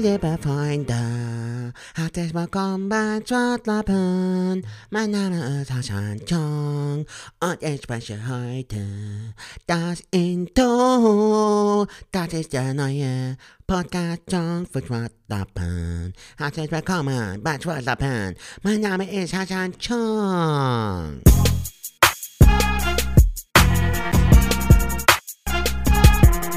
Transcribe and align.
liebe 0.00 0.38
Freunde, 0.40 1.74
herzlich 1.94 2.32
willkommen 2.32 2.88
bei 2.88 3.20
Schwartlappen. 3.22 4.66
Mein 4.88 5.10
Name 5.10 5.60
ist 5.60 5.70
Hassan 5.70 6.18
Chong 6.26 7.04
und 7.40 7.62
ich 7.62 7.82
spreche 7.82 8.18
heute 8.26 8.78
das 9.66 10.02
Intro. 10.10 11.86
Das 12.12 12.32
ist 12.32 12.54
der 12.54 12.72
neue 12.72 13.36
Podcast 13.66 14.22
Chong 14.30 14.66
für 14.72 14.82
Schwartlappen. 14.86 16.14
Herzlich 16.38 16.70
willkommen 16.70 17.42
bei 17.42 17.60
Schwartlappen. 17.60 18.36
Mein 18.62 18.80
Name 18.80 19.04
ist 19.10 19.34
Hassan 19.34 19.74
Chong. 19.78 21.20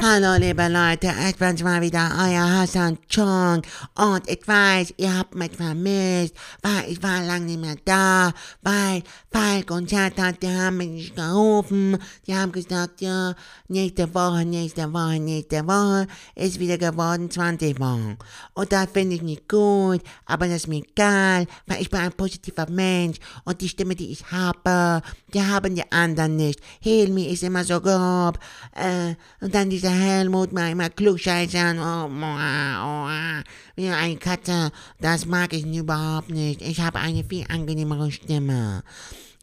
Hallo 0.06 0.36
liebe 0.36 0.68
Leute, 0.68 1.14
ich 1.30 1.36
bin's 1.36 1.62
mal 1.62 1.80
wieder, 1.80 2.10
euer 2.18 2.60
Hassan 2.60 2.98
Chong. 3.08 3.62
Und 3.94 4.28
ich 4.28 4.46
weiß, 4.46 4.92
ihr 4.98 5.16
habt 5.16 5.34
mich 5.34 5.52
vermisst, 5.52 6.34
weil 6.60 6.90
ich 6.90 7.02
war 7.02 7.22
lange 7.22 7.46
nicht 7.46 7.58
mehr 7.58 7.76
da, 7.86 8.30
weil 8.60 9.02
Falk 9.32 9.70
und 9.70 9.88
Chatat, 9.88 10.42
die 10.42 10.48
haben 10.48 10.76
mich 10.76 10.90
nicht 10.90 11.16
gerufen, 11.16 11.96
die 12.26 12.34
haben 12.34 12.52
gesagt, 12.52 13.00
ja, 13.00 13.34
nächste 13.68 14.14
Woche, 14.14 14.44
nächste 14.44 14.92
Woche, 14.92 15.18
nächste 15.18 15.66
Woche 15.66 16.06
ist 16.34 16.60
wieder 16.60 16.76
geworden 16.76 17.30
20 17.30 17.80
Wochen. 17.80 18.18
Und 18.52 18.72
das 18.72 18.88
finde 18.92 19.16
ich 19.16 19.22
nicht 19.22 19.48
gut, 19.48 20.02
aber 20.26 20.48
das 20.48 20.56
ist 20.56 20.68
mir 20.68 20.82
egal, 20.86 21.46
weil 21.64 21.80
ich 21.80 21.88
bin 21.88 22.00
ein 22.00 22.12
positiver 22.12 22.68
Mensch. 22.68 23.16
Und 23.46 23.62
die 23.62 23.70
Stimme, 23.70 23.94
die 23.94 24.12
ich 24.12 24.30
habe, 24.30 25.00
die 25.34 25.42
haben 25.42 25.74
die 25.74 25.90
anderen 25.92 26.36
nicht. 26.36 26.60
Hilmi 26.80 27.26
ist 27.26 27.42
immer 27.42 27.64
so 27.64 27.80
grob, 27.80 28.38
äh, 28.74 29.14
und 29.40 29.54
dann 29.54 29.70
dieser 29.70 29.90
Helmut 29.90 30.52
mal 30.52 30.70
immer 30.70 30.88
klugscheißern, 30.90 31.78
oh, 31.78 32.08
oh, 32.08 33.06
oh, 33.08 33.42
wie 33.76 33.88
eine 33.88 34.16
Katze, 34.16 34.70
das 35.00 35.26
mag 35.26 35.52
ich 35.52 35.66
überhaupt 35.66 36.30
nicht. 36.30 36.62
Ich 36.62 36.80
habe 36.80 37.00
eine 37.00 37.24
viel 37.24 37.44
angenehmere 37.48 38.10
Stimme. 38.10 38.82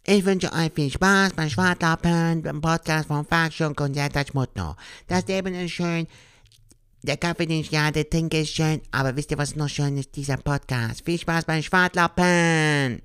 Ich 0.05 0.25
wünsche 0.25 0.51
euch 0.51 0.71
viel 0.73 0.89
Spaß 0.89 1.33
beim 1.33 1.49
Schwartlappen, 1.49 2.41
beim 2.41 2.61
Podcast 2.61 3.07
von 3.07 3.25
und 3.27 3.93
Sertac 3.93 4.33
Motto. 4.33 4.75
Das 5.07 5.27
Leben 5.27 5.53
ist 5.53 5.71
schön, 5.71 6.07
der 7.03 7.17
Kaffee, 7.17 7.45
den 7.45 7.61
ich 7.61 7.69
gerade 7.69 8.07
trinke, 8.09 8.41
ist 8.41 8.55
schön, 8.55 8.81
aber 8.91 9.15
wisst 9.15 9.31
ihr, 9.31 9.37
was 9.37 9.55
noch 9.55 9.69
schön 9.69 9.97
ist? 9.97 10.15
Dieser 10.15 10.37
Podcast. 10.37 11.03
Viel 11.05 11.19
Spaß 11.19 11.45
beim 11.45 11.61
Schwartlappen! 11.61 13.01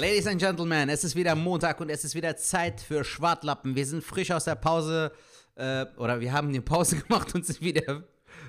Ladies 0.00 0.26
and 0.26 0.40
Gentlemen, 0.40 0.88
es 0.88 1.04
ist 1.04 1.14
wieder 1.14 1.34
Montag 1.34 1.78
und 1.78 1.90
es 1.90 2.04
ist 2.04 2.14
wieder 2.14 2.34
Zeit 2.34 2.80
für 2.80 3.04
Schwartlappen. 3.04 3.76
Wir 3.76 3.84
sind 3.84 4.02
frisch 4.02 4.30
aus 4.30 4.44
der 4.44 4.54
Pause, 4.54 5.12
äh, 5.56 5.84
oder 5.98 6.20
wir 6.20 6.32
haben 6.32 6.50
die 6.54 6.62
Pause 6.62 6.96
gemacht 7.06 7.34
und 7.34 7.44
sind 7.44 7.60
wieder 7.60 8.04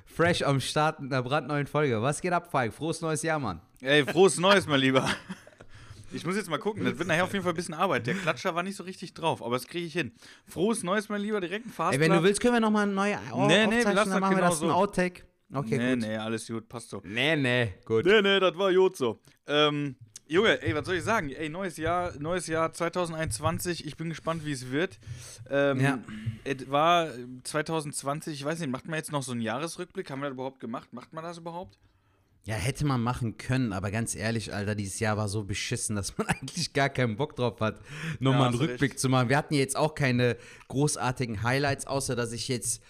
fresh 0.05 0.43
am 0.43 0.61
Start 0.61 1.02
mit 1.02 1.11
einer 1.11 1.21
brandneuen 1.21 1.67
Folge. 1.67 2.02
Was 2.02 2.21
geht 2.21 2.31
ab, 2.31 2.49
Falk? 2.49 2.73
Frohes 2.73 3.02
neues 3.02 3.21
Jahr, 3.21 3.38
Mann. 3.38 3.59
Ey, 3.81 4.05
frohes 4.05 4.38
Neues, 4.39 4.66
mein 4.66 4.80
Lieber. 4.80 5.09
Ich 6.13 6.25
muss 6.25 6.38
jetzt 6.38 6.49
mal 6.49 6.58
gucken, 6.58 6.85
das 6.85 6.97
wird 6.97 7.09
nachher 7.09 7.25
auf 7.25 7.33
jeden 7.33 7.43
Fall 7.43 7.52
ein 7.52 7.58
bisschen 7.58 7.75
Arbeit. 7.75 8.08
Der 8.08 8.15
Klatscher 8.15 8.55
war 8.55 8.63
nicht 8.63 8.77
so 8.77 8.83
richtig 8.83 9.13
drauf, 9.13 9.43
aber 9.43 9.58
das 9.58 9.67
kriege 9.67 9.86
ich 9.86 9.91
hin. 9.91 10.13
Frohes 10.47 10.83
Neues, 10.83 11.09
mein 11.09 11.19
Lieber, 11.19 11.41
direkt 11.41 11.65
ein 11.65 11.69
Fast. 11.69 11.95
Ey, 11.95 11.99
wenn 11.99 12.13
du 12.13 12.23
willst, 12.23 12.39
können 12.39 12.53
wir 12.53 12.61
nochmal 12.61 12.83
eine 12.83 12.93
neue 12.93 13.17
Au 13.30 13.47
Nee, 13.47 13.67
nee, 13.67 13.83
wir 13.83 13.93
lassen 13.93 13.95
dann 13.95 13.95
das 13.95 14.08
machen 14.21 14.38
wir 14.38 14.38
genau 14.38 14.49
das 14.52 14.61
ein 14.61 14.69
so. 14.69 14.73
Outtake. 14.73 15.23
Okay, 15.53 15.77
nee, 15.77 15.95
gut. 15.95 16.08
nee, 16.08 16.15
alles 16.15 16.47
gut, 16.47 16.69
passt 16.69 16.91
so. 16.91 17.02
Nee, 17.03 17.36
nee, 17.36 17.73
gut. 17.83 18.05
Nee, 18.05 18.21
nee, 18.21 18.39
das 18.39 18.58
war 18.58 18.73
gut 18.73 18.95
so. 18.95 19.19
Ähm, 19.47 19.97
Junge, 20.31 20.61
ey, 20.61 20.73
was 20.73 20.86
soll 20.86 20.95
ich 20.95 21.03
sagen? 21.03 21.30
Ey, 21.30 21.49
neues 21.49 21.75
Jahr, 21.75 22.14
neues 22.17 22.47
Jahr 22.47 22.71
2021. 22.71 23.86
Ich 23.86 23.97
bin 23.97 24.08
gespannt, 24.08 24.45
wie 24.45 24.53
es 24.53 24.71
wird. 24.71 24.97
Ähm, 25.49 25.81
Ja. 25.81 25.99
Es 26.45 26.71
war 26.71 27.09
2020, 27.43 28.36
ich 28.36 28.45
weiß 28.45 28.59
nicht, 28.59 28.70
macht 28.70 28.87
man 28.87 28.95
jetzt 28.95 29.11
noch 29.11 29.23
so 29.23 29.33
einen 29.33 29.41
Jahresrückblick? 29.41 30.09
Haben 30.09 30.21
wir 30.21 30.27
das 30.30 30.36
überhaupt 30.36 30.61
gemacht? 30.61 30.93
Macht 30.93 31.11
man 31.11 31.25
das 31.25 31.37
überhaupt? 31.37 31.77
Ja, 32.45 32.55
hätte 32.55 32.86
man 32.86 33.02
machen 33.02 33.37
können, 33.37 33.73
aber 33.73 33.91
ganz 33.91 34.15
ehrlich, 34.15 34.53
Alter, 34.53 34.73
dieses 34.73 35.02
Jahr 35.02 35.17
war 35.17 35.27
so 35.27 35.43
beschissen, 35.43 35.95
dass 35.97 36.17
man 36.17 36.27
eigentlich 36.27 36.71
gar 36.71 36.87
keinen 36.87 37.17
Bock 37.17 37.36
drauf 37.36 37.59
hat, 37.59 37.81
nochmal 38.21 38.43
einen 38.43 38.53
hast 38.53 38.61
du 38.61 38.67
Rückblick 38.70 38.91
recht. 38.91 38.99
zu 39.02 39.09
machen. 39.09 39.27
Wir 39.27 39.36
hatten 39.36 39.53
ja 39.53 39.59
jetzt 39.59 39.75
auch 39.75 39.95
keine 39.95 40.37
großartigen 40.70 41.43
Highlights, 41.43 41.87
außer 41.87 42.15
dass 42.15 42.31
ich 42.31 42.47
jetzt, 42.47 42.81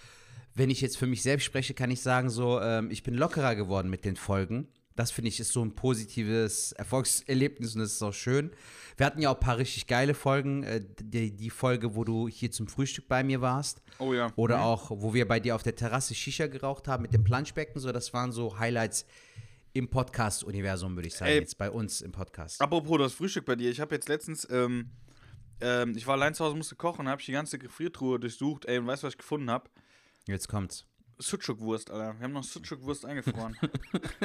wenn 0.53 0.69
ich 0.69 0.79
jetzt 0.79 0.95
für 0.95 1.07
mich 1.07 1.23
selbst 1.23 1.45
spreche, 1.45 1.73
kann 1.73 1.89
ich 1.89 2.01
sagen, 2.01 2.29
so, 2.29 2.61
ähm, 2.61 2.91
ich 2.91 3.01
bin 3.01 3.15
lockerer 3.15 3.55
geworden 3.55 3.89
mit 3.89 4.05
den 4.05 4.15
Folgen. 4.15 4.67
Das 5.01 5.09
finde 5.09 5.29
ich 5.29 5.39
ist 5.39 5.51
so 5.51 5.65
ein 5.65 5.73
positives 5.73 6.73
Erfolgserlebnis 6.73 7.73
und 7.73 7.81
das 7.81 7.93
ist 7.93 8.03
auch 8.03 8.13
schön. 8.13 8.51
Wir 8.97 9.07
hatten 9.07 9.19
ja 9.19 9.31
auch 9.31 9.33
ein 9.33 9.39
paar 9.39 9.57
richtig 9.57 9.87
geile 9.87 10.13
Folgen. 10.13 10.61
Äh, 10.61 10.85
die, 10.99 11.35
die 11.35 11.49
Folge, 11.49 11.95
wo 11.95 12.03
du 12.03 12.27
hier 12.27 12.51
zum 12.51 12.67
Frühstück 12.67 13.07
bei 13.07 13.23
mir 13.23 13.41
warst. 13.41 13.81
Oh 13.97 14.13
ja. 14.13 14.31
Oder 14.35 14.61
auch, 14.61 14.91
wo 14.91 15.15
wir 15.15 15.27
bei 15.27 15.39
dir 15.39 15.55
auf 15.55 15.63
der 15.63 15.75
Terrasse 15.75 16.13
Shisha 16.13 16.45
geraucht 16.45 16.87
haben 16.87 17.01
mit 17.01 17.15
dem 17.15 17.23
Planschbecken. 17.23 17.81
So, 17.81 17.91
das 17.91 18.13
waren 18.13 18.31
so 18.31 18.59
Highlights 18.59 19.07
im 19.73 19.89
Podcast-Universum, 19.89 20.95
würde 20.95 21.07
ich 21.07 21.15
sagen, 21.15 21.31
Ey. 21.31 21.39
jetzt 21.39 21.57
bei 21.57 21.71
uns 21.71 22.01
im 22.01 22.11
Podcast. 22.11 22.61
Apropos 22.61 22.99
das 22.99 23.13
Frühstück 23.13 23.45
bei 23.45 23.55
dir, 23.55 23.71
ich 23.71 23.79
habe 23.79 23.95
jetzt 23.95 24.07
letztens, 24.07 24.47
ähm, 24.51 24.91
ähm, 25.61 25.97
ich 25.97 26.05
war 26.05 26.13
allein 26.13 26.35
zu 26.35 26.45
Hause, 26.45 26.55
musste 26.55 26.75
kochen, 26.75 27.09
habe 27.09 27.19
ich 27.19 27.25
die 27.25 27.31
ganze 27.31 27.57
Gefriertruhe 27.57 28.19
durchsucht, 28.19 28.65
ey, 28.65 28.77
und 28.77 28.85
weißt 28.85 29.01
du, 29.01 29.07
was 29.07 29.15
ich 29.15 29.17
gefunden 29.17 29.49
habe? 29.49 29.67
Jetzt 30.27 30.47
kommt's. 30.47 30.85
Sucuk-Wurst, 31.21 31.91
Alter. 31.91 32.17
Wir 32.17 32.23
haben 32.23 32.33
noch 32.33 32.43
Sucuk-Wurst 32.43 33.05
eingefroren. 33.05 33.57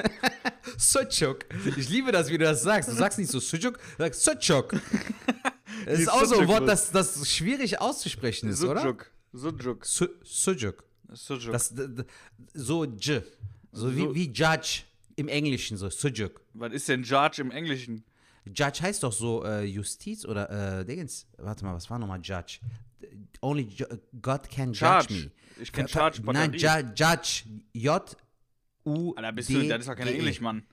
Sucuk. 0.79 1.47
Ich 1.77 1.89
liebe 1.89 2.13
das, 2.13 2.29
wie 2.29 2.39
du 2.39 2.45
das 2.45 2.63
sagst. 2.63 2.89
Du 2.89 2.95
sagst 2.95 3.19
nicht 3.19 3.31
so 3.31 3.41
Sucuk, 3.41 3.79
du 3.79 4.05
sagst 4.05 4.25
Sucuk. 4.25 4.75
Das 5.85 6.01
ist 6.01 6.09
auch 6.09 6.25
so 6.25 6.39
ein 6.39 6.49
Wort, 6.49 6.67
das, 6.67 6.91
das 6.91 7.31
schwierig 7.31 7.81
auszusprechen 7.81 8.49
ist, 8.49 8.65
oder? 8.65 8.81
Sucuk. 8.81 9.11
Sucuk. 9.33 9.85
Su 9.85 10.07
Sucuk. 10.25 10.85
Sucuk. 11.13 11.53
Das, 11.53 11.73
so 12.55 12.85
J. 12.85 13.23
So, 13.73 13.95
Wie, 13.95 14.15
wie 14.15 14.33
Judge 14.33 14.85
im 15.17 15.29
Englischen, 15.29 15.77
so 15.77 15.91
Sujuk. 15.91 16.41
Was 16.55 16.73
ist 16.73 16.89
denn 16.89 17.03
Judge 17.03 17.43
im 17.43 17.51
Englischen? 17.51 18.05
Judge 18.47 18.81
heißt 18.83 19.03
doch 19.03 19.13
so 19.13 19.45
äh, 19.45 19.65
Justiz 19.65 20.25
oder 20.25 20.81
äh, 20.81 20.85
Dingens. 20.85 21.27
Warte 21.37 21.65
mal, 21.65 21.75
was 21.75 21.91
war 21.91 21.99
nochmal 21.99 22.21
Judge? 22.23 22.61
Only 23.41 23.65
ju 23.65 23.85
God 24.21 24.49
can 24.49 24.73
judge 24.73 24.79
Charge. 24.79 25.11
me. 25.13 25.31
Ich 25.61 25.73
Ver- 25.73 25.89
Charge 25.89 26.23
Nein, 26.23 26.53
ju 26.53 26.59
Judge. 26.95 27.45
J. 27.73 28.17
U. 28.85 29.15
Alter, 29.17 29.33
bist 29.33 29.49
D 29.49 29.55
du, 29.55 29.69
das 29.69 29.81
ist 29.81 29.89
doch 29.89 29.97
kein 29.97 30.09
E. 30.09 30.13
Englisch, 30.15 30.41
Mann. 30.41 30.65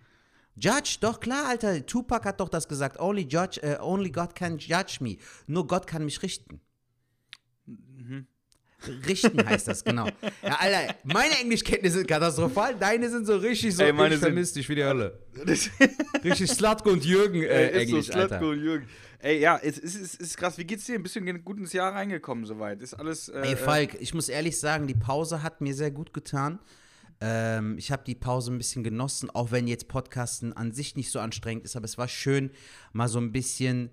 Judge, 0.55 0.97
doch 1.01 1.19
klar, 1.19 1.47
Alter. 1.47 1.85
Tupac 1.85 2.25
hat 2.25 2.39
doch 2.39 2.49
das 2.49 2.67
gesagt. 2.67 2.99
Only 2.99 3.23
judge, 3.23 3.61
äh, 3.63 3.77
only 3.79 4.11
God 4.11 4.35
can 4.35 4.57
judge 4.59 4.97
me. 5.01 5.17
Nur 5.47 5.65
Gott 5.67 5.87
kann 5.87 6.05
mich 6.05 6.21
richten. 6.21 6.61
Mhm. 7.65 8.27
Richten 9.07 9.45
heißt 9.45 9.67
das, 9.67 9.83
genau. 9.83 10.07
Ja, 10.41 10.55
Alter, 10.59 10.95
meine 11.03 11.39
Englischkenntnisse 11.39 11.97
sind 11.99 12.07
katastrophal, 12.07 12.75
deine 12.75 13.09
sind 13.09 13.25
so 13.25 13.35
richtig 13.37 13.75
so, 13.75 13.83
Ey, 13.83 13.93
meine 13.93 14.15
ich 14.15 14.19
sind- 14.21 14.29
vermisse 14.29 14.53
dich 14.55 14.67
wie 14.69 14.75
die 14.75 14.83
Hölle. 14.83 15.17
Richtig 16.23 16.51
Slatko 16.51 16.91
und 16.91 17.03
Jürgen 17.05 17.43
äh, 17.43 17.47
Ey, 17.47 17.67
ist 17.83 17.89
Englisch, 17.89 18.07
so 18.07 18.13
Alter. 18.13 18.27
Slatko 18.29 18.49
und 18.51 18.59
Jürgen. 18.61 18.87
Ey, 19.19 19.39
ja, 19.39 19.57
es 19.61 19.77
ist, 19.77 19.95
es 20.01 20.15
ist 20.15 20.37
krass. 20.37 20.57
Wie 20.57 20.65
geht's 20.65 20.85
dir? 20.85 20.95
Ein 20.95 21.03
bisschen 21.03 21.43
gut 21.43 21.57
ins 21.57 21.71
Jahr 21.73 21.93
reingekommen 21.93 22.45
soweit. 22.45 22.81
Ist 22.81 22.93
alles. 22.93 23.29
Äh, 23.29 23.39
Ey, 23.41 23.55
Falk, 23.55 23.95
ich 24.01 24.13
muss 24.13 24.27
ehrlich 24.29 24.59
sagen, 24.59 24.85
die 24.87 24.95
Pause 24.95 25.41
hat 25.43 25.61
mir 25.61 25.73
sehr 25.73 25.91
gut 25.91 26.13
getan. 26.13 26.59
Ähm, 27.21 27.77
ich 27.77 27.89
habe 27.91 28.03
die 28.05 28.15
Pause 28.15 28.51
ein 28.51 28.57
bisschen 28.57 28.83
genossen, 28.83 29.29
auch 29.29 29.51
wenn 29.51 29.67
jetzt 29.67 29.87
Podcasten 29.87 30.51
an 30.51 30.73
sich 30.73 30.95
nicht 30.97 31.09
so 31.09 31.19
anstrengend 31.19 31.63
ist, 31.63 31.75
aber 31.77 31.85
es 31.85 31.97
war 31.97 32.09
schön, 32.09 32.51
mal 32.91 33.07
so 33.07 33.19
ein 33.19 33.31
bisschen 33.31 33.91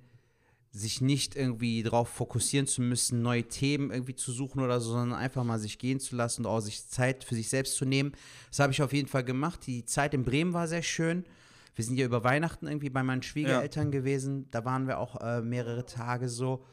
sich 0.72 1.00
nicht 1.00 1.34
irgendwie 1.34 1.82
darauf 1.82 2.08
fokussieren 2.08 2.66
zu 2.66 2.80
müssen, 2.80 3.22
neue 3.22 3.44
Themen 3.44 3.90
irgendwie 3.90 4.14
zu 4.14 4.30
suchen 4.30 4.60
oder 4.62 4.80
so, 4.80 4.92
sondern 4.92 5.18
einfach 5.18 5.42
mal 5.42 5.58
sich 5.58 5.78
gehen 5.78 5.98
zu 5.98 6.14
lassen 6.14 6.44
und 6.44 6.50
auch 6.50 6.60
sich 6.60 6.86
Zeit 6.88 7.24
für 7.24 7.34
sich 7.34 7.48
selbst 7.48 7.74
zu 7.74 7.84
nehmen. 7.84 8.12
Das 8.50 8.60
habe 8.60 8.72
ich 8.72 8.80
auf 8.80 8.92
jeden 8.92 9.08
Fall 9.08 9.24
gemacht. 9.24 9.66
Die 9.66 9.84
Zeit 9.84 10.14
in 10.14 10.24
Bremen 10.24 10.52
war 10.52 10.68
sehr 10.68 10.82
schön. 10.82 11.24
Wir 11.74 11.84
sind 11.84 11.96
ja 11.96 12.06
über 12.06 12.22
Weihnachten 12.22 12.66
irgendwie 12.66 12.90
bei 12.90 13.02
meinen 13.02 13.22
Schwiegereltern 13.22 13.90
gewesen. 13.90 14.48
Da 14.50 14.64
waren 14.64 14.86
wir 14.86 14.98
auch 14.98 15.20
äh, 15.20 15.40
mehrere 15.40 15.86
Tage 15.86 16.28
so. 16.28 16.64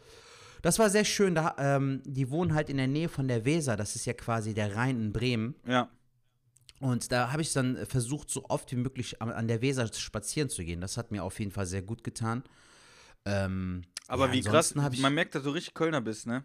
Das 0.62 0.78
war 0.80 0.90
sehr 0.90 1.06
schön. 1.06 1.34
Da, 1.34 1.56
ähm, 1.58 2.02
die 2.06 2.30
wohnen 2.30 2.54
halt 2.54 2.70
in 2.70 2.78
der 2.78 2.88
Nähe 2.88 3.10
von 3.10 3.28
der 3.28 3.46
Weser. 3.46 3.78
Das 3.78 3.96
ist 3.96 4.06
ja 4.06 4.14
quasi 4.14 4.54
der 4.54 4.76
Rhein 4.76 5.02
in 5.02 5.14
Bremen. 5.14 5.56
ja. 5.66 5.90
Und 6.80 7.12
da 7.12 7.32
habe 7.32 7.42
ich 7.42 7.52
dann 7.54 7.88
versucht, 7.88 8.30
so 8.30 8.46
oft 8.50 8.72
wie 8.72 8.76
möglich 8.76 9.20
an, 9.20 9.32
an 9.32 9.48
der 9.48 9.64
Weser 9.64 9.92
spazieren 9.92 10.48
zu 10.48 10.64
gehen. 10.64 10.80
Das 10.80 10.96
hat 10.96 11.10
mir 11.10 11.24
auf 11.24 11.40
jeden 11.40 11.50
Fall 11.50 11.66
sehr 11.66 11.82
gut 11.82 12.04
getan. 12.04 12.44
Ähm, 13.28 13.84
Aber 14.08 14.28
ja, 14.28 14.34
wie 14.34 14.42
krass, 14.42 14.74
ich, 14.92 15.00
man 15.02 15.14
merkt, 15.14 15.36
dass 15.36 15.44
du 15.44 15.50
richtig 15.50 15.74
Kölner 15.74 16.00
bist, 16.02 16.28
ne? 16.28 16.44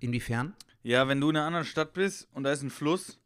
Inwiefern? 0.00 0.54
Ja, 0.82 1.08
wenn 1.08 1.20
du 1.20 1.30
in 1.30 1.36
einer 1.36 1.46
anderen 1.46 1.64
Stadt 1.64 1.94
bist 1.94 2.28
und 2.32 2.44
da 2.44 2.52
ist 2.52 2.62
ein 2.62 2.70
Fluss, 2.70 3.18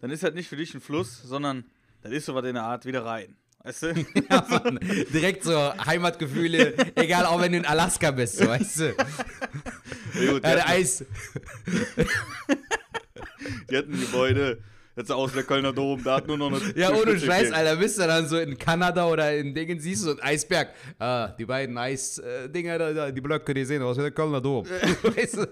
dann 0.00 0.10
ist 0.10 0.22
halt 0.22 0.34
nicht 0.34 0.48
für 0.48 0.56
dich 0.56 0.74
ein 0.74 0.80
Fluss, 0.80 1.22
sondern 1.22 1.64
das 2.00 2.12
ist 2.12 2.26
so 2.26 2.34
was 2.34 2.44
in 2.46 2.54
der 2.54 2.64
Art 2.64 2.86
wieder 2.86 3.04
rein. 3.04 3.36
Weißt 3.62 3.82
du? 3.82 3.94
Ja, 4.30 4.46
Mann, 4.48 4.78
direkt 5.12 5.44
so 5.44 5.54
Heimatgefühle, 5.84 6.74
egal, 6.96 7.26
auch 7.26 7.40
wenn 7.40 7.52
du 7.52 7.58
in 7.58 7.66
Alaska 7.66 8.10
bist, 8.10 8.36
so, 8.38 8.46
weißt 8.46 8.80
du. 8.80 8.94
Ja, 10.14 10.32
gut, 10.32 10.44
Ja, 10.44 10.54
der 10.54 10.64
hatten, 10.64 10.70
Eis. 10.70 11.04
die 13.70 13.76
hatten 13.76 13.92
ein 13.94 14.00
Gebäude, 14.00 14.62
Sah 14.96 15.14
aus 15.14 15.32
der 15.32 15.42
Kölner 15.42 15.72
Dom, 15.72 16.02
da 16.04 16.16
hat 16.16 16.28
nur 16.28 16.38
noch 16.38 16.52
eine. 16.52 16.60
Ja, 16.76 16.92
ohne 16.92 17.18
Scheiß. 17.18 17.50
Alter, 17.50 17.76
bist 17.76 17.98
du 17.98 18.02
dann 18.02 18.28
so 18.28 18.38
in 18.38 18.56
Kanada 18.56 19.06
oder 19.08 19.36
in 19.36 19.52
Dingen, 19.52 19.80
siehst 19.80 20.02
du 20.02 20.06
so 20.06 20.10
einen 20.12 20.20
Eisberg. 20.20 20.72
Ah, 20.98 21.28
die 21.28 21.44
beiden 21.44 21.76
Eisdinger, 21.76 22.78
da, 22.78 22.92
da, 22.92 23.10
die 23.10 23.20
Blöcke, 23.20 23.54
die 23.54 23.64
sehen 23.64 23.82
aus 23.82 23.96
wie 23.96 24.02
der 24.02 24.12
Kölner 24.12 24.40
Dom. 24.40 24.64
weißt 25.02 25.36
du, 25.38 25.46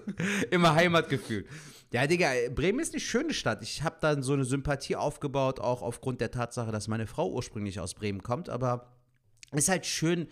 immer 0.49 0.73
Heimatgefühl. 0.73 1.45
Ja, 1.91 2.07
Digga, 2.07 2.31
Bremen 2.55 2.79
ist 2.79 2.93
eine 2.93 3.01
schöne 3.01 3.33
Stadt. 3.33 3.61
Ich 3.61 3.83
habe 3.83 3.97
dann 4.01 4.23
so 4.23 4.33
eine 4.33 4.45
Sympathie 4.45 4.95
aufgebaut, 4.95 5.59
auch 5.59 5.81
aufgrund 5.81 6.21
der 6.21 6.31
Tatsache, 6.31 6.71
dass 6.71 6.87
meine 6.87 7.05
Frau 7.05 7.29
ursprünglich 7.29 7.79
aus 7.79 7.93
Bremen 7.93 8.23
kommt. 8.23 8.49
Aber 8.49 8.93
ist 9.51 9.69
halt 9.69 9.85
schön, 9.85 10.27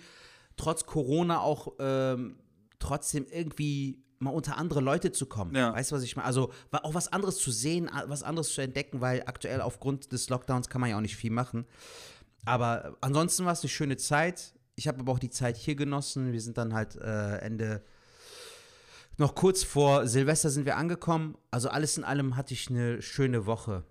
trotz 0.58 0.86
Corona 0.86 1.42
auch 1.42 1.74
ähm, 1.80 2.38
trotzdem 2.80 3.28
irgendwie 3.30 4.04
mal 4.22 4.32
unter 4.32 4.58
andere 4.58 4.82
Leute 4.82 5.12
zu 5.12 5.26
kommen. 5.26 5.56
Ja. 5.56 5.74
Weißt 5.74 5.92
du, 5.92 5.96
was 5.96 6.04
ich 6.04 6.16
meine? 6.16 6.26
Also 6.26 6.52
auch 6.72 6.94
was 6.94 7.12
anderes 7.12 7.38
zu 7.38 7.52
sehen, 7.52 7.90
was 8.08 8.24
anderes 8.24 8.54
zu 8.54 8.62
entdecken, 8.62 9.02
weil 9.02 9.24
aktuell 9.26 9.62
aufgrund 9.62 10.12
des 10.12 10.30
Lockdowns 10.30 10.70
kann 10.70 10.82
man 10.82 10.90
ja 10.90 10.98
auch 10.98 11.02
nicht 11.02 11.18
viel 11.18 11.32
machen. 11.32 11.66
Aber 12.46 12.98
ansonsten 13.02 13.46
war 13.46 13.54
es 13.54 13.62
eine 13.62 13.70
schöne 13.70 13.98
Zeit. 13.98 14.54
Ich 14.76 14.88
habe 14.88 15.00
aber 15.00 15.12
auch 15.12 15.20
die 15.20 15.30
Zeit 15.30 15.58
hier 15.58 15.76
genossen. 15.76 16.32
Wir 16.34 16.42
sind 16.42 16.58
dann 16.58 16.74
halt 16.74 16.96
äh, 16.96 17.38
Ende, 17.38 17.84
noch 19.18 19.36
kurz 19.36 19.64
vor 19.64 20.08
Silvester 20.08 20.50
sind 20.50 20.66
wir 20.66 20.78
angekommen. 20.78 21.38
Also 21.52 21.70
alles 21.70 21.98
in 21.98 22.04
allem 22.04 22.36
hatte 22.36 22.54
ich 22.54 22.70
eine 22.70 23.02
schöne 23.02 23.46
Woche. 23.46 23.84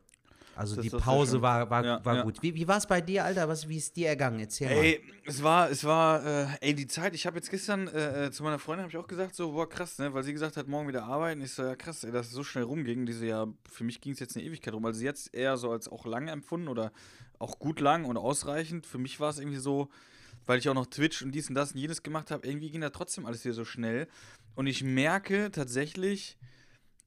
Also 0.56 0.76
Das 0.76 0.82
die 0.82 0.91
Pause 0.91 1.41
war, 1.41 1.70
war, 1.70 1.85
Ja, 1.85 2.05
war 2.05 2.17
ja. 2.17 2.23
gut. 2.23 2.43
Wie, 2.43 2.55
wie 2.55 2.69
war 2.69 2.76
es 2.76 2.87
bei 2.87 3.00
dir, 3.00 3.25
Alter? 3.25 3.49
Was, 3.49 3.69
wie 3.69 3.76
ist 3.76 3.97
dir 3.97 4.08
ergangen? 4.08 4.41
Erzähl 4.41 4.69
mal. 4.69 4.85
Ey, 4.85 5.02
es 5.25 5.43
war, 5.43 5.70
es 5.70 5.85
war, 5.85 6.25
äh, 6.25 6.47
ey, 6.61 6.75
die 6.75 6.87
Zeit, 6.87 7.14
ich 7.14 7.26
habe 7.26 7.37
jetzt 7.37 7.50
gestern 7.50 7.88
äh, 7.88 8.26
äh, 8.26 8.31
zu 8.31 8.43
meiner 8.43 8.58
Freundin 8.58 8.82
habe 8.85 8.91
ich 8.91 8.97
auch 8.99 9.06
gesagt, 9.08 9.35
so, 9.35 9.52
boah, 9.52 9.69
krass, 9.69 9.99
ne, 9.99 10.12
weil 10.12 10.23
sie 10.23 10.32
gesagt 10.32 10.56
hat, 10.56 10.69
morgen 10.69 10.88
wieder 10.88 11.05
arbeiten. 11.05 11.41
Ich 11.41 11.52
so, 11.52 11.62
ja, 11.62 11.76
krass, 11.76 12.05
ey, 12.05 12.12
dass 12.12 12.26
es 12.26 12.32
so 12.32 12.44
schnell 12.44 12.64
rumging. 12.64 13.06
Diese 13.06 13.26
ja, 13.26 13.47
für 13.70 13.85
mich 13.85 14.00
ging 14.00 14.12
es 14.12 14.20
jetzt 14.20 14.37
eine 14.37 14.44
Ewigkeit 14.44 14.75
rum. 14.75 14.85
Also 14.85 15.00
sie 15.00 15.08
hat 15.08 15.17
es 15.17 15.26
eher 15.29 15.56
so 15.56 15.70
als 15.70 15.88
auch 15.88 16.05
lang 16.05 16.29
empfunden 16.29 16.69
oder 16.69 16.93
auch 17.38 17.58
gut 17.58 17.81
lang 17.81 18.05
und 18.05 18.17
ausreichend. 18.17 18.87
Für 18.87 18.99
mich 18.99 19.19
war 19.20 19.31
es 19.31 19.38
irgendwie 19.38 19.58
so, 19.58 19.88
weil 20.47 20.58
ich 20.58 20.69
auch 20.69 20.75
noch 20.75 20.87
Twitch 20.87 21.23
und 21.23 21.32
dies 21.32 21.49
und 21.49 21.55
das 21.55 21.73
und 21.73 21.79
jenes 21.79 22.02
gemacht 22.02 22.31
habe, 22.31 22.47
irgendwie 22.47 22.70
ging 22.70 22.81
da 22.81 22.91
trotzdem 22.91 23.25
alles 23.26 23.43
hier 23.43 23.55
so 23.55 23.64
schnell. 23.64 24.08
Und 24.56 24.67
ich 24.67 24.82
merke 24.82 25.50
tatsächlich, 25.50 26.37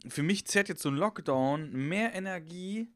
für 0.07 0.24
mich 0.24 0.45
zerrt 0.48 0.69
jetzt 0.69 0.81
so 0.81 0.90
ein 0.90 0.95
Lockdown 0.95 1.72
mehr 1.72 2.13
Energie, 2.13 2.90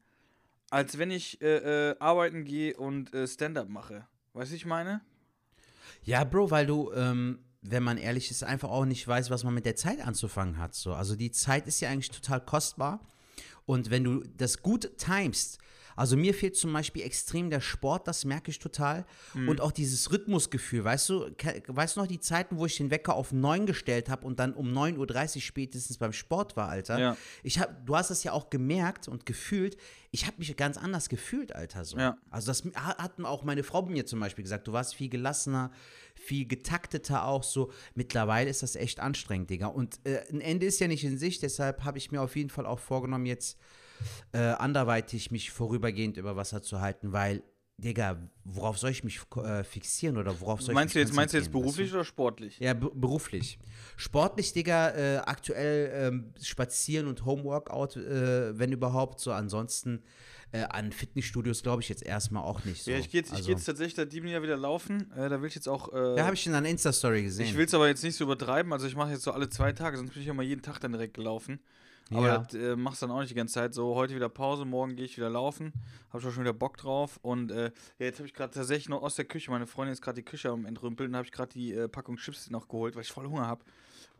als 0.70 0.98
wenn 0.98 1.10
ich 1.10 1.40
äh, 1.40 1.90
äh, 1.90 1.96
arbeiten 1.98 2.44
gehe 2.44 2.76
und 2.76 3.14
äh, 3.14 3.26
Stand-up 3.26 3.68
mache. 3.68 4.06
Weißt 4.32 4.52
du, 4.52 4.56
ich 4.56 4.66
meine? 4.66 5.00
Ja, 6.02 6.24
Bro, 6.24 6.50
weil 6.50 6.66
du, 6.66 6.92
ähm, 6.92 7.40
wenn 7.62 7.82
man 7.82 7.98
ehrlich 7.98 8.30
ist, 8.30 8.44
einfach 8.44 8.70
auch 8.70 8.84
nicht 8.84 9.06
weiß, 9.06 9.30
was 9.30 9.44
man 9.44 9.54
mit 9.54 9.66
der 9.66 9.76
Zeit 9.76 10.00
anzufangen 10.00 10.58
hat. 10.58 10.74
So. 10.74 10.94
Also 10.94 11.16
die 11.16 11.30
Zeit 11.30 11.66
ist 11.66 11.80
ja 11.80 11.90
eigentlich 11.90 12.10
total 12.10 12.40
kostbar. 12.40 13.00
Und 13.66 13.90
wenn 13.90 14.04
du 14.04 14.22
das 14.36 14.62
gut 14.62 14.96
timest, 14.96 15.58
also 15.98 16.16
mir 16.16 16.32
fehlt 16.32 16.56
zum 16.56 16.72
Beispiel 16.72 17.02
extrem 17.02 17.50
der 17.50 17.60
Sport, 17.60 18.06
das 18.08 18.24
merke 18.24 18.50
ich 18.50 18.58
total. 18.58 19.04
Und 19.34 19.60
auch 19.60 19.72
dieses 19.72 20.10
Rhythmusgefühl, 20.12 20.84
weißt 20.84 21.08
du, 21.08 21.26
weißt 21.66 21.96
du 21.96 22.00
noch 22.00 22.06
die 22.06 22.20
Zeiten, 22.20 22.56
wo 22.58 22.66
ich 22.66 22.76
den 22.76 22.90
Wecker 22.90 23.14
auf 23.14 23.32
9 23.32 23.66
gestellt 23.66 24.08
habe 24.08 24.26
und 24.26 24.38
dann 24.38 24.52
um 24.54 24.68
9.30 24.72 25.36
Uhr 25.36 25.42
spätestens 25.42 25.98
beim 25.98 26.12
Sport 26.12 26.56
war, 26.56 26.68
Alter? 26.68 26.98
Ja. 26.98 27.16
Ich 27.42 27.58
hab, 27.58 27.84
du 27.86 27.96
hast 27.96 28.10
das 28.10 28.24
ja 28.24 28.32
auch 28.32 28.48
gemerkt 28.50 29.08
und 29.08 29.26
gefühlt. 29.26 29.76
Ich 30.10 30.26
habe 30.26 30.36
mich 30.38 30.56
ganz 30.56 30.78
anders 30.78 31.08
gefühlt, 31.08 31.54
Alter. 31.54 31.84
So. 31.84 31.98
Ja. 31.98 32.16
Also 32.30 32.46
das 32.46 32.62
ha- 32.76 32.96
hat 32.96 33.20
auch 33.24 33.42
meine 33.44 33.62
Frau 33.62 33.82
mir 33.82 34.06
zum 34.06 34.20
Beispiel 34.20 34.42
gesagt. 34.44 34.66
Du 34.68 34.72
warst 34.72 34.94
viel 34.94 35.08
gelassener, 35.10 35.70
viel 36.14 36.46
getakteter 36.46 37.24
auch 37.26 37.42
so. 37.42 37.70
Mittlerweile 37.94 38.48
ist 38.48 38.62
das 38.62 38.76
echt 38.76 39.00
anstrengend, 39.00 39.50
Digga. 39.50 39.66
Und 39.66 40.00
äh, 40.04 40.20
ein 40.32 40.40
Ende 40.40 40.64
ist 40.66 40.80
ja 40.80 40.88
nicht 40.88 41.04
in 41.04 41.18
Sicht. 41.18 41.42
Deshalb 41.42 41.84
habe 41.84 41.98
ich 41.98 42.10
mir 42.12 42.22
auf 42.22 42.36
jeden 42.36 42.50
Fall 42.50 42.66
auch 42.66 42.78
vorgenommen, 42.78 43.26
jetzt 43.26 43.58
äh, 44.32 44.38
anderweitig 44.38 45.30
mich 45.30 45.50
vorübergehend 45.50 46.16
über 46.16 46.36
Wasser 46.36 46.62
zu 46.62 46.80
halten, 46.80 47.12
weil, 47.12 47.42
Digga, 47.78 48.18
worauf 48.44 48.78
soll 48.78 48.90
ich 48.90 49.04
mich 49.04 49.20
äh, 49.36 49.62
fixieren 49.62 50.16
oder 50.16 50.40
worauf 50.40 50.60
soll 50.62 50.74
Meinst 50.74 50.94
du 50.94 50.98
ich 50.98 51.04
mich 51.04 51.08
jetzt, 51.10 51.16
meinst 51.16 51.34
du 51.34 51.38
jetzt 51.38 51.52
konzentrieren, 51.52 51.66
weißt 51.68 51.76
beruflich 51.76 51.94
oder 51.94 52.04
sportlich? 52.04 52.58
ja, 52.58 52.74
be 52.74 52.90
beruflich. 52.92 53.58
Sportlich, 53.96 54.52
Digga, 54.52 54.90
äh, 54.90 55.16
aktuell 55.18 55.90
ähm, 55.94 56.34
spazieren 56.42 57.06
und 57.06 57.24
Homeworkout, 57.24 57.96
äh, 57.96 58.58
wenn 58.58 58.72
überhaupt. 58.72 59.20
So, 59.20 59.30
ansonsten 59.32 60.02
äh, 60.50 60.62
an 60.62 60.92
Fitnessstudios 60.92 61.62
glaube 61.62 61.82
ich 61.82 61.88
jetzt 61.88 62.02
erstmal 62.02 62.42
auch 62.42 62.64
nicht 62.64 62.82
so. 62.82 62.90
Ja, 62.90 62.98
ich 62.98 63.10
gehe 63.10 63.20
jetzt, 63.20 63.28
ich 63.28 63.36
also, 63.36 63.46
geh 63.46 63.52
jetzt 63.52 63.64
tatsächlich 63.64 63.94
seit 63.94 64.12
diesem 64.12 64.26
Jahr 64.28 64.42
wieder 64.42 64.56
laufen. 64.56 65.12
Äh, 65.12 65.28
da 65.28 65.40
will 65.40 65.48
ich 65.48 65.54
jetzt 65.54 65.68
auch. 65.68 65.92
Äh, 65.92 66.16
Da 66.16 66.24
habe 66.24 66.34
ich 66.34 66.46
in 66.46 66.54
einer 66.54 66.68
Insta-Story 66.68 67.22
gesehen. 67.22 67.46
ich 67.46 67.56
will 67.56 67.66
es 67.66 67.74
aber 67.74 67.86
jetzt 67.88 68.02
nicht 68.02 68.16
so 68.16 68.24
übertreiben. 68.24 68.72
Also 68.72 68.86
ich 68.86 68.96
mache 68.96 69.10
jetzt 69.12 69.22
so 69.22 69.32
alle 69.32 69.48
zwei 69.50 69.72
Tage, 69.72 69.96
sonst 69.98 70.12
bin 70.14 70.22
ich 70.22 70.26
ja 70.26 70.34
mal 70.34 70.42
jeden 70.42 70.62
Tag 70.62 70.80
dann 70.80 70.92
direkt 70.92 71.14
gelaufen. 71.14 71.60
Aber 72.10 72.26
Ja. 72.26 72.38
das 72.38 72.54
äh, 72.54 72.76
machst 72.76 73.02
dann 73.02 73.10
auch 73.10 73.20
nicht 73.20 73.30
die 73.30 73.34
ganze 73.34 73.54
Zeit. 73.54 73.74
So, 73.74 73.94
heute 73.94 74.14
wieder 74.14 74.28
Pause, 74.28 74.64
morgen 74.64 74.96
gehe 74.96 75.04
ich 75.04 75.16
wieder 75.16 75.30
laufen. 75.30 75.72
Habe 76.10 76.22
schon 76.22 76.40
wieder 76.40 76.52
Bock 76.54 76.76
drauf. 76.76 77.18
Und 77.22 77.50
äh, 77.50 77.64
ja, 77.98 78.06
jetzt 78.06 78.18
habe 78.18 78.26
ich 78.26 78.34
gerade 78.34 78.52
tatsächlich 78.54 78.88
noch 78.88 79.02
aus 79.02 79.16
der 79.16 79.24
Küche, 79.26 79.50
meine 79.50 79.66
Freundin 79.66 79.92
ist 79.92 80.02
gerade 80.02 80.16
die 80.16 80.24
Küche 80.24 80.50
am 80.50 80.64
Entrümpeln, 80.66 81.14
habe 81.16 81.26
ich 81.26 81.32
gerade 81.32 81.52
die 81.52 81.72
äh, 81.74 81.88
Packung 81.88 82.16
Chips 82.16 82.48
noch 82.50 82.68
geholt, 82.68 82.94
weil 82.94 83.02
ich 83.02 83.12
voll 83.12 83.26
Hunger 83.26 83.46
habe. 83.46 83.64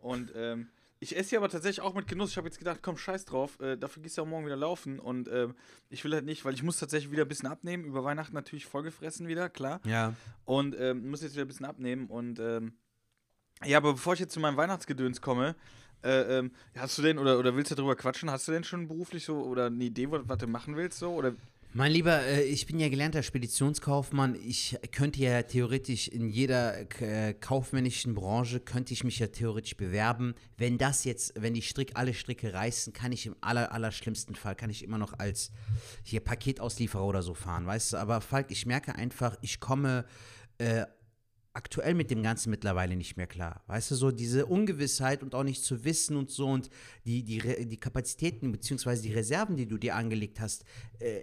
Und 0.01 0.33
ähm, 0.37 0.69
ich 1.01 1.17
esse 1.17 1.31
die 1.31 1.37
aber 1.37 1.49
tatsächlich 1.49 1.81
auch 1.81 1.95
mit 1.95 2.09
Genuss. 2.09 2.31
Ich 2.33 2.37
habe 2.37 2.49
jetzt 2.49 2.59
gedacht, 2.59 2.81
komm, 2.83 2.97
scheiß 2.97 3.25
drauf. 3.25 3.59
Äh, 3.61 3.77
dafür 3.77 4.03
gehst 4.03 4.19
du 4.19 4.23
auch 4.23 4.27
morgen 4.27 4.45
wieder 4.47 4.57
laufen. 4.57 4.99
Und 4.99 5.29
ähm, 5.29 5.55
ich 5.91 6.05
will 6.05 6.13
halt 6.13 6.25
nicht, 6.25 6.45
weil 6.45 6.55
ich 6.55 6.63
muss 6.65 6.79
tatsächlich 6.79 7.13
wieder 7.13 7.23
ein 7.23 7.29
bisschen 7.29 7.49
abnehmen. 7.49 7.85
Über 7.85 8.03
Weihnachten 8.03 8.35
natürlich 8.35 8.67
vollgefressen 8.67 9.29
wieder, 9.29 9.49
klar. 9.49 9.81
ja. 9.85 10.15
Und 10.45 10.77
ähm, 10.79 11.09
muss 11.09 11.23
jetzt 11.23 11.35
wieder 11.35 11.45
ein 11.45 11.49
bisschen 11.49 11.67
abnehmen. 11.67 12.09
Und 12.09 12.41
ähm, 12.41 12.73
ja, 13.65 13.79
aber 13.79 13.93
bevor 13.93 14.15
ich 14.15 14.21
jetzt 14.21 14.33
zu 14.35 14.41
meinem 14.41 14.57
Weihnachtsgedöns 14.57 15.21
komme, 15.21 15.55
äh, 16.03 16.39
ähm, 16.39 16.53
hast 16.77 16.97
du 16.99 17.03
denn 17.03 17.19
oder, 17.19 17.39
oder 17.39 17.57
willst 17.57 17.71
du 17.71 17.75
darüber 17.75 17.97
quatschen? 17.97 18.31
Hast 18.31 18.47
du 18.49 18.53
denn 18.53 18.65
schon 18.65 18.87
beruflich 18.89 19.25
so 19.25 19.43
oder 19.43 19.67
eine 19.67 19.85
Idee, 19.85 20.11
was, 20.11 20.23
was 20.27 20.39
du 20.39 20.47
machen 20.47 20.77
willst 20.77 20.99
so? 20.99 21.11
Oder 21.11 21.35
Mein 21.75 21.93
Lieber, 21.93 22.23
äh, 22.23 22.45
ich 22.45 22.67
bin 22.67 22.79
ja 22.79 22.89
gelernter 22.89 23.23
Speditionskaufmann. 23.23 24.37
Ich 24.37 24.79
könnte 24.93 25.21
ja 25.21 25.43
theoretisch 25.43 26.09
in 26.09 26.29
jeder 26.29 26.87
äh, 27.01 27.35
kaufmännischen 27.35 28.15
Branche, 28.15 28.61
könnte 28.61 28.93
ich 28.93 29.03
mich 29.03 29.19
ja 29.19 29.27
theoretisch 29.27 29.77
bewerben. 29.77 30.35
Wenn 30.57 30.79
das 30.79 31.05
jetzt, 31.05 31.35
wenn 31.37 31.55
die 31.55 31.63
Strick, 31.63 31.93
alle 31.95 32.15
Stricke 32.15 32.55
reißen, 32.55 32.93
kann 32.93 33.13
ich 33.13 33.27
im 33.27 33.35
aller, 33.41 33.73
aller 33.73 33.91
schlimmsten 33.91 34.35
Fall, 34.35 34.55
kann 34.55 34.71
ich 34.71 34.85
immer 34.85 34.99
noch 34.99 35.19
als 35.19 35.51
hier 36.05 36.21
Paketauslieferer 36.21 37.05
oder 37.05 37.23
so 37.23 37.35
fahren, 37.35 37.67
weißt 37.67 37.93
du. 37.93 37.97
Aber 37.97 38.21
Falk, 38.21 38.51
ich 38.51 38.67
merke 38.67 38.95
einfach, 38.95 39.37
ich 39.43 39.59
komme 39.59 40.05
äh, 40.59 40.87
aktuell 41.59 41.95
mit 41.95 42.13
dem 42.13 42.23
Ganzen 42.23 42.51
mittlerweile 42.51 42.95
nicht 42.95 43.17
mehr 43.17 43.27
klar. 43.27 43.65
Weißt 43.67 43.91
du, 43.91 43.97
so 43.97 44.13
diese 44.13 44.47
Ungewissheit 44.47 45.25
und 45.25 45.35
auch 45.35 45.43
nicht 45.43 45.65
zu 45.65 45.85
wissen 45.85 46.17
und 46.17 46.31
so 46.31 46.47
und 46.47 46.71
die, 47.05 47.25
die, 47.25 47.67
die 47.67 47.77
Kapazitäten 47.77 48.53
bzw. 48.53 49.03
die 49.03 49.13
Reserven, 49.13 49.57
die 49.57 49.67
du 49.67 49.77
dir 49.77 49.97
angelegt 49.97 50.39
hast, 50.39 50.65
äh, 51.01 51.23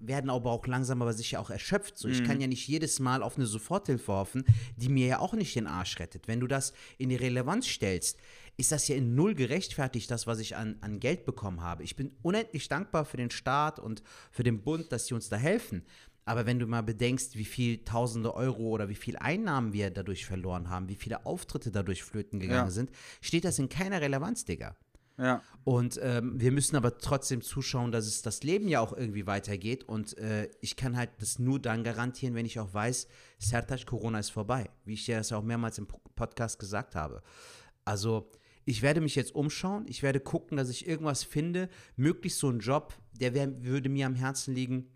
werden 0.00 0.30
aber 0.30 0.50
auch 0.50 0.66
langsam 0.66 1.02
aber 1.02 1.12
sicher 1.12 1.40
auch 1.40 1.50
erschöpft. 1.50 1.98
So, 1.98 2.08
ich 2.08 2.24
kann 2.24 2.40
ja 2.40 2.46
nicht 2.46 2.66
jedes 2.68 3.00
Mal 3.00 3.22
auf 3.22 3.36
eine 3.36 3.46
Soforthilfe 3.46 4.12
hoffen, 4.12 4.44
die 4.76 4.88
mir 4.88 5.06
ja 5.06 5.18
auch 5.18 5.34
nicht 5.34 5.54
den 5.54 5.66
Arsch 5.66 5.98
rettet. 5.98 6.26
Wenn 6.26 6.40
du 6.40 6.46
das 6.46 6.72
in 6.96 7.08
die 7.08 7.16
Relevanz 7.16 7.66
stellst, 7.66 8.18
ist 8.56 8.72
das 8.72 8.88
ja 8.88 8.96
in 8.96 9.14
null 9.14 9.34
gerechtfertigt, 9.34 10.10
das, 10.10 10.26
was 10.26 10.38
ich 10.38 10.56
an, 10.56 10.76
an 10.80 10.98
Geld 11.00 11.24
bekommen 11.26 11.60
habe. 11.60 11.82
Ich 11.82 11.96
bin 11.96 12.12
unendlich 12.22 12.68
dankbar 12.68 13.04
für 13.04 13.18
den 13.18 13.30
Staat 13.30 13.78
und 13.78 14.02
für 14.30 14.44
den 14.44 14.62
Bund, 14.62 14.92
dass 14.92 15.06
sie 15.06 15.14
uns 15.14 15.28
da 15.28 15.36
helfen. 15.36 15.84
Aber 16.26 16.44
wenn 16.44 16.58
du 16.58 16.66
mal 16.66 16.82
bedenkst, 16.82 17.36
wie 17.36 17.44
viel 17.44 17.84
Tausende 17.84 18.34
Euro 18.34 18.64
oder 18.64 18.88
wie 18.90 18.94
viel 18.96 19.16
Einnahmen 19.16 19.72
wir 19.72 19.90
dadurch 19.90 20.26
verloren 20.26 20.68
haben, 20.68 20.88
wie 20.88 20.96
viele 20.96 21.24
Auftritte 21.24 21.70
dadurch 21.70 22.02
flöten 22.02 22.40
gegangen 22.40 22.66
Ja. 22.68 22.70
sind, 22.70 22.90
steht 23.20 23.44
das 23.44 23.58
in 23.58 23.68
keiner 23.68 24.00
Relevanz, 24.00 24.44
Digga. 24.44 24.76
ja. 25.18 25.40
Und 25.64 25.98
ähm, 26.02 26.40
wir 26.40 26.52
müssen 26.52 26.76
aber 26.76 26.98
trotzdem 26.98 27.42
zuschauen, 27.42 27.90
dass 27.92 28.06
es 28.06 28.22
das 28.22 28.42
Leben 28.42 28.68
ja 28.68 28.80
auch 28.80 28.92
irgendwie 28.92 29.26
weitergeht. 29.26 29.84
Und 29.84 30.18
äh, 30.18 30.50
ich 30.60 30.76
kann 30.76 30.96
halt 30.96 31.10
das 31.20 31.38
nur 31.38 31.58
dann 31.60 31.82
garantieren, 31.84 32.34
wenn 32.34 32.44
ich 32.46 32.58
auch 32.60 32.74
weiß, 32.74 33.08
Sertac, 33.38 33.86
Corona 33.86 34.18
ist 34.18 34.30
vorbei. 34.30 34.68
Wie 34.84 34.94
ich 34.94 35.04
dir 35.06 35.16
das 35.18 35.32
auch 35.32 35.42
mehrmals 35.42 35.78
im 35.78 35.86
Po- 35.86 36.00
Podcast 36.16 36.58
gesagt 36.58 36.94
habe. 36.96 37.22
Also 37.84 38.30
ich 38.64 38.82
werde 38.82 39.00
mich 39.00 39.14
jetzt 39.14 39.34
umschauen. 39.34 39.86
Ich 39.88 40.02
werde 40.02 40.18
gucken, 40.20 40.56
dass 40.56 40.68
ich 40.70 40.88
irgendwas 40.88 41.22
finde. 41.22 41.68
Möglichst 41.96 42.40
so 42.40 42.48
einen 42.48 42.58
Job, 42.60 42.94
der 43.12 43.32
wär, 43.34 43.62
würde 43.64 43.88
mir 43.88 44.06
am 44.06 44.14
Herzen 44.16 44.54
liegen. 44.54 44.88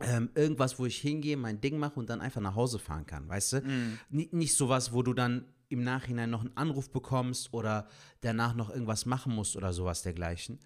Ähm, 0.00 0.30
irgendwas, 0.34 0.78
wo 0.78 0.86
ich 0.86 0.98
hingehe, 0.98 1.36
mein 1.36 1.60
Ding 1.60 1.78
mache 1.78 2.00
und 2.00 2.08
dann 2.10 2.20
einfach 2.20 2.40
nach 2.40 2.54
Hause 2.56 2.78
fahren 2.78 3.06
kann, 3.06 3.28
weißt 3.28 3.52
du? 3.52 3.62
Ni- 4.10 4.28
Nicht 4.32 4.56
sowas, 4.56 4.92
wo 4.92 5.02
du 5.02 5.12
dann 5.12 5.44
im 5.68 5.84
Nachhinein 5.84 6.28
noch 6.30 6.40
einen 6.40 6.56
Anruf 6.56 6.90
bekommst 6.90 7.52
oder 7.52 7.86
danach 8.20 8.54
noch 8.54 8.70
irgendwas 8.70 9.06
machen 9.06 9.34
musst 9.34 9.54
oder 9.56 9.72
sowas 9.72 10.02
dergleichen. 10.02 10.58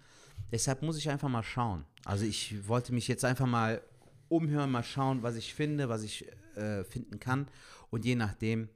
Deshalb 0.51 0.81
muss 0.81 0.97
ich 0.97 1.09
einfach 1.09 1.29
mal 1.29 1.43
schauen. 1.43 1.85
Also 2.03 2.25
ich 2.25 2.67
wollte 2.67 2.93
mich 2.93 3.07
jetzt 3.07 3.25
einfach 3.25 3.45
mal 3.47 3.81
umhören, 4.29 4.71
mal 4.71 4.83
schauen, 4.83 5.23
was 5.23 5.35
ich 5.35 5.53
finde, 5.53 5.87
was 5.89 6.03
ich 6.03 6.25
äh, 6.55 6.83
finden 6.83 7.19
kann 7.19 7.47
und 7.89 8.05
je 8.05 8.15
nachdem 8.15 8.69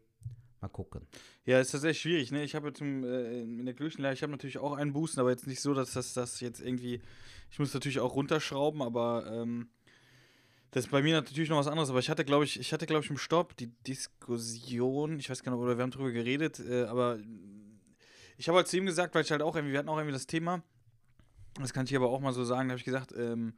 mal 0.62 0.68
gucken. 0.70 1.08
Ja, 1.46 1.60
ist 1.60 1.72
tatsächlich 1.72 2.02
schwierig, 2.02 2.32
ne? 2.32 2.44
Ich 2.44 2.56
habe 2.56 2.68
jetzt 2.68 2.82
im, 2.82 3.04
äh, 3.04 3.42
in 3.42 3.66
der 3.66 3.74
Kirchenlehre, 3.74 4.14
ich 4.14 4.22
habe 4.22 4.32
natürlich 4.32 4.60
auch 4.60 4.74
einen 4.74 4.94
Boosten, 4.94 5.20
aber 5.20 5.32
jetzt 5.32 5.48
nicht 5.48 5.60
so, 5.62 5.74
dass 5.74 5.94
das, 5.94 6.14
das 6.14 6.40
jetzt 6.40 6.62
irgendwie. 6.62 7.02
Ich 7.50 7.58
muss 7.60 7.74
natürlich 7.74 8.00
auch 8.00 8.16
runterschrauben, 8.16 8.82
aber 8.82 9.26
ähm, 9.32 9.70
das 10.72 10.86
ist 10.86 10.92
bei 10.92 11.02
mir 11.02 11.14
natürlich 11.14 11.50
noch 11.50 11.58
was 11.58 11.68
anderes. 11.68 11.90
Aber 11.90 12.00
ich 12.00 12.10
hatte, 12.10 12.26
glaube 12.26 12.46
ich, 12.46 12.60
ich 12.60 12.74
hatte, 12.74 12.86
glaube 12.86 13.04
ich, 13.04 13.10
im 13.10 13.18
Stopp 13.18 13.56
die 13.58 13.68
Diskussion, 13.88 15.20
ich 15.20 15.30
weiß 15.30 15.44
gar 15.44 15.52
nicht, 15.52 15.62
oder 15.62 15.78
wir 15.78 15.84
haben 15.84 15.92
drüber 15.92 16.12
geredet, 16.12 16.60
äh, 16.60 16.84
aber 16.84 17.20
ich 18.38 18.48
habe 18.48 18.58
halt 18.58 18.68
zu 18.68 18.78
ihm 18.78 18.86
gesagt, 18.86 19.14
weil 19.14 19.24
ich 19.24 19.32
halt 19.32 19.42
auch 19.42 19.56
irgendwie, 19.56 19.74
wir 19.74 19.80
hatten 19.80 19.90
auch 19.90 19.98
irgendwie 19.98 20.14
das 20.14 20.28
Thema, 20.28 20.64
das 21.60 21.74
kann 21.74 21.86
ich 21.86 21.96
aber 21.96 22.10
auch 22.10 22.22
mal 22.22 22.34
so 22.34 22.44
sagen, 22.44 22.70
da 22.70 22.74
habe 22.74 22.80
ich 22.80 22.86
gesagt, 22.86 23.14
ähm, 23.18 23.54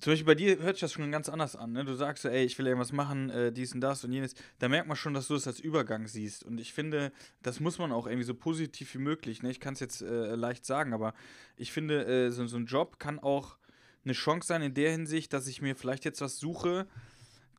zum 0.00 0.12
Beispiel 0.12 0.26
bei 0.26 0.34
dir 0.34 0.58
hört 0.58 0.76
sich 0.76 0.80
das 0.80 0.92
schon 0.92 1.10
ganz 1.10 1.28
anders 1.28 1.56
an. 1.56 1.72
Ne? 1.72 1.84
Du 1.84 1.94
sagst 1.94 2.22
so, 2.22 2.28
ey, 2.28 2.44
ich 2.44 2.58
will 2.58 2.66
irgendwas 2.66 2.92
machen, 2.92 3.30
äh, 3.30 3.50
dies 3.50 3.72
und 3.72 3.80
das 3.80 4.04
und 4.04 4.12
jenes. 4.12 4.34
Da 4.58 4.68
merkt 4.68 4.88
man 4.88 4.96
schon, 4.96 5.14
dass 5.14 5.28
du 5.28 5.34
es 5.34 5.44
das 5.44 5.54
als 5.54 5.60
Übergang 5.60 6.06
siehst. 6.06 6.44
Und 6.44 6.60
ich 6.60 6.74
finde, 6.74 7.12
das 7.42 7.60
muss 7.60 7.78
man 7.78 7.92
auch 7.92 8.06
irgendwie 8.06 8.24
so 8.24 8.34
positiv 8.34 8.92
wie 8.94 8.98
möglich. 8.98 9.42
Ne? 9.42 9.50
Ich 9.50 9.60
kann 9.60 9.72
es 9.72 9.80
jetzt 9.80 10.02
äh, 10.02 10.34
leicht 10.34 10.66
sagen, 10.66 10.92
aber 10.92 11.14
ich 11.56 11.72
finde, 11.72 12.04
äh, 12.04 12.30
so, 12.30 12.46
so 12.46 12.58
ein 12.58 12.66
Job 12.66 12.98
kann 12.98 13.18
auch 13.18 13.56
eine 14.06 14.14
Chance 14.14 14.48
sein 14.48 14.62
in 14.62 14.74
der 14.74 14.90
Hinsicht, 14.90 15.32
dass 15.32 15.46
ich 15.46 15.60
mir 15.60 15.76
vielleicht 15.76 16.04
jetzt 16.04 16.20
was 16.20 16.38
suche, 16.38 16.86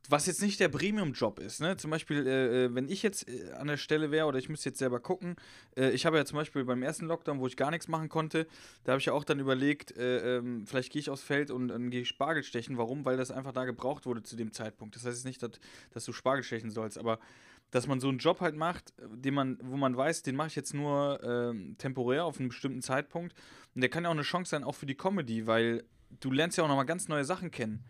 was 0.08 0.26
jetzt 0.26 0.40
nicht 0.40 0.58
der 0.58 0.68
Premium-Job 0.68 1.38
ist, 1.38 1.60
ne? 1.60 1.76
Zum 1.76 1.90
Beispiel, 1.90 2.26
äh, 2.26 2.64
äh, 2.64 2.74
wenn 2.74 2.88
ich 2.88 3.02
jetzt 3.02 3.28
äh, 3.28 3.52
an 3.52 3.66
der 3.66 3.76
Stelle 3.76 4.10
wäre 4.10 4.26
oder 4.26 4.38
ich 4.38 4.48
müsste 4.48 4.70
jetzt 4.70 4.78
selber 4.78 5.00
gucken, 5.00 5.36
äh, 5.76 5.90
ich 5.90 6.06
habe 6.06 6.16
ja 6.16 6.24
zum 6.24 6.36
Beispiel 6.36 6.64
beim 6.64 6.82
ersten 6.82 7.06
Lockdown, 7.06 7.40
wo 7.40 7.46
ich 7.46 7.56
gar 7.56 7.70
nichts 7.70 7.88
machen 7.88 8.08
konnte, 8.08 8.46
da 8.84 8.92
habe 8.92 9.00
ich 9.00 9.06
ja 9.06 9.12
auch 9.12 9.24
dann 9.24 9.38
überlegt, 9.38 9.96
äh, 9.96 10.38
ähm, 10.38 10.66
vielleicht 10.66 10.92
gehe 10.92 11.00
ich 11.00 11.10
aufs 11.10 11.22
Feld 11.22 11.50
und 11.50 11.68
dann 11.68 11.90
gehe 11.90 12.02
ich 12.02 12.08
Spargel 12.08 12.42
stechen. 12.42 12.78
Warum? 12.78 13.04
Weil 13.04 13.18
das 13.18 13.30
einfach 13.30 13.52
da 13.52 13.66
gebraucht 13.66 14.06
wurde 14.06 14.22
zu 14.22 14.34
dem 14.34 14.50
Zeitpunkt. 14.52 14.96
Das 14.96 15.04
heißt 15.04 15.26
nicht, 15.26 15.42
dass, 15.42 15.52
dass 15.92 16.04
du 16.06 16.12
Spargel 16.12 16.42
stechen 16.42 16.70
sollst, 16.70 16.96
aber 16.96 17.18
dass 17.70 17.86
man 17.86 18.00
so 18.00 18.08
einen 18.08 18.16
Job 18.16 18.40
halt 18.40 18.56
macht, 18.56 18.94
den 18.98 19.34
man, 19.34 19.58
wo 19.62 19.76
man 19.76 19.94
weiß, 19.94 20.22
den 20.22 20.36
mache 20.36 20.48
ich 20.48 20.56
jetzt 20.56 20.72
nur 20.72 21.20
ähm, 21.22 21.76
temporär 21.76 22.24
auf 22.24 22.38
einem 22.38 22.48
bestimmten 22.48 22.80
Zeitpunkt. 22.80 23.34
Und 23.74 23.82
der 23.82 23.90
kann 23.90 24.04
ja 24.04 24.08
auch 24.08 24.14
eine 24.14 24.22
Chance 24.22 24.50
sein, 24.50 24.64
auch 24.64 24.74
für 24.74 24.86
die 24.86 24.94
Comedy, 24.94 25.46
weil 25.46 25.84
du 26.20 26.30
lernst 26.30 26.58
ja 26.58 26.64
auch 26.64 26.68
nochmal 26.68 26.86
ganz 26.86 27.08
neue 27.08 27.24
Sachen 27.24 27.50
kennen. 27.50 27.84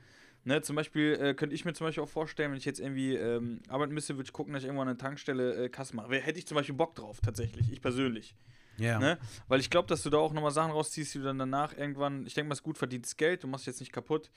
Ne, 0.45 0.63
zum 0.63 0.77
Beispiel 0.77 1.19
äh, 1.21 1.35
könnte 1.35 1.55
ich 1.55 1.65
mir 1.65 1.75
zum 1.75 1.87
Beispiel 1.87 2.03
auch 2.03 2.09
vorstellen, 2.09 2.53
wenn 2.53 2.59
ich 2.59 2.65
jetzt 2.65 2.81
irgendwie 2.81 3.15
ähm, 3.15 3.61
arbeiten 3.69 3.93
müsste, 3.93 4.17
würde 4.17 4.29
ich 4.29 4.33
gucken, 4.33 4.55
dass 4.55 4.63
ich 4.63 4.67
irgendwo 4.67 4.83
an 4.83 4.89
einer 4.89 4.97
Tankstelle 4.97 5.65
äh, 5.65 5.69
Kasse 5.69 5.95
mache. 5.95 6.15
Hätte 6.15 6.39
ich 6.39 6.47
zum 6.47 6.55
Beispiel 6.55 6.75
Bock 6.75 6.95
drauf, 6.95 7.21
tatsächlich, 7.21 7.71
ich 7.71 7.83
persönlich. 7.83 8.35
Ja. 8.79 8.99
Ne? 8.99 9.19
Weil 9.49 9.61
ich 9.61 9.69
glaube, 9.69 9.89
dass 9.89 10.03
du 10.03 10.11
da 10.11 10.19
auch 10.19 10.33
nochmal 10.33 10.53
Sachen 10.53 10.71
rausziehst, 10.71 11.13
die 11.15 11.19
du 11.19 11.25
dann 11.25 11.39
danach 11.39 11.77
irgendwann, 11.77 12.25
ich 12.27 12.35
denke 12.35 12.49
mal, 12.49 12.53
es 12.53 12.61
ist 12.61 12.65
gut 12.65 12.79
verdientes 12.79 13.17
Geld, 13.17 13.43
du 13.43 13.49
machst 13.49 13.67
jetzt 13.67 13.81
nicht 13.81 13.93
kaputt 13.93 14.31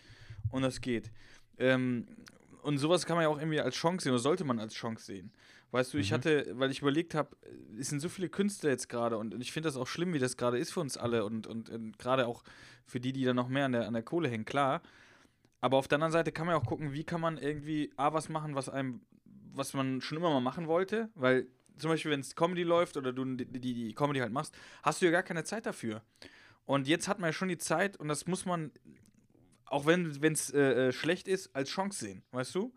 und 0.50 0.64
das 0.64 0.82
geht. 0.82 1.12
Ähm, 1.60 2.08
und 2.64 2.78
sowas 2.78 3.06
kann 3.06 3.16
man 3.16 3.24
ja 3.24 3.30
auch 3.30 3.40
irgendwie 3.40 3.62
als 3.62 3.76
Chance 3.76 4.04
sehen 4.04 4.12
oder 4.12 4.22
sollte 4.22 4.44
man 4.44 4.60
als 4.60 4.74
Chance 4.74 5.06
sehen. 5.06 5.32
Weißt 5.72 5.94
du, 5.94 5.98
ich 5.98 6.12
Mhm. 6.12 6.16
hatte, 6.16 6.52
weil 6.56 6.70
ich 6.70 6.82
überlegt 6.82 7.16
habe, 7.16 7.36
es 7.80 7.90
sind 7.90 8.02
so 8.02 8.10
viele 8.10 8.28
Künstler 8.30 8.70
jetzt 8.70 8.90
gerade 8.90 9.18
und 9.18 9.40
ich 9.42 9.52
finde 9.54 9.68
das 9.68 9.78
auch 9.78 9.88
schlimm, 9.88 10.14
wie 10.14 10.20
das 10.20 10.36
gerade 10.36 10.58
ist 10.58 10.74
für 10.74 10.82
uns 10.82 10.98
alle 10.98 11.24
und, 11.24 11.48
und, 11.48 11.70
und 11.70 11.98
gerade 11.98 12.28
auch 12.28 12.44
für 12.86 13.00
die, 13.00 13.14
die 13.14 13.24
da 13.24 13.34
noch 13.34 13.48
mehr 13.48 13.66
an 13.66 13.72
der, 13.72 13.88
an 13.88 13.94
der 13.94 14.04
Kohle 14.04 14.28
hängen, 14.30 14.46
klar. 14.46 14.82
Aber 15.62 15.78
auf 15.78 15.88
der 15.88 15.98
anderen 15.98 16.12
Seite 16.12 16.32
kann 16.32 16.46
man 16.46 16.56
ja 16.56 16.62
auch 16.62 16.66
gucken, 16.66 16.92
wie 16.92 17.04
kann 17.06 17.22
man 17.22 17.38
irgendwie 17.38 17.92
A, 17.96 18.12
was 18.14 18.28
machen, 18.28 18.56
was 18.56 18.68
einem, 18.68 19.02
was 19.54 19.74
man 19.74 20.02
schon 20.02 20.18
immer 20.18 20.30
mal 20.32 20.42
machen 20.42 20.68
wollte, 20.68 21.10
weil 21.16 21.48
zum 21.78 21.90
Beispiel, 21.90 22.12
wenn 22.12 22.20
es 22.20 22.36
Comedy 22.36 22.64
läuft 22.64 22.98
oder 22.98 23.14
du 23.14 23.24
die, 23.24 23.46
die, 23.46 23.74
die 23.74 23.94
Comedy 23.94 24.20
halt 24.20 24.34
machst, 24.34 24.54
hast 24.84 25.02
du 25.02 25.06
ja 25.06 25.12
gar 25.12 25.24
keine 25.24 25.44
Zeit 25.46 25.66
dafür. 25.66 26.02
Und 26.66 26.88
jetzt 26.88 27.08
hat 27.08 27.20
man 27.20 27.30
ja 27.30 27.34
schon 27.34 27.48
die 27.48 27.58
Zeit 27.58 27.98
und 27.98 28.08
das 28.08 28.28
muss 28.28 28.46
man, 28.46 28.72
auch 29.66 29.86
wenn 29.86 30.12
es 30.22 30.50
äh, 30.52 30.88
äh, 30.88 30.92
schlecht 30.92 31.28
ist, 31.28 31.56
als 31.56 31.70
Chance 31.70 32.00
sehen, 32.06 32.24
weißt 32.32 32.54
du? 32.56 32.74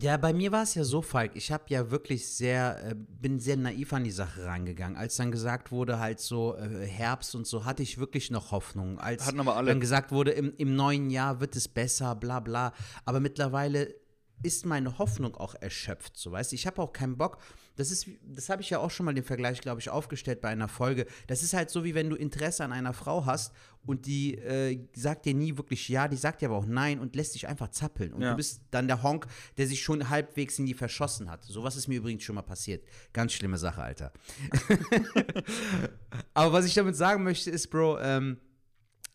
Ja, 0.00 0.18
bei 0.18 0.32
mir 0.34 0.52
war 0.52 0.62
es 0.62 0.74
ja 0.74 0.84
so, 0.84 1.00
Falk. 1.00 1.32
Ich 1.36 1.50
habe 1.50 1.64
ja 1.68 1.90
wirklich 1.90 2.28
sehr, 2.28 2.90
äh, 2.90 2.94
bin 2.94 3.40
sehr 3.40 3.56
naiv 3.56 3.92
an 3.92 4.04
die 4.04 4.10
Sache 4.10 4.44
rangegangen. 4.44 4.96
Als 4.96 5.16
dann 5.16 5.30
gesagt 5.30 5.72
wurde, 5.72 5.98
halt 5.98 6.20
so 6.20 6.54
äh, 6.56 6.86
Herbst 6.86 7.34
und 7.34 7.46
so, 7.46 7.64
hatte 7.64 7.82
ich 7.82 7.96
wirklich 7.96 8.30
noch 8.30 8.50
Hoffnung. 8.50 8.98
Als 8.98 9.26
Hatten 9.26 9.40
aber 9.40 9.56
alle. 9.56 9.70
dann 9.70 9.80
gesagt 9.80 10.12
wurde, 10.12 10.32
im, 10.32 10.52
im 10.58 10.76
neuen 10.76 11.08
Jahr 11.08 11.40
wird 11.40 11.56
es 11.56 11.68
besser, 11.68 12.14
bla 12.14 12.40
bla. 12.40 12.72
Aber 13.06 13.20
mittlerweile 13.20 13.94
ist 14.42 14.66
meine 14.66 14.98
Hoffnung 14.98 15.34
auch 15.36 15.54
erschöpft, 15.54 16.16
so 16.16 16.30
weißt 16.30 16.52
du. 16.52 16.56
Ich 16.56 16.66
habe 16.66 16.82
auch 16.82 16.92
keinen 16.92 17.16
Bock. 17.16 17.38
Das 17.76 17.90
ist, 17.90 18.06
das 18.22 18.48
habe 18.48 18.62
ich 18.62 18.70
ja 18.70 18.78
auch 18.78 18.90
schon 18.90 19.06
mal 19.06 19.14
den 19.14 19.24
Vergleich, 19.24 19.60
glaube 19.60 19.80
ich, 19.80 19.90
aufgestellt 19.90 20.40
bei 20.40 20.48
einer 20.48 20.68
Folge. 20.68 21.06
Das 21.26 21.42
ist 21.42 21.52
halt 21.54 21.70
so, 21.70 21.84
wie 21.84 21.94
wenn 21.94 22.10
du 22.10 22.16
Interesse 22.16 22.64
an 22.64 22.72
einer 22.72 22.92
Frau 22.92 23.26
hast 23.26 23.52
und 23.84 24.06
die 24.06 24.34
äh, 24.38 24.80
sagt 24.94 25.26
dir 25.26 25.34
nie 25.34 25.56
wirklich 25.56 25.88
ja, 25.88 26.08
die 26.08 26.16
sagt 26.16 26.40
dir 26.42 26.46
aber 26.48 26.56
auch 26.56 26.66
nein 26.66 26.98
und 26.98 27.14
lässt 27.14 27.34
dich 27.34 27.46
einfach 27.46 27.68
zappeln. 27.68 28.12
Und 28.12 28.22
Ja. 28.22 28.30
du 28.30 28.36
bist 28.36 28.62
dann 28.70 28.88
der 28.88 29.02
Honk, 29.02 29.26
der 29.58 29.66
sich 29.66 29.82
schon 29.82 30.08
halbwegs 30.08 30.58
in 30.58 30.66
die 30.66 30.74
verschossen 30.74 31.30
hat. 31.30 31.44
Sowas 31.44 31.76
ist 31.76 31.86
mir 31.86 31.98
übrigens 31.98 32.24
schon 32.24 32.34
mal 32.34 32.42
passiert. 32.42 32.82
Ganz 33.12 33.32
schlimme 33.32 33.58
Sache, 33.58 33.82
Alter. 33.82 34.12
aber 36.34 36.52
was 36.52 36.66
ich 36.66 36.74
damit 36.74 36.96
sagen 36.96 37.22
möchte, 37.22 37.50
ist, 37.50 37.68
Bro, 37.68 37.98
ähm, 38.00 38.38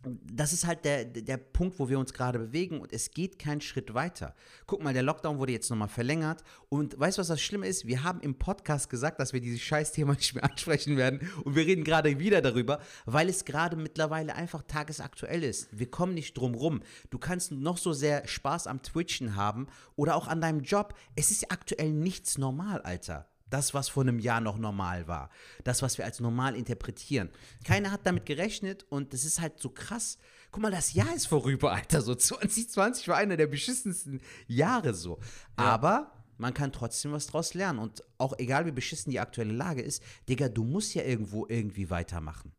das 0.04 0.54
ist 0.54 0.66
halt 0.66 0.84
der, 0.86 1.06
der 1.06 1.38
Punkt, 1.38 1.78
wo 1.80 1.88
wir 1.90 2.00
uns 2.00 2.14
gerade 2.14 2.40
bewegen 2.40 2.82
und 2.82 2.92
es 2.92 3.12
geht 3.12 3.38
keinen 3.38 3.62
Schritt 3.62 3.94
weiter. 3.94 4.36
Guck 4.66 4.84
mal, 4.84 4.94
der 4.94 5.04
Lockdown 5.04 5.38
wurde 5.38 5.52
jetzt 5.52 5.70
nochmal 5.70 5.88
verlängert 5.88 6.44
und 6.70 7.00
weißt 7.00 7.18
du, 7.18 7.20
was 7.20 7.28
das 7.28 7.42
Schlimme 7.42 7.68
ist? 7.68 7.86
Wir 7.86 8.04
haben 8.04 8.20
im 8.22 8.36
Podcast 8.36 8.90
gesagt, 8.90 9.20
dass 9.20 9.34
wir 9.34 9.42
dieses 9.42 9.62
Scheißthema 9.62 10.14
nicht 10.18 10.34
mehr 10.34 10.44
ansprechen 10.44 10.98
werden 10.98 11.30
und 11.44 11.56
wir 11.56 11.66
reden 11.66 11.84
gerade 11.84 12.20
wieder 12.20 12.42
darüber, 12.42 12.80
weil 13.06 13.30
es 13.30 13.46
gerade 13.46 13.76
mittlerweile 13.76 14.36
einfach 14.36 14.64
tagesaktuell 14.64 15.44
ist. 15.44 15.68
Wir 15.72 15.90
kommen 15.90 16.14
nicht 16.14 16.38
drum 16.38 16.56
rum. 16.56 16.82
Du 17.10 17.20
kannst 17.20 17.52
noch 17.52 17.78
so 17.78 17.94
sehr 17.94 18.28
Spaß 18.28 18.68
am 18.68 18.82
Twitchen 18.82 19.36
haben 19.36 19.68
oder 19.96 20.16
auch 20.16 20.28
an 20.28 20.42
deinem 20.42 20.62
Job. 20.62 20.96
Es 21.16 21.32
ist 21.32 21.52
aktuell 21.52 21.92
nichts 21.92 22.38
normal, 22.38 22.82
Alter. 22.82 23.31
Das, 23.52 23.76
was 23.76 23.90
vor 23.90 24.02
einem 24.02 24.18
Jahr 24.18 24.42
noch 24.42 24.58
normal 24.58 25.08
war. 25.08 25.30
Das, 25.64 25.84
was 25.84 26.00
wir 26.00 26.06
als 26.06 26.20
normal 26.20 26.56
interpretieren. 26.56 27.30
Keiner 27.64 27.92
hat 27.92 28.02
damit 28.06 28.26
gerechnet 28.26 28.86
und 28.90 29.14
das 29.14 29.26
ist 29.26 29.40
halt 29.40 29.60
so 29.60 29.70
krass. 29.70 30.18
Guck 30.52 30.64
mal, 30.64 30.72
das 30.72 30.94
Jahr 30.94 31.14
ist 31.14 31.28
vorüber, 31.28 31.72
Alter. 31.72 32.02
So 32.02 32.16
2020 32.16 33.08
war 33.10 33.18
einer 33.18 33.38
der 33.38 33.48
beschissensten 33.48 34.22
Jahre 34.48 34.94
so. 34.94 35.20
Aber 35.56 36.12
man 36.42 36.54
kann 36.54 36.72
trotzdem 36.72 37.12
was 37.12 37.28
draus 37.28 37.54
lernen. 37.54 37.80
Und 37.80 38.04
auch 38.18 38.34
egal 38.40 38.66
wie 38.66 38.72
beschissen 38.72 39.12
die 39.12 39.20
aktuelle 39.20 39.54
Lage 39.54 39.82
ist, 39.82 40.02
Digga, 40.28 40.50
du 40.50 40.64
musst 40.64 40.96
ja 40.96 41.04
irgendwo 41.04 41.46
irgendwie 41.48 41.90
weitermachen. 41.90 42.52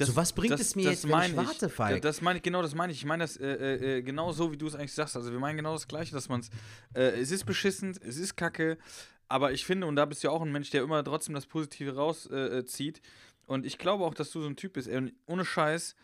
so, 0.00 0.16
was 0.16 0.32
bringt 0.32 0.58
es 0.58 0.74
mir 0.74 0.90
jetzt, 0.90 1.06
wenn 1.06 1.30
ich 1.30 1.36
warte, 1.36 1.68
Falk? 1.68 2.00
Das 2.00 2.22
meine 2.22 2.38
ich, 2.38 2.42
genau 2.42 2.62
das 2.62 2.74
meine 2.74 2.92
ich. 2.92 3.00
Ich 3.00 3.04
meine 3.04 3.24
das 3.24 3.36
äh, 3.36 3.98
äh, 3.98 4.02
genau 4.02 4.32
so, 4.32 4.50
wie 4.50 4.56
du 4.56 4.66
es 4.66 4.74
eigentlich 4.74 4.94
sagst. 4.94 5.14
Also 5.14 5.30
wir 5.30 5.38
meinen 5.38 5.56
genau 5.56 5.74
das 5.74 5.86
Gleiche, 5.86 6.14
dass 6.14 6.28
man 6.28 6.40
es, 6.40 6.50
äh, 6.94 7.20
es 7.20 7.30
ist 7.30 7.44
beschissen, 7.44 7.90
es 8.00 8.16
ist 8.16 8.36
kacke, 8.36 8.78
aber 9.28 9.52
ich 9.52 9.64
finde, 9.64 9.86
und 9.86 9.96
da 9.96 10.04
bist 10.04 10.22
du 10.22 10.28
ja 10.28 10.32
auch 10.32 10.42
ein 10.42 10.52
Mensch, 10.52 10.70
der 10.70 10.82
immer 10.82 11.02
trotzdem 11.04 11.34
das 11.34 11.46
Positive 11.46 11.94
rauszieht. 11.94 12.32
Äh, 12.32 12.64
zieht. 12.64 13.00
und 13.46 13.66
ich 13.66 13.78
glaube 13.78 14.04
auch, 14.04 14.14
dass 14.14 14.30
du 14.30 14.40
so 14.40 14.46
ein 14.48 14.56
Typ 14.56 14.74
bist. 14.74 14.88
Ey, 14.88 15.12
ohne 15.26 15.44
Scheiß, 15.44 15.94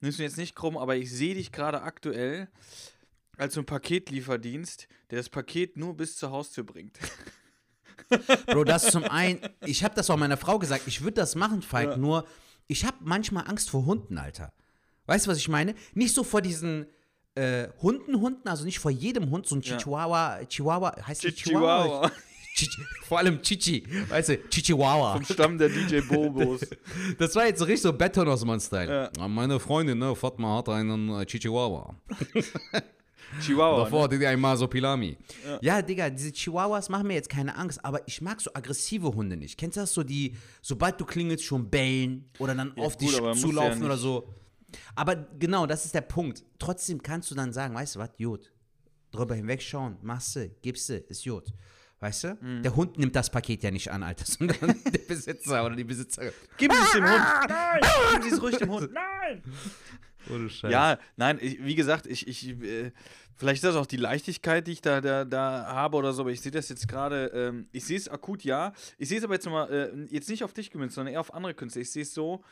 nimmst 0.00 0.18
du 0.18 0.22
jetzt 0.22 0.36
nicht 0.38 0.54
krumm, 0.54 0.76
aber 0.76 0.96
ich 0.96 1.10
sehe 1.10 1.34
dich 1.34 1.52
gerade 1.52 1.82
aktuell 1.82 2.48
als 3.38 3.54
so 3.54 3.60
ein 3.60 3.66
Paketlieferdienst, 3.66 4.88
der 5.10 5.18
das 5.18 5.28
Paket 5.28 5.76
nur 5.76 5.96
bis 5.96 6.16
zur 6.16 6.30
Haustür 6.30 6.64
bringt. 6.64 6.98
Bro, 8.46 8.64
das 8.64 8.90
zum 8.90 9.04
einen, 9.04 9.40
ich 9.64 9.84
habe 9.84 9.94
das 9.94 10.10
auch 10.10 10.16
meiner 10.18 10.36
Frau 10.36 10.58
gesagt, 10.58 10.82
ich 10.86 11.02
würde 11.02 11.14
das 11.14 11.34
machen, 11.34 11.62
Falk, 11.62 11.90
Ja. 11.92 11.96
nur 11.96 12.26
ich 12.68 12.84
habe 12.84 12.98
manchmal 13.00 13.48
Angst 13.48 13.70
vor 13.70 13.86
Hunden, 13.86 14.18
Alter. 14.18 14.52
Weißt 15.06 15.26
du, 15.26 15.30
was 15.30 15.38
ich 15.38 15.48
meine? 15.48 15.74
Nicht 15.94 16.14
so 16.14 16.22
vor 16.24 16.42
diesen 16.42 16.86
äh, 17.34 17.68
Hunden, 17.80 18.20
Hunden, 18.20 18.46
also 18.48 18.64
nicht 18.64 18.78
vor 18.78 18.90
jedem 18.90 19.30
Hund, 19.30 19.46
so 19.46 19.56
ein 19.56 19.62
Ja. 19.62 19.76
Chihuahua, 19.78 20.44
Chihuahua, 20.46 20.94
heißt 21.06 21.24
die 21.24 21.32
Chihuahua. 21.32 22.10
Chichi, 22.54 22.82
vor 23.04 23.18
allem 23.18 23.40
Chichi, 23.40 23.84
weißt 24.08 24.28
du, 24.30 24.48
Chichihuahua. 24.48 25.14
Vom 25.14 25.24
Stamm 25.24 25.58
der 25.58 25.68
DJ 25.68 26.00
Bobos. 26.00 26.60
Das 27.18 27.34
war 27.34 27.46
jetzt 27.46 27.58
so 27.58 27.64
richtig 27.64 27.82
so 27.82 27.92
Beton 27.92 28.28
aus 28.28 28.42
Style. 28.64 29.10
Ja. 29.16 29.28
Meine 29.28 29.58
Freundin, 29.58 29.98
ne, 29.98 30.14
Fatma, 30.14 30.58
hat 30.58 30.68
einen 30.68 31.08
äh, 31.08 31.24
Chihuahua. 31.24 31.96
Chihuahua. 33.40 33.84
Davor 33.84 33.98
ne? 33.98 34.04
hatte 34.04 34.18
die 34.18 34.26
einmal 34.26 34.56
so 34.56 34.66
Pilami. 34.66 35.16
Ja. 35.60 35.80
Digga, 35.80 36.10
diese 36.10 36.32
Chihuahuas 36.32 36.88
machen 36.88 37.06
mir 37.06 37.14
jetzt 37.14 37.28
keine 37.28 37.56
Angst, 37.56 37.82
aber 37.84 38.06
ich 38.06 38.20
mag 38.20 38.40
so 38.40 38.50
aggressive 38.52 39.14
Hunde 39.14 39.36
nicht. 39.36 39.58
Kennst 39.58 39.76
du 39.76 39.80
das 39.80 39.94
so, 39.94 40.02
die, 40.02 40.36
sobald 40.60 41.00
du 41.00 41.04
klingelst, 41.04 41.44
schon 41.44 41.68
bellen 41.68 42.28
oder 42.38 42.54
dann 42.54 42.76
auf 42.76 42.98
gut, 42.98 43.08
dich 43.08 43.18
ja 43.18 43.32
zulaufen 43.32 43.78
nicht. 43.78 43.86
oder 43.86 43.96
so? 43.96 44.28
Aber 44.94 45.16
genau, 45.38 45.66
das 45.66 45.84
ist 45.84 45.94
der 45.94 46.02
Punkt. 46.02 46.44
Trotzdem 46.58 47.02
kannst 47.02 47.30
du 47.30 47.34
dann 47.34 47.52
sagen, 47.52 47.74
weißt 47.74 47.96
du 47.96 48.00
was, 48.00 48.10
Jod, 48.18 48.52
drüber 49.10 49.34
hinwegschauen, 49.34 49.96
machst 50.02 50.36
du, 50.36 50.50
gibst 50.62 50.88
du, 50.88 50.96
ist 50.96 51.24
Jod. 51.24 51.52
Weißt 52.02 52.24
du? 52.24 52.36
Mhm. 52.40 52.64
Der 52.64 52.74
Hund 52.74 52.98
nimmt 52.98 53.14
das 53.14 53.30
Paket 53.30 53.62
ja 53.62 53.70
nicht 53.70 53.92
an, 53.92 54.02
Alter, 54.02 54.24
sondern 54.26 54.58
der 54.84 54.98
Besitzer 54.98 55.64
oder 55.64 55.76
die 55.76 55.84
Besitzerin. 55.84 56.32
Gib 56.56 56.72
es 56.72 56.90
dem 56.90 57.04
Hund. 57.04 57.22
Nein! 57.48 57.80
Gib 58.20 58.32
es 58.32 58.42
ruhig 58.42 58.56
dem 58.56 58.70
Hund. 58.70 58.90
Nein! 58.92 59.42
Ohne 60.28 60.50
Scheiß. 60.50 60.72
Ja, 60.72 60.98
nein, 61.16 61.38
ich, 61.40 61.64
wie 61.64 61.76
gesagt, 61.76 62.08
ich, 62.08 62.26
ich 62.26 62.48
äh, 62.48 62.90
vielleicht 63.36 63.62
ist 63.62 63.68
das 63.68 63.76
auch 63.76 63.86
die 63.86 63.98
Leichtigkeit, 63.98 64.66
die 64.66 64.72
ich 64.72 64.80
da, 64.80 65.00
da, 65.00 65.24
da 65.24 65.66
habe 65.66 65.96
oder 65.96 66.12
so, 66.12 66.22
aber 66.22 66.32
ich 66.32 66.40
sehe 66.40 66.50
das 66.50 66.68
jetzt 66.68 66.88
gerade, 66.88 67.26
ähm, 67.34 67.68
ich 67.70 67.84
sehe 67.84 67.96
es 67.96 68.08
akut, 68.08 68.42
ja. 68.42 68.72
Ich 68.98 69.08
sehe 69.08 69.18
es 69.18 69.24
aber 69.24 69.34
jetzt 69.34 69.44
nochmal, 69.46 69.72
äh, 69.72 70.12
jetzt 70.12 70.28
nicht 70.28 70.42
auf 70.42 70.52
dich 70.52 70.72
gemünzt, 70.72 70.96
sondern 70.96 71.14
eher 71.14 71.20
auf 71.20 71.32
andere 71.32 71.54
Künstler. 71.54 71.82
Ich 71.82 71.92
sehe 71.92 72.02
es 72.02 72.12
so, 72.12 72.42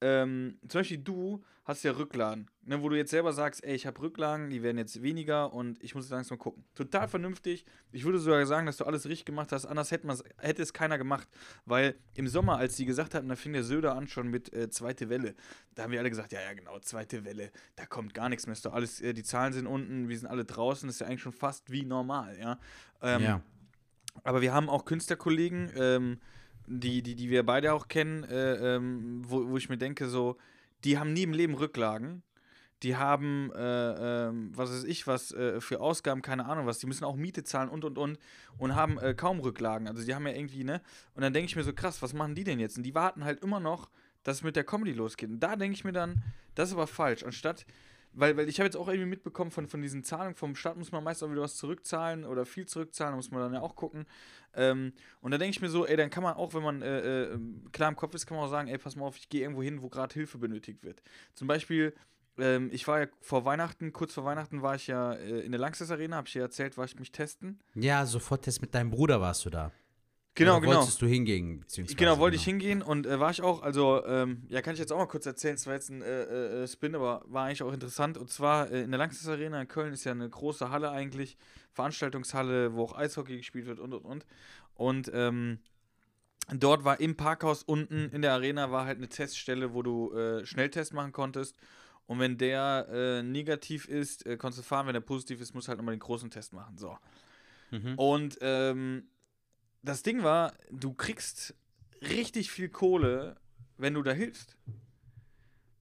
ähm, 0.00 0.58
zum 0.68 0.80
Beispiel 0.80 0.98
du 0.98 1.42
hast 1.68 1.82
ja 1.82 1.92
Rücklagen, 1.92 2.48
ne, 2.64 2.82
wo 2.82 2.88
du 2.88 2.96
jetzt 2.96 3.10
selber 3.10 3.34
sagst, 3.34 3.62
ey, 3.62 3.74
ich 3.74 3.86
habe 3.86 4.00
Rücklagen, 4.00 4.48
die 4.48 4.62
werden 4.62 4.78
jetzt 4.78 5.02
weniger 5.02 5.52
und 5.52 5.82
ich 5.84 5.94
muss 5.94 6.04
jetzt 6.04 6.12
langsam 6.12 6.38
gucken. 6.38 6.64
Total 6.74 7.06
vernünftig. 7.08 7.66
Ich 7.92 8.04
würde 8.04 8.18
sogar 8.18 8.44
sagen, 8.46 8.64
dass 8.64 8.78
du 8.78 8.84
alles 8.84 9.04
richtig 9.04 9.26
gemacht 9.26 9.52
hast. 9.52 9.66
Anders 9.66 9.90
hätte, 9.90 10.08
hätte 10.38 10.62
es 10.62 10.72
keiner 10.72 10.96
gemacht. 10.96 11.28
Weil 11.66 11.96
im 12.14 12.26
Sommer, 12.26 12.56
als 12.56 12.76
die 12.76 12.86
gesagt 12.86 13.14
hatten, 13.14 13.28
da 13.28 13.36
fing 13.36 13.52
der 13.52 13.64
Söder 13.64 13.94
an 13.94 14.08
schon 14.08 14.28
mit 14.28 14.50
äh, 14.54 14.70
zweite 14.70 15.10
Welle, 15.10 15.34
da 15.74 15.82
haben 15.82 15.92
wir 15.92 15.98
alle 15.98 16.08
gesagt, 16.08 16.32
ja, 16.32 16.40
ja, 16.40 16.54
genau, 16.54 16.78
zweite 16.78 17.26
Welle, 17.26 17.50
da 17.76 17.84
kommt 17.84 18.14
gar 18.14 18.30
nichts 18.30 18.46
mehr. 18.46 18.54
Ist 18.54 18.64
doch 18.64 18.72
alles, 18.72 19.02
äh, 19.02 19.12
die 19.12 19.22
Zahlen 19.22 19.52
sind 19.52 19.66
unten, 19.66 20.08
wir 20.08 20.18
sind 20.18 20.28
alle 20.28 20.46
draußen, 20.46 20.88
das 20.88 20.96
ist 20.96 21.00
ja 21.00 21.06
eigentlich 21.06 21.20
schon 21.20 21.32
fast 21.32 21.70
wie 21.70 21.84
normal, 21.84 22.38
ja. 22.40 22.58
Ähm, 23.02 23.22
ja. 23.22 23.42
aber 24.24 24.40
wir 24.40 24.54
haben 24.54 24.70
auch 24.70 24.86
Künstlerkollegen, 24.86 25.70
ähm, 25.76 26.18
die, 26.68 27.02
die, 27.02 27.14
die 27.14 27.30
wir 27.30 27.44
beide 27.44 27.72
auch 27.72 27.88
kennen, 27.88 28.24
äh, 28.24 28.76
ähm, 28.76 29.22
wo, 29.26 29.48
wo 29.48 29.56
ich 29.56 29.68
mir 29.68 29.78
denke, 29.78 30.08
so, 30.08 30.36
die 30.84 30.98
haben 30.98 31.12
nie 31.12 31.22
im 31.24 31.32
Leben 31.32 31.54
Rücklagen. 31.54 32.22
die 32.82 32.96
haben, 32.96 33.50
äh, 33.56 34.28
ähm, 34.28 34.52
was 34.54 34.70
weiß 34.70 34.84
ich, 34.84 35.06
was 35.06 35.32
äh, 35.32 35.60
für 35.60 35.80
Ausgaben, 35.80 36.22
keine 36.22 36.46
Ahnung 36.46 36.66
was, 36.66 36.78
die 36.78 36.86
müssen 36.86 37.04
auch 37.04 37.16
Miete 37.16 37.42
zahlen 37.42 37.68
und 37.68 37.84
und 37.84 37.98
und 37.98 38.18
und 38.56 38.74
haben 38.76 38.98
äh, 38.98 39.14
kaum 39.14 39.40
Rücklagen. 39.40 39.88
Also 39.88 40.04
die 40.04 40.14
haben 40.14 40.26
ja 40.26 40.32
irgendwie, 40.32 40.64
ne? 40.64 40.80
Und 41.14 41.22
dann 41.22 41.32
denke 41.32 41.46
ich 41.46 41.56
mir 41.56 41.64
so, 41.64 41.72
krass, 41.72 42.02
was 42.02 42.12
machen 42.12 42.34
die 42.34 42.44
denn 42.44 42.60
jetzt? 42.60 42.76
Und 42.76 42.84
die 42.84 42.94
warten 42.94 43.24
halt 43.24 43.42
immer 43.42 43.58
noch, 43.58 43.90
dass 44.22 44.36
es 44.38 44.42
mit 44.44 44.54
der 44.54 44.64
Comedy 44.64 44.92
losgeht. 44.92 45.28
Und 45.30 45.40
da 45.40 45.56
denke 45.56 45.74
ich 45.74 45.84
mir 45.84 45.92
dann, 45.92 46.22
das 46.54 46.68
ist 46.68 46.74
aber 46.74 46.86
falsch. 46.86 47.24
Anstatt, 47.24 47.66
weil, 48.12 48.36
weil 48.36 48.48
ich 48.48 48.58
habe 48.58 48.66
jetzt 48.66 48.76
auch 48.76 48.88
irgendwie 48.88 49.08
mitbekommen, 49.08 49.50
von, 49.50 49.66
von 49.68 49.82
diesen 49.82 50.04
Zahlungen 50.04 50.34
vom 50.34 50.54
Staat 50.56 50.76
muss 50.76 50.92
man 50.92 51.04
meist 51.04 51.22
auch 51.22 51.30
wieder 51.30 51.42
was 51.42 51.56
zurückzahlen 51.56 52.24
oder 52.24 52.46
viel 52.46 52.66
zurückzahlen, 52.66 53.16
muss 53.16 53.30
man 53.30 53.40
dann 53.40 53.54
ja 53.54 53.60
auch 53.60 53.76
gucken. 53.76 54.06
Ähm, 54.54 54.92
und 55.20 55.30
da 55.30 55.38
denke 55.38 55.50
ich 55.50 55.60
mir 55.60 55.68
so, 55.68 55.86
ey, 55.86 55.96
dann 55.96 56.10
kann 56.10 56.22
man 56.22 56.34
auch, 56.34 56.54
wenn 56.54 56.62
man 56.62 56.82
äh, 56.82 57.24
äh, 57.24 57.38
klar 57.72 57.88
im 57.88 57.96
Kopf 57.96 58.14
ist, 58.14 58.26
kann 58.26 58.36
man 58.36 58.46
auch 58.46 58.50
sagen, 58.50 58.68
ey, 58.68 58.78
pass 58.78 58.96
mal 58.96 59.06
auf, 59.06 59.16
ich 59.16 59.28
gehe 59.28 59.42
irgendwo 59.42 59.62
hin, 59.62 59.82
wo 59.82 59.88
gerade 59.88 60.14
Hilfe 60.14 60.38
benötigt 60.38 60.82
wird. 60.82 61.02
Zum 61.34 61.46
Beispiel 61.46 61.94
ähm, 62.38 62.70
ich 62.72 62.86
war 62.86 63.00
ja 63.00 63.06
vor 63.20 63.44
Weihnachten, 63.44 63.92
kurz 63.92 64.14
vor 64.14 64.24
Weihnachten 64.24 64.62
war 64.62 64.76
ich 64.76 64.86
ja 64.86 65.12
äh, 65.12 65.40
in 65.40 65.52
der 65.52 65.60
Langsess 65.60 65.90
Arena, 65.90 66.16
habe 66.16 66.28
ich 66.28 66.32
dir 66.32 66.42
erzählt, 66.42 66.76
war 66.76 66.84
ich 66.84 66.98
mich 66.98 67.12
testen. 67.12 67.58
Ja, 67.74 68.06
sofort 68.06 68.42
Test 68.42 68.62
mit 68.62 68.74
deinem 68.74 68.90
Bruder 68.90 69.20
warst 69.20 69.44
du 69.44 69.50
da. 69.50 69.72
Genau, 70.38 70.58
Oder 70.58 70.60
genau. 70.60 70.76
Wolltest 70.78 71.02
du 71.02 71.06
hingehen, 71.06 71.58
beziehungsweise. 71.58 71.96
Genau, 71.96 72.18
wollte 72.18 72.36
ich 72.36 72.44
hingehen 72.44 72.80
und 72.80 73.06
äh, 73.06 73.18
war 73.18 73.32
ich 73.32 73.42
auch, 73.42 73.60
also, 73.60 74.04
ähm, 74.06 74.44
ja, 74.48 74.62
kann 74.62 74.74
ich 74.74 74.78
jetzt 74.78 74.92
auch 74.92 74.98
mal 74.98 75.06
kurz 75.06 75.26
erzählen, 75.26 75.56
es 75.56 75.66
war 75.66 75.74
jetzt 75.74 75.90
ein 75.90 76.00
äh, 76.00 76.62
äh, 76.62 76.68
Spin, 76.68 76.94
aber 76.94 77.24
war 77.26 77.46
eigentlich 77.46 77.64
auch 77.64 77.72
interessant. 77.72 78.16
Und 78.16 78.30
zwar 78.30 78.70
äh, 78.70 78.82
in 78.82 78.92
der 78.92 78.98
Langsess 78.98 79.26
Arena 79.26 79.60
in 79.60 79.66
Köln 79.66 79.92
ist 79.92 80.04
ja 80.04 80.12
eine 80.12 80.30
große 80.30 80.70
Halle 80.70 80.92
eigentlich, 80.92 81.36
Veranstaltungshalle, 81.72 82.72
wo 82.74 82.84
auch 82.84 82.96
Eishockey 82.96 83.36
gespielt 83.36 83.66
wird 83.66 83.80
und 83.80 83.92
und 83.92 84.04
und. 84.04 84.26
Und 84.74 85.10
ähm, 85.12 85.58
dort 86.54 86.84
war 86.84 87.00
im 87.00 87.16
Parkhaus 87.16 87.64
unten 87.64 88.08
in 88.10 88.22
der 88.22 88.32
Arena 88.32 88.70
war 88.70 88.86
halt 88.86 88.98
eine 88.98 89.08
Teststelle, 89.08 89.74
wo 89.74 89.82
du 89.82 90.12
äh, 90.12 90.46
Schnelltest 90.46 90.94
machen 90.94 91.10
konntest. 91.10 91.56
Und 92.06 92.20
wenn 92.20 92.38
der 92.38 92.86
äh, 92.92 93.22
negativ 93.24 93.88
ist, 93.88 94.24
äh, 94.24 94.36
konntest 94.36 94.60
du 94.60 94.62
fahren. 94.62 94.86
Wenn 94.86 94.94
der 94.94 95.00
positiv 95.00 95.40
ist, 95.40 95.52
musst 95.52 95.66
du 95.66 95.70
halt 95.70 95.78
nochmal 95.78 95.96
den 95.96 96.00
großen 96.00 96.30
Test 96.30 96.52
machen. 96.52 96.78
So. 96.78 96.96
Mhm. 97.72 97.94
Und 97.96 98.38
ähm, 98.40 99.08
das 99.82 100.02
Ding 100.02 100.22
war, 100.22 100.54
du 100.70 100.92
kriegst 100.94 101.54
richtig 102.02 102.50
viel 102.50 102.68
Kohle, 102.68 103.36
wenn 103.76 103.94
du 103.94 104.02
da 104.02 104.12
hilfst. 104.12 104.56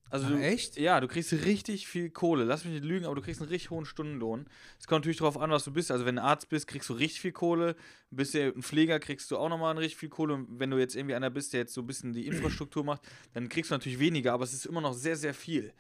Also 0.10 0.30
du, 0.30 0.36
echt? 0.40 0.78
Ja, 0.78 1.02
du 1.02 1.08
kriegst 1.08 1.34
richtig 1.34 1.88
viel 1.88 2.10
Kohle. 2.10 2.46
Lass 2.46 2.64
mich 2.64 2.74
nicht 2.74 2.86
lügen, 2.86 3.06
aber 3.06 3.16
du 3.16 3.22
kriegst 3.22 3.42
einen 3.42 3.50
richtig 3.50 3.72
hohen 3.72 3.86
Stundenlohn. 3.86 4.46
Es 4.80 4.88
kommt 4.88 5.02
natürlich 5.02 5.18
darauf 5.18 5.38
an, 5.38 5.50
was 5.52 5.66
du 5.66 5.74
bist. 5.74 5.92
Also 5.92 6.06
wenn 6.06 6.16
du 6.16 6.24
Arzt 6.24 6.48
bist, 6.48 6.68
kriegst 6.68 6.90
du 6.90 6.94
richtig 6.94 7.22
viel 7.22 7.34
Kohle. 7.34 7.76
Bist 8.10 8.34
du 8.34 8.54
ein 8.54 8.62
Pfleger, 8.62 9.00
kriegst 9.00 9.30
du 9.32 9.38
auch 9.38 9.50
nochmal 9.50 9.78
richtig 9.78 9.98
viel 9.98 10.10
Kohle. 10.10 10.36
Und 10.36 10.60
wenn 10.60 10.70
du 10.70 10.78
jetzt 10.78 10.96
irgendwie 10.96 11.16
einer 11.16 11.30
bist, 11.30 11.52
der 11.52 11.62
jetzt 11.62 11.74
so 11.74 11.82
ein 11.82 11.88
bisschen 11.88 12.14
die 12.14 12.26
Infrastruktur 12.26 12.86
macht, 12.86 13.02
dann 13.34 13.50
kriegst 13.50 13.72
du 13.72 13.76
natürlich 13.76 14.00
weniger, 14.00 14.34
aber 14.34 14.46
es 14.46 14.54
ist 14.54 14.66
immer 14.66 14.82
noch 14.82 14.94
sehr, 14.94 15.18
sehr 15.18 15.34
viel. 15.34 15.74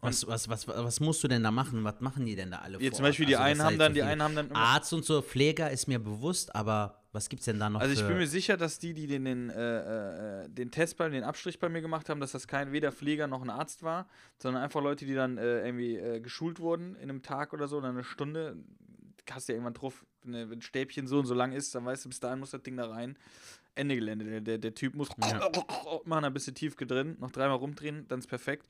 Was, 0.00 0.26
was, 0.26 0.48
was, 0.48 0.68
was 0.68 1.00
musst 1.00 1.24
du 1.24 1.28
denn 1.28 1.42
da 1.42 1.50
machen? 1.50 1.82
Was 1.82 2.00
machen 2.00 2.26
die 2.26 2.36
denn 2.36 2.50
da 2.50 2.58
alle 2.58 2.78
Jetzt 2.78 2.90
vor 2.90 2.96
zum 2.98 3.02
Beispiel 3.04 3.26
die 3.26 3.36
Also, 3.36 3.62
einen 3.62 3.62
haben 3.62 3.78
dann, 3.78 3.94
die 3.94 4.02
einen 4.02 4.22
haben 4.22 4.36
dann 4.36 4.52
Arzt 4.52 4.92
und 4.92 5.04
so, 5.04 5.22
Pfleger 5.22 5.70
ist 5.70 5.88
mir 5.88 5.98
bewusst, 5.98 6.54
aber 6.54 7.03
was 7.14 7.28
gibt's 7.28 7.44
denn 7.44 7.60
da 7.60 7.70
noch 7.70 7.80
Also 7.80 7.94
ich 7.94 8.06
bin 8.06 8.18
mir 8.18 8.26
sicher, 8.26 8.56
dass 8.56 8.78
die, 8.78 8.92
die 8.92 9.06
den, 9.06 9.24
den, 9.24 9.50
äh, 9.50 10.42
äh, 10.42 10.48
den 10.48 10.70
Test 10.70 10.96
bei 10.96 11.08
den 11.08 11.22
Abstrich 11.22 11.60
bei 11.60 11.68
mir 11.68 11.80
gemacht 11.80 12.08
haben, 12.08 12.20
dass 12.20 12.32
das 12.32 12.48
kein 12.48 12.72
weder 12.72 12.90
Pfleger 12.90 13.28
noch 13.28 13.40
ein 13.40 13.50
Arzt 13.50 13.84
war, 13.84 14.08
sondern 14.38 14.62
einfach 14.62 14.82
Leute, 14.82 15.06
die 15.06 15.14
dann 15.14 15.38
äh, 15.38 15.64
irgendwie 15.64 15.96
äh, 15.96 16.20
geschult 16.20 16.58
wurden 16.58 16.96
in 16.96 17.08
einem 17.08 17.22
Tag 17.22 17.52
oder 17.52 17.68
so, 17.68 17.78
oder 17.78 17.90
eine 17.90 18.02
Stunde. 18.02 18.56
Hast 19.30 19.48
du 19.48 19.52
ja 19.52 19.56
irgendwann 19.56 19.74
drauf, 19.74 20.04
wenn 20.24 20.34
ein 20.34 20.60
Stäbchen 20.60 21.06
so 21.06 21.20
und 21.20 21.26
so 21.26 21.34
lang 21.34 21.52
ist, 21.52 21.74
dann 21.74 21.84
weißt 21.84 22.04
du, 22.04 22.08
bis 22.08 22.20
dahin 22.20 22.40
muss 22.40 22.50
das 22.50 22.62
Ding 22.62 22.76
da 22.76 22.90
rein. 22.90 23.16
Ende 23.76 23.94
Gelände. 23.94 24.24
Der, 24.24 24.40
der, 24.40 24.58
der 24.58 24.74
Typ 24.74 24.94
muss 24.94 25.08
Ja. 25.20 25.50
machen, 26.04 26.24
ein 26.24 26.32
bisschen 26.34 26.54
tief 26.54 26.74
drin, 26.76 27.16
noch 27.20 27.30
dreimal 27.30 27.56
rumdrehen, 27.56 28.06
dann 28.08 28.18
ist 28.18 28.26
perfekt. 28.26 28.68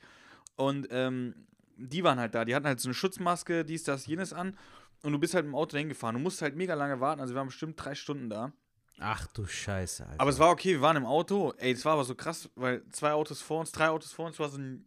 Und 0.57 0.87
ähm, 0.91 1.35
die 1.77 2.05
waren 2.05 2.19
halt 2.19 2.35
da, 2.35 2.45
die 2.45 2.55
hatten 2.55 2.67
halt 2.67 2.81
so 2.81 2.89
eine 2.89 2.95
Schutzmaske, 2.95 3.65
dies, 3.65 3.85
das, 3.85 4.07
jenes 4.07 4.33
an. 4.33 4.57
Und 5.05 5.13
du 5.13 5.19
bist 5.19 5.35
halt 5.35 5.45
im 5.45 5.55
Auto 5.55 5.77
hingefahren. 5.77 6.17
Du 6.17 6.21
musst 6.23 6.41
halt 6.43 6.57
mega 6.57 6.75
lange 6.75 6.99
warten. 7.01 7.21
Also 7.21 7.35
wir 7.35 7.39
waren 7.39 7.49
bestimmt 7.49 7.75
drei 7.77 7.95
Stunden 7.95 8.29
da. 8.31 8.53
Ach 8.99 9.27
du 9.29 9.45
Scheiße, 9.47 10.07
Alter. 10.07 10.21
Aber 10.21 10.31
es 10.31 10.39
war 10.39 10.51
okay, 10.51 10.71
wir 10.73 10.81
waren 10.81 10.97
im 10.97 11.05
Auto. 11.07 11.53
Ey, 11.59 11.73
es 11.73 11.85
war 11.85 11.95
aber 11.95 12.05
so 12.05 12.15
krass, 12.15 12.49
weil 12.55 12.83
zwei 12.91 13.13
Autos 13.13 13.43
vor 13.43 13.61
uns, 13.61 13.71
drei 13.73 13.89
Autos 13.89 14.13
vor 14.13 14.27
uns 14.27 14.39
war 14.39 14.49
so, 14.49 14.59
ein, 14.59 14.87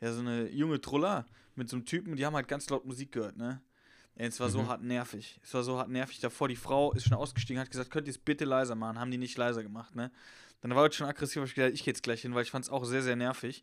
ja, 0.00 0.12
so 0.12 0.20
eine 0.20 0.48
junge 0.50 0.80
Truller 0.80 1.26
mit 1.56 1.68
so 1.68 1.76
einem 1.76 1.84
Typen, 1.84 2.16
die 2.16 2.24
haben 2.24 2.34
halt 2.36 2.48
ganz 2.48 2.70
laut 2.70 2.84
Musik 2.86 3.12
gehört, 3.12 3.36
ne? 3.36 3.60
Ey, 4.14 4.28
es 4.28 4.38
war 4.40 4.48
so 4.50 4.62
Mhm. 4.62 4.68
hart 4.68 4.82
nervig. 4.82 5.40
Es 5.42 5.52
war 5.54 5.62
so 5.62 5.78
hart 5.78 5.88
nervig. 5.88 6.20
Davor, 6.20 6.48
die 6.48 6.56
Frau 6.56 6.92
ist 6.92 7.04
schon 7.04 7.16
ausgestiegen, 7.16 7.60
hat 7.60 7.70
gesagt, 7.70 7.90
könnt 7.90 8.06
ihr 8.06 8.12
es 8.12 8.18
bitte 8.18 8.44
leiser 8.44 8.74
machen? 8.74 8.98
Haben 8.98 9.10
die 9.10 9.18
nicht 9.18 9.36
leiser 9.36 9.62
gemacht, 9.62 9.94
ne? 9.94 10.10
Dann 10.60 10.74
war 10.74 10.86
ich 10.86 10.94
schon 10.94 11.06
aggressiv, 11.06 11.40
hab 11.40 11.48
ich 11.48 11.54
gedacht, 11.54 11.72
ich 11.72 11.84
gehe 11.84 11.92
jetzt 11.92 12.02
gleich 12.02 12.22
hin, 12.22 12.34
weil 12.34 12.42
ich 12.44 12.50
fand 12.50 12.64
es 12.64 12.70
auch 12.70 12.84
sehr, 12.84 13.02
sehr 13.02 13.16
nervig. 13.16 13.62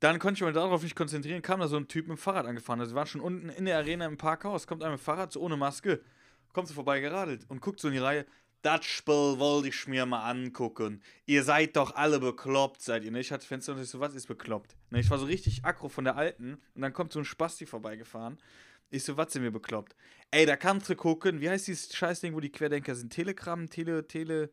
Dann 0.00 0.18
konnte 0.18 0.38
ich 0.38 0.44
mich 0.44 0.54
darauf 0.54 0.82
nicht 0.82 0.96
konzentrieren, 0.96 1.42
kam 1.42 1.60
da 1.60 1.68
so 1.68 1.76
ein 1.76 1.88
Typ 1.88 2.08
mit 2.08 2.18
dem 2.18 2.20
Fahrrad 2.20 2.46
angefahren. 2.46 2.80
Also 2.80 2.92
wir 2.92 2.96
waren 2.96 3.06
schon 3.06 3.20
unten 3.20 3.48
in 3.48 3.64
der 3.64 3.78
Arena 3.78 4.06
im 4.06 4.18
Parkhaus, 4.18 4.66
kommt 4.66 4.82
einer 4.82 4.92
mit 4.92 5.00
dem 5.00 5.04
Fahrrad, 5.04 5.32
so 5.32 5.40
ohne 5.40 5.56
Maske, 5.56 6.00
kommt 6.52 6.68
so 6.68 6.74
vorbei 6.74 7.00
geradelt 7.00 7.44
und 7.48 7.60
guckt 7.60 7.80
so 7.80 7.88
in 7.88 7.94
die 7.94 8.00
Reihe. 8.00 8.26
Das 8.62 8.84
Spiel 8.86 9.38
wollte 9.38 9.68
ich 9.68 9.86
mir 9.88 10.06
mal 10.06 10.28
angucken. 10.30 11.02
Ihr 11.26 11.44
seid 11.44 11.76
doch 11.76 11.94
alle 11.94 12.18
bekloppt, 12.18 12.80
seid 12.80 13.04
ihr, 13.04 13.10
ne? 13.10 13.20
Ich 13.20 13.30
hatte 13.30 13.46
Fenster 13.46 13.74
und 13.74 13.82
ich 13.82 13.90
so, 13.90 14.00
was 14.00 14.14
ist 14.14 14.26
bekloppt? 14.26 14.74
Ne, 14.90 15.00
ich 15.00 15.10
war 15.10 15.18
so 15.18 15.26
richtig 15.26 15.64
aggro 15.66 15.90
von 15.90 16.04
der 16.04 16.16
Alten 16.16 16.54
und 16.74 16.80
dann 16.80 16.94
kommt 16.94 17.12
so 17.12 17.18
ein 17.18 17.26
Spasti 17.26 17.66
vorbeigefahren. 17.66 18.38
Ich 18.90 19.04
so, 19.04 19.18
was 19.18 19.32
sind 19.32 19.42
wir 19.42 19.50
bekloppt? 19.50 19.94
Ey, 20.30 20.46
da 20.46 20.56
kannst 20.56 20.88
du 20.88 20.96
gucken, 20.96 21.40
wie 21.42 21.50
heißt 21.50 21.66
dieses 21.66 21.94
Scheißding, 21.94 22.34
wo 22.34 22.40
die 22.40 22.50
Querdenker 22.50 22.94
sind? 22.94 23.12
Telegram, 23.12 23.68
Tele, 23.68 24.06
Tele, 24.06 24.50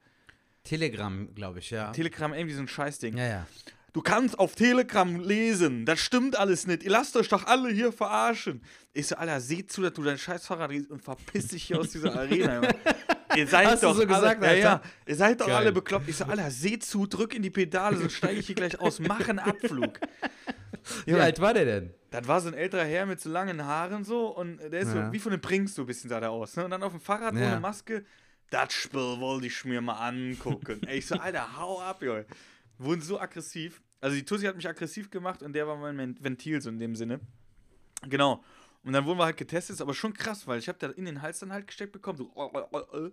Telegram, 0.64 1.34
glaube 1.34 1.60
ich, 1.60 1.72
ja. 1.72 1.92
Telegram, 1.92 2.34
irgendwie 2.34 2.56
so 2.56 2.62
ein 2.62 2.68
Scheißding. 2.68 3.18
ja, 3.18 3.28
ja. 3.28 3.48
Du 3.94 4.02
kannst 4.02 4.40
auf 4.40 4.56
Telegram 4.56 5.20
lesen. 5.20 5.86
Das 5.86 6.00
stimmt 6.00 6.38
alles 6.38 6.66
nicht. 6.66 6.84
Ihr 6.84 6.92
lasst 6.92 7.18
euch 7.18 7.28
doch 7.28 7.46
alle 7.46 7.70
hier 7.70 7.92
verarschen. 7.92 8.64
Ich 8.94 9.08
so, 9.08 9.16
Alter, 9.16 9.42
seht 9.42 9.70
zu, 9.72 9.82
dass 9.82 9.94
du 9.94 10.02
dein 10.04 10.18
scheiß 10.18 10.48
Fahrrad 10.48 10.72
und 10.90 11.02
verpiss 11.02 11.50
dich 11.50 11.64
hier 11.64 11.80
aus 11.80 11.90
dieser 11.90 12.16
Arena. 12.20 12.62
Ihr 13.36 13.48
seid 13.48 13.68
Hast 13.68 13.84
doch 13.84 13.94
so 13.96 14.08
gesagt, 14.08 14.42
alle, 14.44 14.58
ja, 14.58 14.64
ja, 14.64 14.82
ihr 15.06 15.16
seid 15.16 15.42
doch 15.42 15.48
Geil. 15.48 15.56
alle 15.58 15.72
bekloppt. 15.74 16.08
Ich 16.08 16.16
so, 16.18 16.24
Alter, 16.26 16.50
seht 16.52 16.86
zu, 16.86 17.06
drück 17.06 17.34
in 17.36 17.42
die 17.44 17.50
Pedale, 17.50 17.98
sonst 17.98 18.14
steige 18.14 18.40
ich 18.40 18.46
hier 18.46 18.56
gleich 18.56 18.80
aus. 18.80 19.00
Mach 19.00 19.28
einen 19.28 19.40
Abflug. 19.40 20.00
Wie 21.06 21.14
alt 21.14 21.40
war 21.42 21.54
der 21.54 21.66
denn? 21.66 21.94
Das 22.12 22.28
war 22.28 22.40
so 22.42 22.48
ein 22.48 22.54
älterer 22.54 22.84
Herr 22.86 23.06
mit 23.06 23.20
so 23.22 23.30
langen 23.30 23.64
Haaren 23.66 24.04
so 24.04 24.28
und 24.28 24.58
der 24.58 24.82
ist 24.82 24.94
Ja. 24.94 25.08
so, 25.08 25.14
wie 25.14 25.20
von 25.20 25.32
den 25.32 25.40
Brinks 25.42 25.76
so 25.76 25.84
ein 25.84 25.86
bisschen 25.86 26.10
sah 26.10 26.20
der 26.20 26.32
aus. 26.32 26.56
Ne? 26.56 26.66
Und 26.66 26.72
dann 26.72 26.84
auf 26.84 26.92
dem 26.92 27.00
Fahrrad 27.02 27.36
Ja. 27.36 27.48
ohne 27.52 27.60
Maske, 27.60 28.04
das 28.50 28.74
Spiel 28.74 29.00
wollte 29.20 29.48
ich 29.48 29.64
mir 29.64 29.80
mal 29.82 30.08
angucken. 30.10 30.82
Ey, 30.88 30.98
ich 31.00 31.06
so, 31.08 31.16
Alter, 31.16 31.58
hau 31.58 31.82
ab, 31.82 32.02
Junge. 32.04 32.26
Wurden 32.84 33.02
so 33.02 33.20
aggressiv. 33.20 33.82
Also 34.00 34.16
die 34.16 34.26
Tussi 34.26 34.46
hat 34.46 34.56
mich 34.56 34.68
aggressiv 34.68 35.10
gemacht 35.12 35.44
und 35.44 35.54
der 35.54 35.68
war 35.68 35.78
mein 35.78 36.22
Ventil 36.24 36.62
so 36.62 36.70
in 36.70 36.80
dem 36.80 36.96
Sinne. 36.96 37.20
Genau. 38.10 38.44
Und 38.84 38.94
dann 38.94 39.06
wurden 39.06 39.20
wir 39.20 39.26
halt 39.26 39.38
getestet, 39.38 39.76
ist 39.76 39.82
aber 39.82 39.94
schon 39.94 40.14
krass, 40.14 40.48
weil 40.48 40.58
ich 40.58 40.68
habe 40.68 40.80
da 40.80 40.88
in 40.90 41.06
den 41.06 41.22
Hals 41.22 41.40
dann 41.40 41.54
halt 41.54 41.68
gesteckt 41.68 41.92
bekommen, 41.92 42.18
so, 42.18 42.32
oh, 42.34 42.50
oh, 42.54 42.82
oh. 42.94 43.10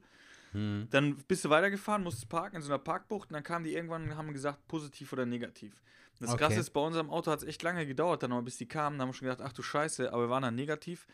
Hm. 0.53 0.87
Dann 0.91 1.17
bist 1.29 1.45
du 1.45 1.51
weitergefahren, 1.51 2.03
musstest 2.03 2.31
parken 2.31 2.57
in 2.57 2.63
so 2.63 2.71
einer 2.71 2.79
Parkbucht 2.79 3.29
und 3.29 3.35
dann 3.35 3.43
kamen 3.43 3.67
die 3.67 3.75
irgendwann 3.75 4.05
und 4.05 4.17
haben 4.17 4.33
gesagt, 4.33 4.67
positiv 4.67 5.13
oder 5.13 5.27
negativ. 5.27 5.83
Das 6.21 6.31
Okay. 6.31 6.39
Krasse 6.39 6.61
ist, 6.61 6.71
bei 6.71 6.81
unserem 6.81 7.11
Auto 7.11 7.31
hat 7.31 7.41
es 7.43 7.45
echt 7.47 7.63
lange 7.63 7.87
gedauert, 7.87 8.23
dann 8.23 8.31
noch, 8.31 8.41
bis 8.41 8.57
die 8.57 8.67
kamen. 8.67 8.97
Da 8.99 9.03
haben 9.03 9.11
wir 9.11 9.15
schon 9.15 9.29
gedacht, 9.29 9.43
ach 9.47 9.53
du 9.53 9.63
Scheiße, 9.63 10.11
aber 10.11 10.23
wir 10.25 10.31
waren 10.31 10.43
dann 10.43 10.55
negativ, 10.55 11.07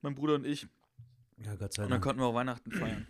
mein 0.00 0.16
Bruder 0.16 0.34
und 0.34 0.44
ich. 0.44 0.66
Ja, 1.38 1.54
Gott 1.54 1.72
sei 1.72 1.84
Und 1.84 1.90
dann 1.90 2.00
Dank. 2.00 2.02
konnten 2.02 2.20
wir 2.20 2.26
auch 2.26 2.34
Weihnachten 2.34 2.72
feiern. 2.72 3.06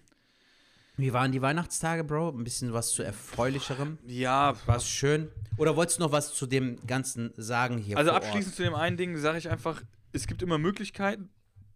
Wie 0.97 1.13
waren 1.13 1.33
die 1.33 1.41
Weihnachtstage, 1.41 2.05
Bro? 2.05 2.31
Ein 2.31 2.45
bisschen 2.45 2.73
was 2.73 2.93
zu 2.93 3.03
erfreulicherem? 3.03 3.99
Ja, 4.07 4.55
War 4.67 4.77
es 4.77 4.87
schön? 4.89 5.29
Oder 5.57 5.75
wolltest 5.77 5.99
du 5.99 6.03
noch 6.05 6.13
was 6.13 6.35
zu 6.35 6.47
dem 6.47 6.79
Ganzen 6.87 7.33
sagen 7.37 7.79
hier? 7.79 7.97
also 7.97 8.11
vor 8.11 8.17
Ort? 8.19 8.25
abschließend 8.27 8.55
zu 8.55 8.63
dem 8.63 8.75
einen 8.75 8.97
Ding 8.97 9.17
sage 9.17 9.39
ich 9.39 9.49
einfach, 9.49 9.83
es 10.13 10.27
gibt 10.27 10.43
immer 10.43 10.59
Möglichkeiten, 10.59 11.31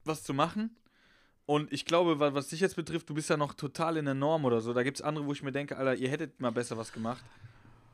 was 0.04 0.22
zu 0.22 0.34
machen. 0.34 0.76
Und 1.46 1.72
ich 1.72 1.84
glaube, 1.84 2.18
wa- 2.18 2.34
was 2.34 2.48
dich 2.48 2.60
jetzt 2.60 2.76
betrifft, 2.76 3.08
du 3.08 3.14
bist 3.14 3.30
ja 3.30 3.36
noch 3.36 3.54
total 3.54 3.96
in 3.96 4.04
der 4.04 4.14
Norm 4.14 4.44
oder 4.44 4.60
so. 4.60 4.72
Da 4.74 4.82
gibt 4.82 4.98
es 4.98 5.02
andere, 5.02 5.26
wo 5.26 5.32
ich 5.32 5.42
mir 5.42 5.52
denke, 5.52 5.76
Alter, 5.76 5.94
ihr 5.94 6.10
hättet 6.10 6.40
mal 6.40 6.50
besser 6.50 6.76
was 6.76 6.92
gemacht. 6.92 7.24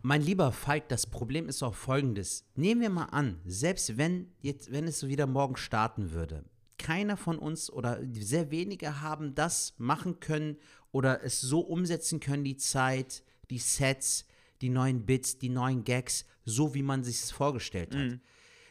Mein 0.04 0.22
lieber 0.22 0.50
Falk, 0.50 0.88
das 0.88 1.06
Problem 1.06 1.48
ist 1.48 1.62
auch 1.62 1.74
folgendes. 1.74 2.44
Nehmen 2.56 2.80
wir 2.80 2.90
mal 2.90 3.04
an, 3.06 3.40
selbst 3.44 3.96
wenn, 3.96 4.32
jetzt, 4.40 4.72
wenn 4.72 4.88
es 4.88 4.98
so 4.98 5.06
wieder 5.08 5.26
morgen 5.28 5.56
starten 5.56 6.10
würde, 6.12 6.44
keiner 6.78 7.16
von 7.16 7.38
uns 7.38 7.70
oder 7.70 8.00
sehr 8.12 8.50
wenige 8.50 9.00
haben 9.00 9.36
das 9.36 9.74
machen 9.78 10.18
können 10.18 10.56
oder 10.92 11.24
es 11.24 11.40
so 11.40 11.60
umsetzen 11.60 12.20
können, 12.20 12.44
die 12.44 12.56
Zeit, 12.56 13.22
die 13.50 13.58
Sets, 13.58 14.26
die 14.60 14.68
neuen 14.68 15.04
Bits, 15.04 15.38
die 15.38 15.48
neuen 15.48 15.84
Gags, 15.84 16.24
so 16.44 16.74
wie 16.74 16.82
man 16.82 17.02
sich 17.02 17.16
es 17.16 17.30
vorgestellt 17.30 17.94
hat. 17.94 18.20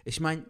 Ich 0.05 0.19
meine, 0.19 0.45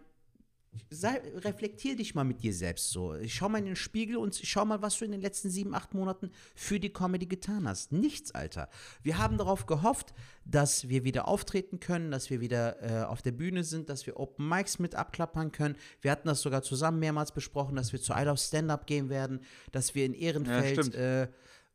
sei, 0.88 1.20
reflektier 1.36 1.96
dich 1.96 2.14
mal 2.14 2.24
mit 2.24 2.42
dir 2.42 2.54
selbst 2.54 2.90
so. 2.90 3.14
Ich 3.16 3.34
schau 3.34 3.48
mal 3.48 3.58
in 3.58 3.66
den 3.66 3.76
Spiegel 3.76 4.16
und 4.16 4.34
schau 4.42 4.64
mal, 4.64 4.80
was 4.80 4.98
du 4.98 5.04
in 5.04 5.12
den 5.12 5.20
letzten 5.20 5.50
sieben, 5.50 5.74
acht 5.74 5.92
Monaten 5.92 6.30
für 6.54 6.80
die 6.80 6.92
Comedy 6.92 7.26
getan 7.26 7.68
hast. 7.68 7.92
Nichts, 7.92 8.32
Alter. 8.32 8.68
Wir 9.02 9.18
haben 9.18 9.36
darauf 9.36 9.66
gehofft, 9.66 10.14
dass 10.44 10.88
wir 10.88 11.04
wieder 11.04 11.28
auftreten 11.28 11.78
können, 11.80 12.10
dass 12.10 12.30
wir 12.30 12.40
wieder 12.40 12.82
äh, 12.82 13.04
auf 13.04 13.20
der 13.20 13.32
Bühne 13.32 13.64
sind, 13.64 13.90
dass 13.90 14.06
wir 14.06 14.18
Open 14.18 14.48
Mics 14.48 14.78
mit 14.78 14.94
abklappern 14.94 15.52
können. 15.52 15.76
Wir 16.00 16.10
hatten 16.10 16.28
das 16.28 16.40
sogar 16.40 16.62
zusammen 16.62 17.00
mehrmals 17.00 17.32
besprochen, 17.32 17.76
dass 17.76 17.92
wir 17.92 18.00
zu 18.00 18.14
I 18.14 18.22
Love 18.22 18.38
Stand-Up 18.38 18.86
gehen 18.86 19.10
werden, 19.10 19.40
dass 19.72 19.94
wir 19.94 20.06
in 20.06 20.14
Ehrenfeld. 20.14 20.94
äh, 20.94 21.28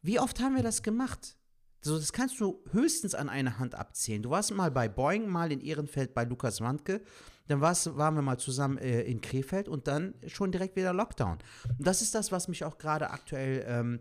wie 0.08 0.20
oft 0.22 0.40
haben 0.40 0.56
wir 0.56 0.64
das 0.64 0.84
gemacht? 0.84 1.38
So, 1.82 1.98
das 1.98 2.14
kannst 2.14 2.40
du 2.40 2.64
höchstens 2.72 3.14
an 3.14 3.28
einer 3.30 3.60
Hand 3.60 3.76
abzählen. 3.76 4.24
Du 4.24 4.30
warst 4.30 4.54
mal 4.54 4.72
bei 4.72 4.88
Boeing, 4.88 5.28
mal 5.28 5.52
in 5.52 5.60
Ehrenfeld 5.60 6.14
bei 6.14 6.24
Lukas 6.24 6.62
Wandke. 6.62 7.02
Dann 7.48 7.62
warst, 7.62 7.96
waren 7.98 8.16
wir 8.16 8.22
mal 8.22 8.40
zusammen 8.40 8.78
äh, 8.78 9.02
in 9.02 9.22
Krefeld 9.22 9.68
und 9.68 9.88
dann 9.88 10.16
schon 10.26 10.52
direkt 10.52 10.76
wieder 10.78 10.94
Lockdown. 10.94 11.38
Und 11.78 11.86
das 11.86 12.02
ist 12.02 12.16
das, 12.16 12.32
was 12.32 12.48
mich 12.48 12.64
auch 12.64 12.78
gerade 12.78 13.10
aktuell. 13.10 13.66
Ähm, 13.68 14.00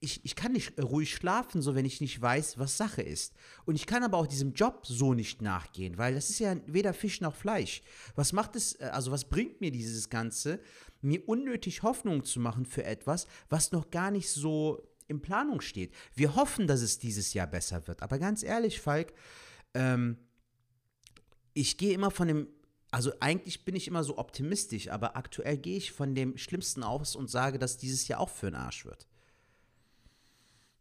ich, 0.00 0.24
ich 0.24 0.34
kann 0.34 0.52
nicht 0.52 0.82
ruhig 0.82 1.14
schlafen, 1.14 1.62
so 1.62 1.74
wenn 1.74 1.86
ich 1.86 2.00
nicht 2.00 2.20
weiß, 2.20 2.58
was 2.58 2.76
Sache 2.76 3.02
ist. 3.02 3.34
Und 3.64 3.74
ich 3.74 3.86
kann 3.86 4.02
aber 4.02 4.18
auch 4.18 4.26
diesem 4.26 4.52
Job 4.52 4.86
so 4.86 5.14
nicht 5.14 5.40
nachgehen, 5.40 5.96
weil 5.98 6.14
das 6.14 6.30
ist 6.30 6.40
ja 6.40 6.56
weder 6.66 6.92
Fisch 6.92 7.20
noch 7.20 7.34
Fleisch. 7.34 7.82
Was 8.14 8.32
macht 8.32 8.56
es, 8.56 8.80
äh, 8.80 8.90
also 8.92 9.12
was 9.12 9.28
bringt 9.28 9.60
mir 9.60 9.70
dieses 9.70 10.08
Ganze, 10.08 10.60
mir 11.00 11.26
unnötig 11.28 11.82
Hoffnung 11.82 12.24
zu 12.24 12.40
machen 12.40 12.64
für 12.64 12.84
etwas, 12.84 13.26
was 13.50 13.72
noch 13.72 13.90
gar 13.90 14.10
nicht 14.10 14.30
so 14.30 14.93
in 15.06 15.20
Planung 15.20 15.60
steht. 15.60 15.92
Wir 16.14 16.34
hoffen, 16.34 16.66
dass 16.66 16.80
es 16.80 16.98
dieses 16.98 17.34
Jahr 17.34 17.46
besser 17.46 17.86
wird. 17.86 18.02
Aber 18.02 18.18
ganz 18.18 18.42
ehrlich, 18.42 18.80
Falk, 18.80 19.12
ähm, 19.74 20.18
ich 21.52 21.76
gehe 21.78 21.92
immer 21.94 22.10
von 22.10 22.28
dem, 22.28 22.48
also 22.90 23.12
eigentlich 23.20 23.64
bin 23.64 23.76
ich 23.76 23.86
immer 23.88 24.04
so 24.04 24.18
optimistisch, 24.18 24.88
aber 24.88 25.16
aktuell 25.16 25.56
gehe 25.58 25.76
ich 25.76 25.92
von 25.92 26.14
dem 26.14 26.36
Schlimmsten 26.38 26.82
aus 26.82 27.16
und 27.16 27.28
sage, 27.30 27.58
dass 27.58 27.76
dieses 27.76 28.08
Jahr 28.08 28.20
auch 28.20 28.28
für 28.30 28.46
den 28.46 28.54
Arsch 28.56 28.84
wird. 28.84 29.06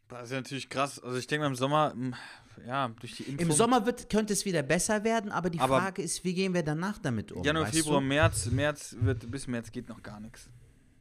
Das 0.10 0.26
ist 0.26 0.32
ja 0.32 0.38
natürlich 0.38 0.70
krass. 0.70 1.00
Also 1.00 1.18
ich 1.18 1.26
denke 1.28 1.42
mal 1.44 1.48
im 1.48 1.56
Sommer, 1.56 1.92
m, 1.96 2.14
ja, 2.68 2.90
durch 3.00 3.16
die 3.16 3.24
Impfung. 3.24 3.48
Im 3.48 3.52
Sommer 3.52 3.86
wird, 3.86 4.10
könnte 4.10 4.34
es 4.34 4.46
wieder 4.46 4.62
besser 4.62 5.04
werden, 5.04 5.32
aber 5.32 5.50
die 5.50 5.60
Aber- 5.60 5.80
Frage 5.80 6.02
ist, 6.04 6.24
wie 6.24 6.34
gehen 6.36 6.54
wir 6.54 6.62
danach 6.64 7.00
damit 7.00 7.32
um? 7.32 7.44
Januar, 7.44 7.68
Februar, 7.68 8.00
du? 8.00 8.06
März, 8.08 8.46
März 8.48 8.96
wird, 9.00 9.30
bis 9.32 9.48
März 9.48 9.72
geht 9.72 9.90
noch 9.90 10.04
gar 10.04 10.20
nichts. 10.20 10.50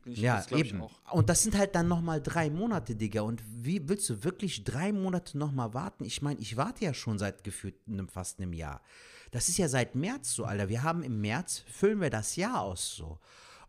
Ich, 0.04 0.18
Ja, 0.18 0.36
das 0.36 0.46
glaub 0.48 0.60
ich 0.60 0.70
eben. 0.70 0.82
auch. 0.82 1.12
Und 1.12 1.28
das 1.28 1.42
sind 1.42 1.56
halt 1.56 1.74
dann 1.74 1.88
nochmal 1.88 2.20
drei 2.20 2.50
Monate, 2.50 2.94
Digga. 2.96 3.22
Und 3.22 3.42
wie 3.46 3.88
willst 3.88 4.08
du 4.10 4.24
wirklich 4.24 4.64
drei 4.64 4.92
Monate 4.92 5.38
nochmal 5.38 5.74
warten? 5.74 6.04
Ich 6.04 6.22
meine, 6.22 6.40
ich 6.40 6.56
warte 6.56 6.84
ja 6.84 6.94
schon 6.94 7.18
seit 7.18 7.44
gefühlt 7.44 7.76
einem, 7.86 8.08
fast 8.08 8.40
einem 8.40 8.52
Jahr. 8.52 8.82
Das 9.30 9.48
ist 9.48 9.58
ja 9.58 9.68
seit 9.68 9.94
März 9.94 10.34
so, 10.34 10.44
Alter. 10.44 10.68
Wir 10.68 10.82
haben 10.82 11.02
im 11.02 11.20
März, 11.20 11.64
füllen 11.66 12.00
wir 12.00 12.10
das 12.10 12.36
Jahr 12.36 12.60
aus 12.60 12.94
so. 12.96 13.18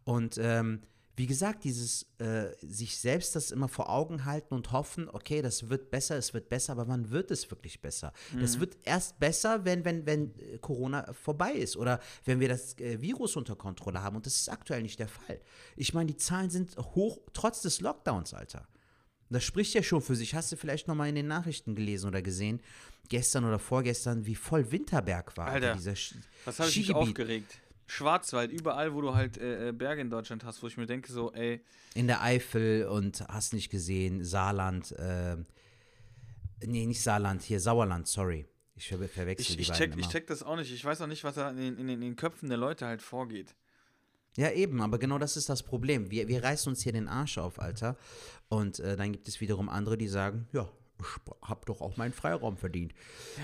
Und 0.04 0.38
ähm, 0.38 0.82
wie 1.16 1.28
gesagt, 1.28 1.64
dieses 1.64 2.08
äh, 2.18 2.48
sich 2.62 2.98
selbst 2.98 3.36
das 3.36 3.52
immer 3.52 3.68
vor 3.68 3.90
Augen 3.90 4.26
halten 4.26 4.54
und 4.56 4.72
hoffen, 4.72 5.08
okay, 5.10 5.42
das 5.44 5.70
wird 5.70 5.92
besser, 5.92 6.18
es 6.18 6.34
wird 6.34 6.50
besser, 6.50 6.72
aber 6.72 6.88
wann 6.88 7.12
wird 7.12 7.30
es 7.30 7.52
wirklich 7.52 7.82
besser? 7.82 8.14
Das 8.40 8.60
wird 8.60 8.78
erst 8.84 9.20
besser, 9.20 9.64
wenn, 9.64 9.86
wenn, 9.86 10.06
wenn 10.08 10.34
äh, 10.40 10.58
Corona 10.58 11.14
vorbei 11.14 11.52
ist 11.54 11.78
oder 11.78 12.00
wenn 12.26 12.40
wir 12.40 12.50
das 12.50 12.78
äh, 12.80 13.00
Virus 13.00 13.36
unter 13.36 13.56
Kontrolle 13.56 14.02
haben. 14.02 14.16
Und 14.16 14.26
das 14.26 14.36
ist 14.38 14.50
aktuell 14.50 14.82
nicht 14.82 14.98
der 15.00 15.08
Fall. 15.08 15.40
Ich 15.76 15.94
meine, 15.94 16.08
die 16.08 16.18
Zahlen 16.18 16.50
sind 16.50 16.76
hoch, 16.78 17.20
trotz 17.34 17.62
des 17.62 17.80
Lockdowns, 17.82 18.34
Alter. 18.34 18.68
Das 19.30 19.44
spricht 19.44 19.74
ja 19.74 19.82
schon 19.82 20.02
für 20.02 20.16
sich. 20.16 20.36
Hast 20.36 20.52
du 20.52 20.58
vielleicht 20.58 20.88
noch 20.88 20.96
mal 20.96 21.10
in 21.10 21.16
den 21.16 21.28
Nachrichten 21.28 21.74
gelesen 21.76 22.08
oder 22.08 22.22
gesehen, 22.22 22.62
gestern 23.10 23.46
oder 23.46 23.58
vorgestern, 23.58 24.26
wie 24.26 24.36
voll 24.36 24.72
Winterberg 24.72 25.36
war? 25.38 25.48
Alter, 25.48 25.76
dieser 25.76 25.94
Sch- 25.94 26.16
Was 26.46 26.60
habe 26.60 26.70
ich 26.70 26.76
mich 26.78 26.88
aufgeregt? 26.96 27.58
Schwarzwald, 27.88 28.52
überall, 28.52 28.94
wo 28.94 29.02
du 29.02 29.14
halt 29.14 29.38
äh, 29.38 29.70
äh, 29.70 29.72
Berge 29.72 30.02
in 30.02 30.10
Deutschland 30.10 30.44
hast, 30.44 30.64
wo 30.64 30.68
ich 30.68 30.78
mir 30.78 30.86
denke, 30.86 31.12
so, 31.12 31.32
ey, 31.34 31.62
In 31.94 32.08
der 32.08 32.22
Eifel 32.22 32.88
und 32.88 33.22
hast 33.28 33.54
nicht 33.54 33.70
gesehen, 33.70 34.24
Saarland, 34.24 34.92
äh, 34.94 35.38
nee, 36.66 36.86
nicht 36.86 37.02
Saarland, 37.02 37.42
hier 37.42 37.60
Sauerland, 37.60 38.08
sorry. 38.08 38.46
Ich 38.76 38.88
ver 38.88 38.98
verwechsel 39.08 39.52
ich, 39.52 39.56
die 39.56 39.62
ich, 39.62 39.68
beiden 39.70 39.80
check, 39.80 40.00
ich 40.00 40.04
immer. 40.06 40.12
check 40.12 40.28
das 40.28 40.42
auch 40.44 40.56
nicht. 40.56 40.74
Ich 40.74 40.84
weiß 40.84 41.02
auch 41.02 41.08
nicht, 41.08 41.24
was 41.24 41.36
da 41.36 41.52
in 41.52 41.58
den, 41.58 41.78
in, 41.78 41.90
in 41.90 42.02
den 42.02 42.16
Köpfen 42.16 42.50
der 42.50 42.58
Leute 42.58 42.88
halt 42.88 43.02
vorgeht. 43.02 43.56
Ja, 44.36 44.50
eben, 44.50 44.82
aber 44.82 44.98
genau 44.98 45.20
das 45.20 45.38
ist 45.38 45.48
das 45.50 45.62
Problem. 45.62 46.10
Wir, 46.10 46.28
wir 46.28 46.44
reißen 46.44 46.72
uns 46.72 46.82
hier 46.82 46.92
den 46.94 47.08
Arsch 47.08 47.38
auf, 47.38 47.60
Alter. 47.60 47.96
Und 48.50 48.80
äh, 48.80 48.96
dann 48.96 49.12
gibt 49.12 49.28
es 49.28 49.42
wiederum 49.42 49.70
andere, 49.70 49.96
die 49.96 50.08
sagen, 50.08 50.48
ja, 50.54 50.68
ich 51.00 51.48
hab 51.50 51.66
doch 51.66 51.82
auch 51.82 51.98
meinen 51.98 52.14
Freiraum 52.14 52.58
verdient. 52.58 52.94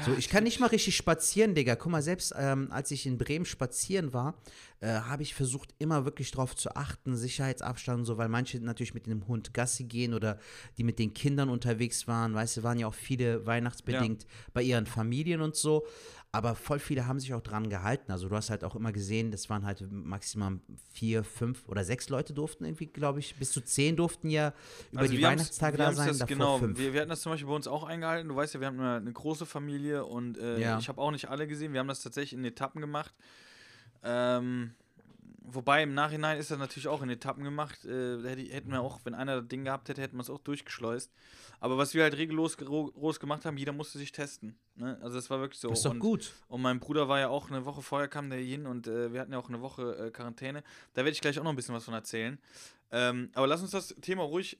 so, 0.06 0.14
ich 0.14 0.30
kann 0.30 0.44
nicht 0.44 0.60
mal 0.60 0.68
richtig 0.68 0.96
spazieren, 0.96 1.56
Digga. 1.56 1.76
Guck 1.76 1.92
mal, 1.92 2.02
selbst 2.02 2.34
ähm, 2.38 2.72
als 2.72 2.92
ich 2.92 3.06
in 3.06 3.18
Bremen 3.18 3.46
spazieren 3.46 4.14
war, 4.14 4.36
äh, 4.82 4.88
habe 4.88 5.24
ich 5.24 5.34
versucht, 5.34 5.74
immer 5.78 6.06
wirklich 6.06 6.32
drauf 6.32 6.56
zu 6.56 6.76
achten, 6.76 7.16
Sicherheitsabstand 7.16 8.00
und 8.00 8.06
so, 8.06 8.18
weil 8.18 8.30
manche 8.30 8.60
natürlich 8.60 8.94
mit 8.94 9.08
dem 9.08 9.28
Hund 9.28 9.54
Gassi 9.54 9.84
gehen 9.84 10.14
oder 10.14 10.40
die 10.78 10.84
mit 10.84 11.00
den 11.00 11.14
Kindern 11.14 11.50
unterwegs 11.50 12.08
waren. 12.08 12.34
Weißt 12.34 12.58
du, 12.58 12.64
waren 12.64 12.80
ja 12.80 12.88
auch 12.88 12.94
viele 12.94 13.46
weihnachtsbedingt 13.46 14.26
bei 14.54 14.62
ihren 14.62 14.86
Familien 14.86 15.42
und 15.42 15.56
so. 15.56 15.86
Aber 16.32 16.54
voll 16.54 16.78
viele 16.78 17.08
haben 17.08 17.20
sich 17.20 17.34
auch 17.34 17.42
dran 17.42 17.70
gehalten. 17.70 18.12
Also 18.12 18.30
du 18.30 18.36
hast 18.36 18.52
halt 18.52 18.64
auch 18.64 18.76
immer 18.76 18.92
gesehen, 18.92 19.32
das 19.32 19.50
waren 19.50 19.66
halt 19.66 19.84
maximal 19.92 20.60
vier, 20.92 21.24
fünf 21.24 21.68
oder 21.68 21.84
sechs 21.84 22.08
Leute 22.10 22.34
durften 22.34 22.66
irgendwie, 22.66 22.86
glaube 22.86 23.20
ich, 23.20 23.36
bis 23.36 23.52
zu 23.52 23.62
zehn 23.62 23.96
durften 23.96 24.30
ja 24.30 24.54
über 24.92 25.02
Also 25.02 25.14
die 25.14 25.24
Weihnachtstage 25.24 25.78
da 25.78 25.92
sein, 25.92 26.16
das, 26.16 26.28
genau. 26.28 26.62
Wir, 26.62 26.94
wir 26.94 27.02
hatten 27.02 27.10
das 27.10 27.22
zum 27.22 27.32
Beispiel 27.32 27.48
bei 27.48 27.56
uns 27.56 27.68
auch 27.68 27.84
eingehalten. 27.84 28.30
Du 28.30 28.36
weißt 28.36 28.54
ja, 28.54 28.60
wir 28.60 28.68
haben 28.68 28.80
eine, 28.80 28.98
eine 28.98 29.12
große 29.12 29.48
Familie 29.48 30.06
und 30.06 30.38
äh, 30.38 30.60
Ja. 30.60 30.78
ich 30.78 30.88
habe 30.88 31.02
auch 31.02 31.10
nicht 31.10 31.30
alle 31.30 31.48
gesehen. 31.48 31.74
Wir 31.74 31.80
haben 31.80 31.88
das 31.88 32.04
tatsächlich 32.04 32.34
in 32.34 32.46
Etappen 32.46 32.80
gemacht. 32.80 33.16
Ähm, 34.04 34.76
wobei 35.54 35.84
im 35.84 35.94
Nachhinein 35.94 36.38
ist 36.38 36.52
das 36.52 36.58
natürlich 36.58 36.88
auch 36.88 37.02
in 37.02 37.10
Etappen 37.10 37.44
gemacht. 37.44 37.84
Äh, 37.86 38.22
hätten 38.50 38.72
wir 38.72 38.82
auch, 38.82 39.00
wenn 39.04 39.14
einer 39.14 39.42
das 39.42 39.48
Ding 39.48 39.64
gehabt 39.66 39.90
hätte, 39.90 40.02
hätten 40.02 40.18
wir 40.18 40.22
es 40.22 40.30
auch 40.30 40.40
durchgeschleust. 40.40 41.12
Aber 41.60 41.78
was 41.78 41.94
wir 41.94 42.04
halt 42.04 42.16
regellos 42.18 42.58
gro- 42.58 42.92
groß 42.92 43.20
gemacht 43.20 43.46
haben, 43.46 43.58
jeder 43.58 43.74
musste 43.74 43.98
sich 43.98 44.12
testen. 44.12 44.58
Ne? 44.76 44.98
Also 45.02 45.16
das 45.16 45.30
war 45.30 45.40
wirklich 45.40 45.60
so. 45.60 45.70
das 45.70 45.80
ist 45.80 45.86
doch 45.86 45.92
und, 45.92 46.00
gut. 46.00 46.34
Und 46.48 46.62
mein 46.62 46.80
Bruder 46.80 47.08
war 47.08 47.20
ja 47.20 47.28
auch 47.30 47.50
eine 47.50 47.66
Woche 47.66 47.82
vorher, 47.82 48.08
kam 48.08 48.30
der 48.30 48.40
hier 48.40 48.58
hin 48.58 48.66
und 48.66 48.88
äh, 48.88 49.12
wir 49.12 49.20
hatten 49.20 49.34
ja 49.34 49.40
auch 49.40 49.50
eine 49.50 49.62
Woche 49.62 50.08
äh, 50.08 50.12
Quarantäne. 50.12 50.64
Da 50.94 51.02
werde 51.02 51.12
ich 51.12 51.22
gleich 51.22 51.38
auch 51.40 51.44
noch 51.44 51.52
ein 51.52 51.56
bisschen 51.56 51.76
was 51.76 51.84
von 51.84 51.94
erzählen. 51.94 52.40
Ähm, 52.92 53.30
aber 53.34 53.48
lass 53.48 53.62
uns 53.62 53.72
das 53.72 53.96
Thema 54.02 54.24
ruhig, 54.24 54.58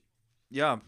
ja, 0.50 0.80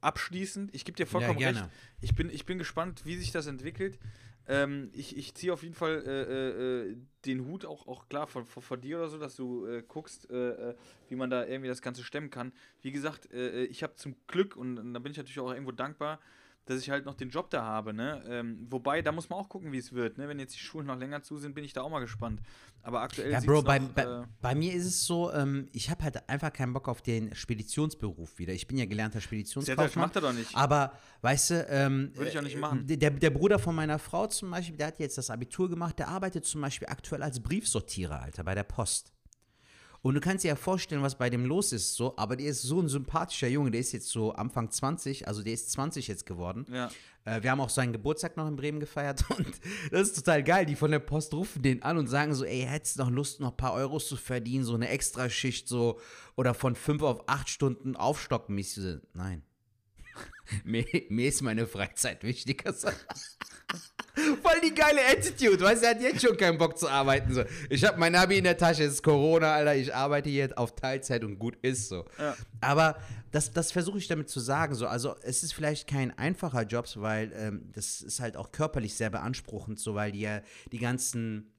abschließen. 0.00 0.70
Ich 0.72 0.84
gebe 0.84 0.96
dir 0.96 1.06
vollkommen 1.06 1.38
gerne. 1.38 1.60
recht. 1.62 1.70
Ich 2.00 2.14
bin, 2.14 2.30
ich 2.30 2.46
bin 2.46 2.58
gespannt, 2.58 3.02
wie 3.04 3.16
sich 3.16 3.32
das 3.32 3.46
entwickelt. 3.46 3.98
Ähm, 4.46 4.90
ich 4.92 5.16
ich 5.16 5.34
ziehe 5.34 5.52
auf 5.52 5.62
jeden 5.62 5.74
Fall 5.74 6.02
äh, 6.06 6.22
äh, 6.22 6.90
äh, 6.90 6.96
den 7.24 7.46
Hut 7.46 7.64
auch, 7.64 7.86
auch 7.86 8.08
klar 8.08 8.26
vor, 8.26 8.44
vor, 8.44 8.62
vor 8.62 8.76
dir 8.76 8.98
oder 8.98 9.08
so, 9.08 9.18
dass 9.18 9.36
du 9.36 9.66
äh, 9.66 9.82
guckst, 9.86 10.30
äh, 10.30 10.70
äh, 10.70 10.74
wie 11.08 11.16
man 11.16 11.30
da 11.30 11.46
irgendwie 11.46 11.68
das 11.68 11.80
Ganze 11.80 12.04
stemmen 12.04 12.30
kann. 12.30 12.52
Wie 12.82 12.92
gesagt, 12.92 13.32
ich 13.32 13.82
habe 13.82 13.94
zum 13.96 14.14
Glück, 14.26 14.56
und, 14.56 14.78
und 14.78 14.94
da 14.94 15.00
bin 15.00 15.12
ich 15.12 15.18
natürlich 15.18 15.40
auch 15.40 15.50
irgendwo 15.50 15.72
dankbar, 15.72 16.20
dass 16.66 16.80
ich 16.80 16.90
halt 16.90 17.04
noch 17.04 17.14
den 17.14 17.28
Job 17.28 17.50
da 17.50 17.62
habe, 17.62 17.92
ne? 17.92 18.22
Ähm, 18.26 18.66
wobei, 18.70 19.02
da 19.02 19.12
muss 19.12 19.28
man 19.28 19.38
auch 19.38 19.48
gucken, 19.48 19.72
wie 19.72 19.78
es 19.78 19.92
wird, 19.92 20.18
ne? 20.18 20.28
Wenn 20.28 20.38
jetzt 20.38 20.54
die 20.54 20.60
Schulen 20.60 20.86
noch 20.86 20.98
länger 20.98 21.22
zu 21.22 21.36
sind, 21.36 21.54
bin 21.54 21.64
ich 21.64 21.72
da 21.72 21.82
auch 21.82 21.90
mal 21.90 22.00
gespannt. 22.00 22.40
Aber 22.82 23.02
aktuell 23.02 23.30
Ja, 23.30 23.40
Bro, 23.40 23.56
noch, 23.56 23.64
bei, 23.64 23.76
äh, 23.76 23.80
bei, 23.94 24.24
bei 24.40 24.54
mir 24.54 24.72
ist 24.72 24.86
es 24.86 25.06
so, 25.06 25.32
ähm, 25.32 25.68
ich 25.72 25.90
habe 25.90 26.04
halt 26.04 26.28
einfach 26.28 26.52
keinen 26.52 26.72
Bock 26.72 26.88
auf 26.88 27.02
den 27.02 27.34
Speditionsberuf 27.34 28.38
wieder. 28.38 28.52
Ich 28.52 28.66
bin 28.66 28.76
ja 28.78 28.84
gelernter 28.86 29.14
Sehr, 29.14 29.20
das 29.20 29.24
Speditionskaufmann. 29.24 30.06
macht 30.06 30.16
er 30.16 30.22
doch 30.22 30.32
nicht. 30.32 30.54
Aber, 30.54 30.92
weißt 31.22 31.50
du, 31.50 31.66
ähm, 31.68 32.10
Würde 32.14 32.30
ich 32.30 32.38
auch 32.38 32.42
nicht 32.42 32.56
äh, 32.56 32.60
machen. 32.60 32.86
Der, 32.86 33.10
der 33.10 33.30
Bruder 33.30 33.58
von 33.58 33.74
meiner 33.74 33.98
Frau 33.98 34.26
zum 34.26 34.50
Beispiel, 34.50 34.76
der 34.76 34.88
hat 34.88 34.98
jetzt 34.98 35.18
das 35.18 35.30
Abitur 35.30 35.70
gemacht, 35.70 35.98
der 35.98 36.08
arbeitet 36.08 36.44
zum 36.44 36.60
Beispiel 36.60 36.88
aktuell 36.88 37.22
als 37.22 37.40
Briefsortierer, 37.40 38.20
Alter, 38.20 38.44
bei 38.44 38.54
der 38.54 38.64
Post. 38.64 39.13
Und 40.04 40.16
du 40.16 40.20
kannst 40.20 40.44
dir 40.44 40.48
ja 40.48 40.56
vorstellen, 40.56 41.00
was 41.00 41.16
bei 41.16 41.30
dem 41.30 41.46
los 41.46 41.72
ist, 41.72 41.94
so, 41.94 42.14
aber 42.18 42.36
der 42.36 42.48
ist 42.48 42.60
so 42.60 42.78
ein 42.78 42.88
sympathischer 42.88 43.48
Junge, 43.48 43.70
der 43.70 43.80
ist 43.80 43.92
jetzt 43.92 44.10
so 44.10 44.32
Anfang 44.32 44.70
20, 44.70 45.26
also 45.26 45.42
der 45.42 45.54
ist 45.54 45.70
20 45.70 46.08
jetzt 46.08 46.26
geworden. 46.26 46.66
Ja. 46.70 46.90
Äh, 47.24 47.42
wir 47.42 47.50
haben 47.50 47.62
auch 47.62 47.70
seinen 47.70 47.94
Geburtstag 47.94 48.36
noch 48.36 48.46
in 48.46 48.54
Bremen 48.54 48.80
gefeiert 48.80 49.24
und 49.38 49.48
das 49.90 50.08
ist 50.08 50.16
total 50.16 50.42
geil. 50.42 50.66
Die 50.66 50.76
von 50.76 50.90
der 50.90 50.98
Post 50.98 51.32
rufen 51.32 51.62
den 51.62 51.82
an 51.82 51.96
und 51.96 52.08
sagen 52.08 52.34
so, 52.34 52.44
ey, 52.44 52.66
hättest 52.68 52.98
du 52.98 53.04
noch 53.04 53.10
Lust, 53.10 53.40
noch 53.40 53.52
ein 53.52 53.56
paar 53.56 53.72
Euros 53.72 54.06
zu 54.06 54.16
verdienen, 54.16 54.64
so 54.64 54.74
eine 54.74 54.90
Extraschicht 54.90 55.68
so 55.68 55.98
oder 56.36 56.52
von 56.52 56.74
fünf 56.74 57.02
auf 57.02 57.26
acht 57.26 57.48
Stunden 57.48 57.96
aufstocken. 57.96 58.62
Nein. 59.14 59.42
mir, 60.64 60.84
mir 61.08 61.28
ist 61.28 61.42
meine 61.42 61.66
Freizeit 61.66 62.22
wichtiger. 62.22 62.74
Voll 64.14 64.60
die 64.64 64.72
geile 64.72 65.00
Attitude, 65.10 65.60
weißt 65.60 65.82
du, 65.82 65.86
er 65.86 65.94
hat 65.94 66.00
jetzt 66.00 66.22
schon 66.22 66.36
keinen 66.36 66.56
Bock 66.56 66.78
zu 66.78 66.88
arbeiten. 66.88 67.34
So. 67.34 67.42
Ich 67.68 67.84
habe 67.84 67.98
mein 67.98 68.14
Abi 68.14 68.38
in 68.38 68.44
der 68.44 68.56
Tasche, 68.56 68.84
es 68.84 68.94
ist 68.94 69.02
Corona, 69.02 69.54
Alter, 69.54 69.74
ich 69.74 69.92
arbeite 69.92 70.28
jetzt 70.28 70.56
auf 70.56 70.76
Teilzeit 70.76 71.24
und 71.24 71.38
gut 71.38 71.56
ist 71.62 71.88
so. 71.88 72.04
Ja. 72.18 72.36
Aber 72.60 72.96
das, 73.32 73.50
das 73.50 73.72
versuche 73.72 73.98
ich 73.98 74.06
damit 74.06 74.28
zu 74.28 74.38
sagen. 74.38 74.76
So. 74.76 74.86
Also 74.86 75.16
es 75.22 75.42
ist 75.42 75.52
vielleicht 75.52 75.88
kein 75.88 76.16
einfacher 76.16 76.62
Job, 76.62 76.86
weil 76.94 77.32
ähm, 77.34 77.70
das 77.72 78.02
ist 78.02 78.20
halt 78.20 78.36
auch 78.36 78.52
körperlich 78.52 78.94
sehr 78.94 79.10
beanspruchend, 79.10 79.80
so 79.80 79.96
weil 79.96 80.12
die 80.12 80.20
ja 80.20 80.42
die 80.70 80.78
ganzen 80.78 81.53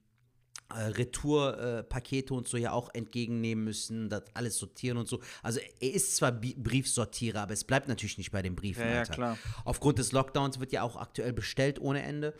Retourpakete 0.74 2.34
und 2.34 2.48
so 2.48 2.58
ja 2.58 2.72
auch 2.72 2.90
entgegennehmen 2.94 3.64
müssen, 3.64 4.10
das 4.10 4.24
alles 4.34 4.58
sortieren 4.58 4.98
und 4.98 5.08
so. 5.08 5.20
Also 5.44 5.60
er 5.80 5.94
ist 5.94 6.16
zwar 6.16 6.32
Bi 6.32 6.56
Briefsortierer, 6.58 7.42
aber 7.42 7.54
es 7.54 7.64
bleibt 7.64 7.88
natürlich 7.88 8.18
nicht 8.18 8.32
bei 8.32 8.42
den 8.42 8.56
Briefen. 8.56 8.84
Ja, 8.84 8.96
ja, 8.96 9.04
klar. 9.04 9.38
Aufgrund 9.64 10.00
des 10.00 10.12
Lockdowns 10.12 10.60
wird 10.60 10.72
ja 10.72 10.82
auch 10.82 10.96
aktuell 10.96 11.34
bestellt 11.34 11.80
ohne 11.80 12.02
Ende. 12.02 12.34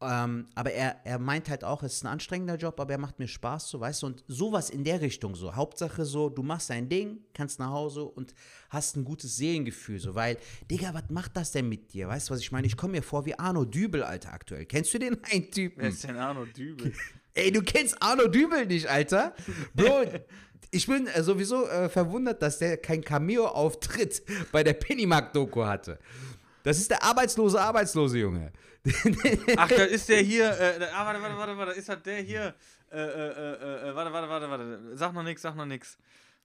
Ähm, 0.00 0.46
aber 0.54 0.72
er, 0.72 1.00
er 1.04 1.18
meint 1.18 1.48
halt 1.48 1.64
auch, 1.64 1.82
es 1.82 1.94
ist 1.94 2.04
ein 2.04 2.08
anstrengender 2.08 2.56
Job, 2.56 2.78
aber 2.78 2.92
er 2.92 2.98
macht 2.98 3.18
mir 3.18 3.28
Spaß, 3.28 3.70
so 3.70 3.80
weißt 3.80 4.02
du, 4.02 4.06
und 4.06 4.24
sowas 4.26 4.68
in 4.68 4.84
der 4.84 5.00
Richtung 5.00 5.34
so. 5.34 5.54
Hauptsache 5.54 6.04
so, 6.04 6.28
du 6.28 6.42
machst 6.42 6.70
dein 6.70 6.88
Ding, 6.88 7.20
kannst 7.32 7.58
nach 7.58 7.70
Hause 7.70 8.04
und 8.04 8.34
hast 8.70 8.96
ein 8.96 9.04
gutes 9.04 9.36
Seelengefühl, 9.36 10.00
so, 10.00 10.14
weil, 10.14 10.36
Digga, 10.70 10.92
was 10.92 11.04
macht 11.10 11.36
das 11.36 11.52
denn 11.52 11.68
mit 11.68 11.92
dir? 11.92 12.08
Weißt 12.08 12.28
du, 12.28 12.34
was 12.34 12.40
ich 12.40 12.52
meine? 12.52 12.66
Ich 12.66 12.76
komme 12.76 12.92
mir 12.92 13.02
vor 13.02 13.24
wie 13.24 13.38
Arno 13.38 13.64
Dübel, 13.64 14.02
Alter, 14.02 14.32
aktuell. 14.32 14.66
Kennst 14.66 14.92
du 14.92 14.98
den 14.98 15.22
einen 15.32 15.50
Typen? 15.50 15.80
Wer 15.80 15.88
ist 15.88 16.04
denn 16.04 16.16
Arno 16.16 16.44
Dübel? 16.44 16.92
Ey, 17.34 17.50
du 17.50 17.62
kennst 17.62 18.00
Arno 18.00 18.28
Dübel 18.28 18.66
nicht, 18.66 18.88
Alter. 18.88 19.34
Bro, 19.74 20.04
ich 20.70 20.86
bin 20.86 21.06
äh, 21.08 21.22
sowieso 21.22 21.66
äh, 21.68 21.88
verwundert, 21.88 22.40
dass 22.42 22.58
der 22.58 22.76
kein 22.76 23.02
Cameo-Auftritt 23.02 24.22
bei 24.52 24.62
der 24.62 24.74
Pennymark-Doku 24.74 25.64
hatte. 25.64 25.98
Das 26.62 26.78
ist 26.78 26.90
der 26.90 27.02
arbeitslose, 27.02 27.60
arbeitslose 27.60 28.18
Junge. 28.18 28.52
Ach, 29.56 29.68
da 29.68 29.84
ist 29.84 30.08
der 30.08 30.20
hier. 30.20 30.50
Äh, 30.50 30.88
ah, 30.92 31.04
warte, 31.06 31.20
warte, 31.20 31.36
warte, 31.36 31.56
warte. 31.56 31.72
Ist 31.72 31.88
das 31.88 32.02
der 32.02 32.22
hier? 32.22 32.54
Äh, 32.90 32.98
äh, 32.98 33.02
äh, 33.02 33.90
äh, 33.90 33.94
warte, 33.94 34.12
warte, 34.12 34.28
warte, 34.28 34.50
warte. 34.50 34.96
Sag 34.96 35.12
noch 35.12 35.22
nix, 35.22 35.42
sag 35.42 35.56
noch 35.56 35.66
nix. 35.66 35.98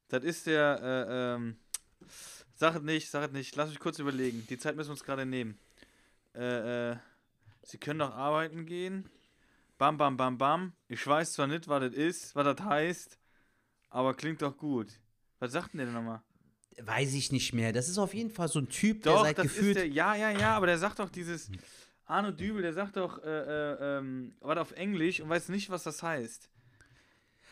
Das 0.07 0.23
ist 0.23 0.47
der. 0.47 0.79
Äh, 0.81 1.35
ähm. 1.35 1.57
Sag 2.55 2.75
es 2.75 2.81
nicht, 2.81 3.09
sag 3.09 3.25
es 3.27 3.31
nicht. 3.31 3.55
Lass 3.55 3.69
mich 3.69 3.79
kurz 3.79 3.99
überlegen. 3.99 4.45
Die 4.49 4.57
Zeit 4.57 4.75
müssen 4.75 4.89
wir 4.89 4.93
uns 4.93 5.03
gerade 5.03 5.25
nehmen. 5.25 5.57
Äh, 6.35 6.91
äh. 6.91 6.95
Sie 7.63 7.77
können 7.77 7.99
doch 7.99 8.13
arbeiten 8.13 8.65
gehen. 8.65 9.09
Bam, 9.79 9.97
bam, 9.97 10.17
bam, 10.17 10.37
bam. 10.37 10.73
Ich 10.89 11.07
weiß 11.07 11.33
zwar 11.33 11.47
nicht, 11.47 11.67
was 11.69 11.79
das 11.81 11.93
ist, 11.93 12.35
was 12.35 12.43
das 12.53 12.65
heißt, 12.65 13.17
aber 13.89 14.13
klingt 14.13 14.41
doch 14.41 14.57
gut. 14.57 14.87
Was 15.39 15.53
sagt 15.53 15.71
denn 15.73 15.77
der 15.77 15.87
denn 15.87 15.95
nochmal? 15.95 16.21
Weiß 16.81 17.13
ich 17.13 17.31
nicht 17.31 17.53
mehr. 17.53 17.71
Das 17.71 17.87
ist 17.87 17.97
auf 17.97 18.13
jeden 18.13 18.29
Fall 18.29 18.49
so 18.49 18.59
ein 18.59 18.67
Typ, 18.67 19.03
Doch, 19.03 19.13
der 19.15 19.23
seit 19.23 19.37
das 19.37 19.45
gefühlt. 19.45 19.77
ist 19.77 19.83
der. 19.83 19.87
Ja, 19.87 20.15
ja, 20.15 20.31
ja, 20.31 20.55
aber 20.57 20.65
der 20.67 20.77
sagt 20.77 20.99
doch 20.99 21.09
dieses. 21.09 21.49
Arno 22.05 22.31
Dübel, 22.31 22.61
der 22.61 22.73
sagt 22.73 22.97
doch, 22.97 23.23
äh, 23.23 23.27
äh, 23.29 23.97
ähm, 23.99 24.35
was 24.41 24.57
auf 24.57 24.71
Englisch 24.73 25.21
und 25.21 25.29
weiß 25.29 25.47
nicht, 25.49 25.69
was 25.69 25.83
das 25.83 26.03
heißt. 26.03 26.49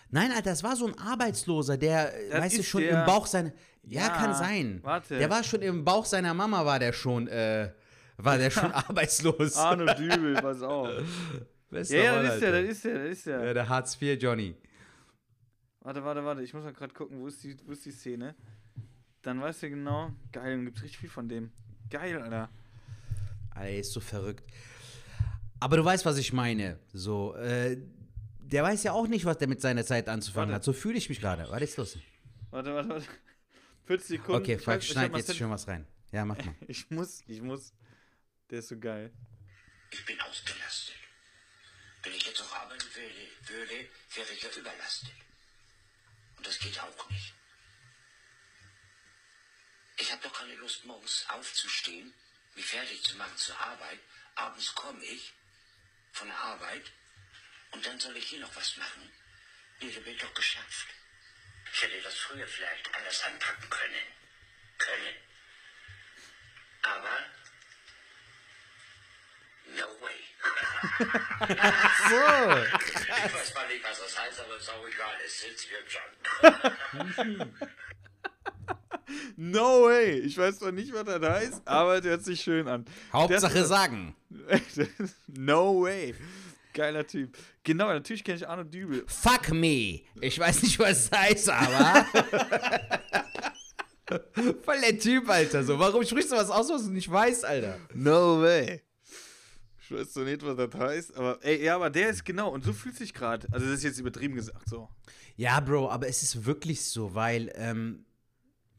Nein, 0.09 0.31
Alter, 0.31 0.49
das 0.49 0.63
war 0.63 0.75
so 0.75 0.87
ein 0.87 0.97
Arbeitsloser, 0.97 1.77
der, 1.77 2.13
äh, 2.13 2.29
Das 2.29 2.41
weißt 2.41 2.57
du, 2.57 2.63
schon 2.63 2.81
der- 2.81 2.99
im 3.01 3.05
Bauch 3.05 3.25
seiner. 3.25 3.53
Ja, 3.83 4.01
Ja, 4.01 4.09
kann 4.09 4.33
sein. 4.33 4.79
warte. 4.83 5.17
Der 5.17 5.29
war 5.29 5.43
schon 5.45 5.61
im 5.61 5.85
Bauch 5.85 6.05
seiner 6.05 6.33
Mama, 6.33 6.65
war 6.65 6.79
der 6.79 6.91
schon, 6.91 7.27
äh, 7.29 7.71
war 8.17 8.37
der 8.37 8.49
schon 8.49 8.71
arbeitslos. 8.73 9.55
Arno 9.55 9.85
Dübel, 9.93 10.33
pass 10.41 10.61
auf. 10.61 10.89
Bester 11.69 11.97
Ja, 11.97 12.03
ja, 12.03 12.12
Mann, 12.15 12.23
das 12.25 12.34
ist 12.36 12.41
der, 12.41 12.53
Alter. 12.53 12.67
das 12.67 12.75
ist 12.77 12.86
der, 12.86 12.93
das 13.03 13.17
ist 13.17 13.25
der. 13.27 13.45
Ja, 13.45 13.53
der 13.53 13.69
Hartz 13.69 14.01
IV 14.01 14.21
Johnny. 14.21 14.56
Warte, 15.82 16.03
warte, 16.03 16.23
warte, 16.25 16.41
ich 16.43 16.53
muss 16.53 16.63
mal 16.63 16.73
gerade 16.73 16.93
gucken, 16.93 17.19
wo 17.19 17.27
ist, 17.27 17.43
die, 17.43 17.56
wo 17.65 17.71
ist 17.71 17.86
die 17.86 17.91
Szene? 17.91 18.36
Dann 19.21 19.41
weißt 19.41 19.63
du 19.63 19.69
genau. 19.69 20.12
Geil, 20.32 20.56
dann 20.56 20.65
gibt's 20.65 20.82
richtig 20.84 20.99
viel 20.99 21.10
von 21.10 21.27
dem. 21.30 21.51
Geil, 21.89 22.21
Alter. 22.21 22.49
Alter, 23.51 23.69
er 23.69 23.80
ist 23.80 23.91
so 23.93 23.99
verrückt. 23.99 24.43
Aber 25.60 25.77
du 25.77 25.84
weißt, 25.86 26.06
was 26.06 26.17
ich 26.17 26.34
meine. 26.34 26.80
So, 26.93 27.36
äh, 27.36 27.77
der 28.39 28.63
weiß 28.63 28.84
ja 28.84 28.91
auch 28.93 29.08
nicht, 29.08 29.25
was 29.25 29.38
der 29.38 29.47
mit 29.47 29.60
seiner 29.62 29.84
Zeit 29.84 30.08
anzufangen 30.08 30.49
Warte. 30.49 30.56
hat. 30.58 30.63
So 30.63 30.73
fühle 30.73 30.97
ich 30.97 31.10
mich 31.10 31.19
gerade. 31.19 31.47
Was 31.49 31.62
ist 31.62 31.77
los? 31.77 31.97
Warte, 32.51 32.73
warte, 32.73 32.89
warte. 32.89 33.06
40 33.86 34.08
Sekunden. 34.08 34.41
Okay, 34.41 34.56
Ich 34.56 34.62
Falk, 34.62 34.84
schneid 34.84 35.15
jetzt 35.15 35.27
Set- 35.27 35.36
schon 35.38 35.49
was 35.49 35.67
rein. 35.67 35.86
Ja, 36.12 36.23
mach 36.25 36.38
mal. 36.38 36.56
Ich 36.67 36.89
muss, 36.91 37.21
ich 37.27 37.41
muss. 37.41 37.73
Der 38.49 38.60
ist 38.60 38.67
so 38.69 38.77
geil. 38.77 39.12
Ich 39.91 40.06
bin 40.06 40.15
ausgelastet. 40.21 40.95
Wenn 42.08 42.15
ich 42.15 42.26
jetzt 42.26 42.39
noch 42.39 42.54
arbeiten 42.54 42.96
würde, 42.96 43.30
würde 43.41 43.89
wäre 44.15 44.32
ich 44.32 44.41
ja 44.41 44.50
überlastet. 44.52 45.12
Und 46.38 46.48
das 46.48 46.58
geht 46.58 46.80
auch 46.80 47.10
nicht. 47.10 47.34
Ich 49.98 50.10
habe 50.10 50.24
doch 50.24 50.32
keine 50.32 50.56
Lust, 50.56 50.86
morgens 50.86 51.26
aufzustehen, 51.28 52.13
mich 52.56 52.65
fertig 52.65 53.04
zu 53.04 53.17
machen 53.17 53.36
zur 53.36 53.60
Arbeit. 53.60 54.00
Abends 54.36 54.74
komme 54.74 55.04
ich 55.04 55.34
von 56.13 56.30
der 56.30 56.38
Arbeit 56.38 56.93
und 57.72 57.86
dann 57.86 58.00
soll 58.00 58.15
ich 58.15 58.30
hier 58.30 58.39
noch 58.39 58.56
was 58.56 58.78
machen. 58.78 59.12
Nee, 59.82 59.91
da 59.91 60.00
bin 60.00 60.13
ich 60.13 60.22
doch 60.22 60.34
geschafft. 60.34 60.88
Ich 61.74 61.82
hätte 61.82 62.02
das 62.04 62.15
früher 62.15 62.48
vielleicht 62.48 62.96
anders 62.96 63.22
anpacken 63.24 63.70
können. 63.70 64.08
Können. 64.78 65.15
Aber 66.84 67.26
no 69.75 69.86
way. 70.01 70.17
Ich 70.99 71.08
weiß 73.34 73.53
mal 73.56 73.67
nicht, 73.67 73.84
was 73.84 73.99
das 74.03 74.19
heißt, 74.19 74.39
aber 74.39 74.60
sau 74.60 74.86
egal, 74.88 75.13
es 75.25 75.41
sitzt 75.41 75.67
wird 75.71 75.91
schon. 75.91 76.01
No 79.38 79.86
way! 79.86 80.19
Ich 80.19 80.38
weiß 80.38 80.60
zwar 80.60 80.71
nicht, 80.71 80.93
was 80.93 81.06
das 81.06 81.21
heißt, 81.21 81.62
aber 81.65 82.01
der 82.01 82.12
hört 82.12 82.25
sich 82.25 82.41
schön 82.41 82.67
an. 82.67 82.86
Hauptsache 83.13 83.53
Der- 83.53 83.65
sagen. 83.65 84.15
no 85.27 85.82
way! 85.84 86.13
Geiler 86.73 87.08
Typ. 87.08 87.36
Genau, 87.63 87.88
natürlich 87.88 88.23
kenne 88.23 88.38
ich 88.38 88.47
Arno 88.47 88.63
Dübel. 88.63 89.03
Fuck 89.08 89.49
me. 89.51 90.01
Ich 90.21 90.38
weiß 90.38 90.62
nicht, 90.63 90.77
was 90.80 91.10
das 91.10 91.19
heißt, 91.19 91.49
aber. 91.49 92.06
Voll 94.63 94.80
der 94.82 94.97
Typ, 94.99 95.30
Alter. 95.30 95.63
So, 95.63 95.80
warum 95.80 96.03
sprichst 96.06 96.32
du 96.32 96.36
was 96.36 96.49
aus, 96.49 96.69
was 96.69 96.84
du 96.84 96.91
nicht 96.91 97.10
weißt, 97.12 97.45
Alter? 97.45 97.80
No 97.93 98.41
way! 98.41 98.84
Ich 99.89 99.95
weiß 99.95 100.12
zwar 100.12 100.26
nicht, 100.26 100.43
was 100.45 100.58
das 100.58 100.73
heißt, 100.78 101.15
aber 101.15 101.39
ey, 101.43 101.63
ja, 101.63 101.76
aber 101.76 101.89
der 101.89 102.10
ist 102.10 102.26
genau 102.26 102.50
und 102.54 102.63
so 102.65 102.73
fühlt 102.73 102.97
sich 102.97 103.13
gerade. 103.13 103.47
Also, 103.52 103.65
das 103.67 103.76
ist 103.78 103.84
jetzt 103.84 104.00
übertrieben 104.00 104.36
gesagt, 104.36 104.67
so. 104.67 104.89
Ja, 105.38 105.60
Bro, 105.62 105.89
aber 105.89 106.10
es 106.10 106.23
ist 106.23 106.45
wirklich 106.45 106.84
so, 106.84 107.15
weil, 107.15 107.52
ähm, 107.56 108.06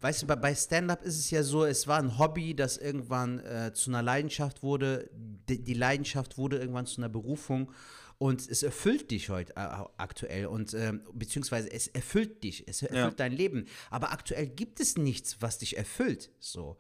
weißt 0.01 0.23
du, 0.23 0.27
bei, 0.27 0.37
bei 0.37 0.55
Stand-Up 0.55 1.03
ist 1.05 1.19
es 1.19 1.31
ja 1.31 1.43
so, 1.43 1.65
es 1.65 1.87
war 1.87 1.99
ein 1.99 2.19
Hobby, 2.19 2.55
das 2.55 2.77
irgendwann 2.77 3.39
äh, 3.39 3.73
zu 3.73 3.91
einer 3.91 4.03
Leidenschaft 4.03 4.63
wurde. 4.63 5.09
Die, 5.15 5.65
die 5.65 5.75
Leidenschaft 5.75 6.37
wurde 6.37 6.59
irgendwann 6.59 6.85
zu 6.87 7.01
einer 7.01 7.09
Berufung. 7.09 7.73
Und 8.19 8.47
es 8.51 8.63
erfüllt 8.65 9.11
dich 9.13 9.31
heute 9.31 9.53
äh, 9.57 9.61
aktuell 9.97 10.47
und 10.47 10.75
ähm, 10.75 11.03
beziehungsweise 11.15 11.71
es 11.71 11.87
erfüllt 11.87 12.43
dich, 12.43 12.67
es 12.67 12.83
erfüllt 12.83 13.01
Ja. 13.01 13.11
dein 13.13 13.33
Leben. 13.33 13.67
Aber 13.91 14.11
aktuell 14.13 14.49
gibt 14.49 14.81
es 14.81 14.99
nichts, 14.99 15.41
was 15.41 15.59
dich 15.59 15.77
erfüllt. 15.79 16.33
So. 16.41 16.77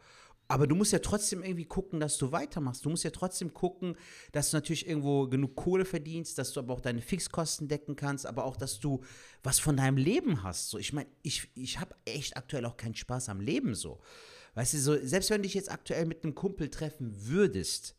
Aber 0.50 0.66
du 0.66 0.74
musst 0.74 0.92
ja 0.92 0.98
trotzdem 0.98 1.42
irgendwie 1.42 1.66
gucken, 1.66 2.00
dass 2.00 2.16
du 2.16 2.32
weitermachst. 2.32 2.82
Du 2.84 2.88
musst 2.88 3.04
ja 3.04 3.10
trotzdem 3.10 3.52
gucken, 3.52 3.96
dass 4.32 4.50
du 4.50 4.56
natürlich 4.56 4.88
irgendwo 4.88 5.28
genug 5.28 5.54
Kohle 5.56 5.84
verdienst, 5.84 6.38
dass 6.38 6.52
du 6.52 6.60
aber 6.60 6.72
auch 6.72 6.80
deine 6.80 7.02
Fixkosten 7.02 7.68
decken 7.68 7.96
kannst, 7.96 8.26
aber 8.26 8.44
auch, 8.44 8.56
dass 8.56 8.80
du 8.80 9.02
was 9.42 9.60
von 9.60 9.76
deinem 9.76 9.98
Leben 9.98 10.42
hast. 10.42 10.70
So, 10.70 10.78
ich 10.78 10.94
meine, 10.94 11.08
ich, 11.22 11.50
ich 11.54 11.78
habe 11.78 11.94
echt 12.06 12.38
aktuell 12.38 12.64
auch 12.64 12.78
keinen 12.78 12.94
Spaß 12.94 13.28
am 13.28 13.40
Leben 13.40 13.74
so. 13.74 14.00
Weißt 14.54 14.72
du, 14.72 14.78
so, 14.78 14.96
selbst 15.06 15.28
wenn 15.28 15.42
du 15.42 15.46
dich 15.46 15.54
jetzt 15.54 15.70
aktuell 15.70 16.06
mit 16.06 16.24
einem 16.24 16.34
Kumpel 16.34 16.70
treffen 16.70 17.14
würdest, 17.14 17.94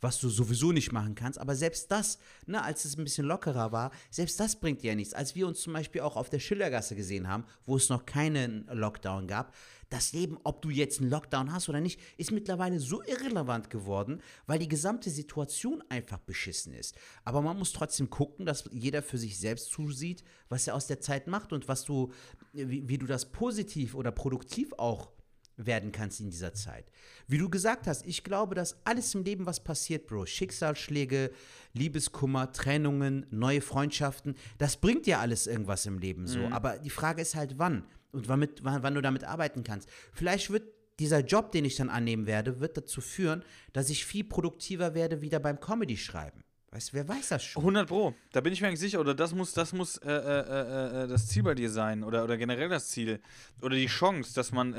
was 0.00 0.20
du 0.20 0.28
sowieso 0.28 0.72
nicht 0.72 0.92
machen 0.92 1.14
kannst. 1.14 1.38
Aber 1.38 1.54
selbst 1.56 1.90
das, 1.90 2.18
ne, 2.46 2.62
als 2.62 2.84
es 2.84 2.96
ein 2.96 3.04
bisschen 3.04 3.26
lockerer 3.26 3.72
war, 3.72 3.90
selbst 4.10 4.38
das 4.40 4.56
bringt 4.56 4.82
ja 4.82 4.94
nichts. 4.94 5.14
Als 5.14 5.34
wir 5.34 5.46
uns 5.46 5.60
zum 5.60 5.72
Beispiel 5.72 6.00
auch 6.02 6.16
auf 6.16 6.30
der 6.30 6.40
Schillergasse 6.40 6.96
gesehen 6.96 7.28
haben, 7.28 7.44
wo 7.64 7.76
es 7.76 7.88
noch 7.88 8.06
keinen 8.06 8.66
Lockdown 8.72 9.26
gab, 9.26 9.54
das 9.90 10.12
Leben, 10.12 10.38
ob 10.44 10.60
du 10.62 10.70
jetzt 10.70 11.00
einen 11.00 11.10
Lockdown 11.10 11.52
hast 11.52 11.68
oder 11.68 11.80
nicht, 11.80 12.00
ist 12.18 12.30
mittlerweile 12.30 12.78
so 12.78 13.02
irrelevant 13.04 13.70
geworden, 13.70 14.20
weil 14.46 14.58
die 14.58 14.68
gesamte 14.68 15.10
Situation 15.10 15.82
einfach 15.88 16.18
beschissen 16.18 16.74
ist. 16.74 16.94
Aber 17.24 17.40
man 17.40 17.58
muss 17.58 17.72
trotzdem 17.72 18.10
gucken, 18.10 18.44
dass 18.44 18.68
jeder 18.70 19.02
für 19.02 19.18
sich 19.18 19.38
selbst 19.38 19.70
zusieht, 19.70 20.24
was 20.48 20.66
er 20.66 20.74
aus 20.74 20.86
der 20.86 21.00
Zeit 21.00 21.26
macht 21.26 21.52
und 21.52 21.68
was 21.68 21.84
du, 21.84 22.12
wie, 22.52 22.86
wie 22.88 22.98
du 22.98 23.06
das 23.06 23.32
positiv 23.32 23.94
oder 23.94 24.12
produktiv 24.12 24.72
auch 24.76 25.10
werden 25.58 25.92
kannst 25.92 26.20
in 26.20 26.30
dieser 26.30 26.54
Zeit. 26.54 26.86
Wie 27.26 27.36
du 27.36 27.50
gesagt 27.50 27.86
hast, 27.86 28.06
ich 28.06 28.24
glaube, 28.24 28.54
dass 28.54 28.78
alles 28.84 29.14
im 29.14 29.24
Leben, 29.24 29.44
was 29.44 29.62
passiert, 29.62 30.06
Bro, 30.06 30.26
Schicksalsschläge, 30.26 31.30
Liebeskummer, 31.74 32.52
Trennungen, 32.52 33.26
neue 33.30 33.60
Freundschaften, 33.60 34.36
das 34.56 34.76
bringt 34.76 35.06
dir 35.06 35.18
alles 35.18 35.46
irgendwas 35.46 35.84
im 35.84 35.98
Leben 35.98 36.26
so. 36.26 36.40
Aber 36.50 36.78
die 36.78 36.90
Frage 36.90 37.20
ist 37.20 37.34
halt, 37.34 37.58
wann 37.58 37.84
und 38.12 38.28
wann, 38.28 38.38
mit, 38.38 38.64
wann, 38.64 38.82
wann 38.82 38.94
du 38.94 39.02
damit 39.02 39.24
arbeiten 39.24 39.64
kannst. 39.64 39.88
Vielleicht 40.12 40.50
wird 40.50 40.64
dieser 40.98 41.20
Job, 41.20 41.52
den 41.52 41.64
ich 41.64 41.76
dann 41.76 41.90
annehmen 41.90 42.26
werde, 42.26 42.60
wird 42.60 42.76
dazu 42.76 43.00
führen, 43.00 43.44
dass 43.72 43.90
ich 43.90 44.04
viel 44.04 44.24
produktiver 44.24 44.94
werde 44.94 45.20
wieder 45.20 45.38
beim 45.38 45.60
Comedy 45.60 45.96
schreiben. 45.96 46.42
Weißt 46.70 46.92
wer 46.92 47.08
weiß 47.08 47.28
das 47.30 47.44
schon? 47.44 47.62
100 47.62 47.88
Pro. 47.88 48.14
Da 48.32 48.40
bin 48.40 48.52
ich 48.52 48.60
mir 48.60 48.68
eigentlich 48.68 48.80
sicher. 48.80 49.00
Oder 49.00 49.14
das 49.14 49.32
muss, 49.32 49.54
das 49.54 49.72
muss 49.72 49.96
äh, 49.98 50.10
äh, 50.10 50.12
äh, 50.12 51.04
äh, 51.04 51.08
das 51.08 51.26
Ziel 51.28 51.42
bei 51.42 51.54
dir 51.54 51.70
sein. 51.70 52.04
Oder, 52.04 52.24
oder 52.24 52.36
generell 52.36 52.68
das 52.68 52.88
Ziel. 52.88 53.20
Oder 53.62 53.76
die 53.76 53.86
Chance, 53.86 54.34
dass 54.34 54.52
man 54.52 54.74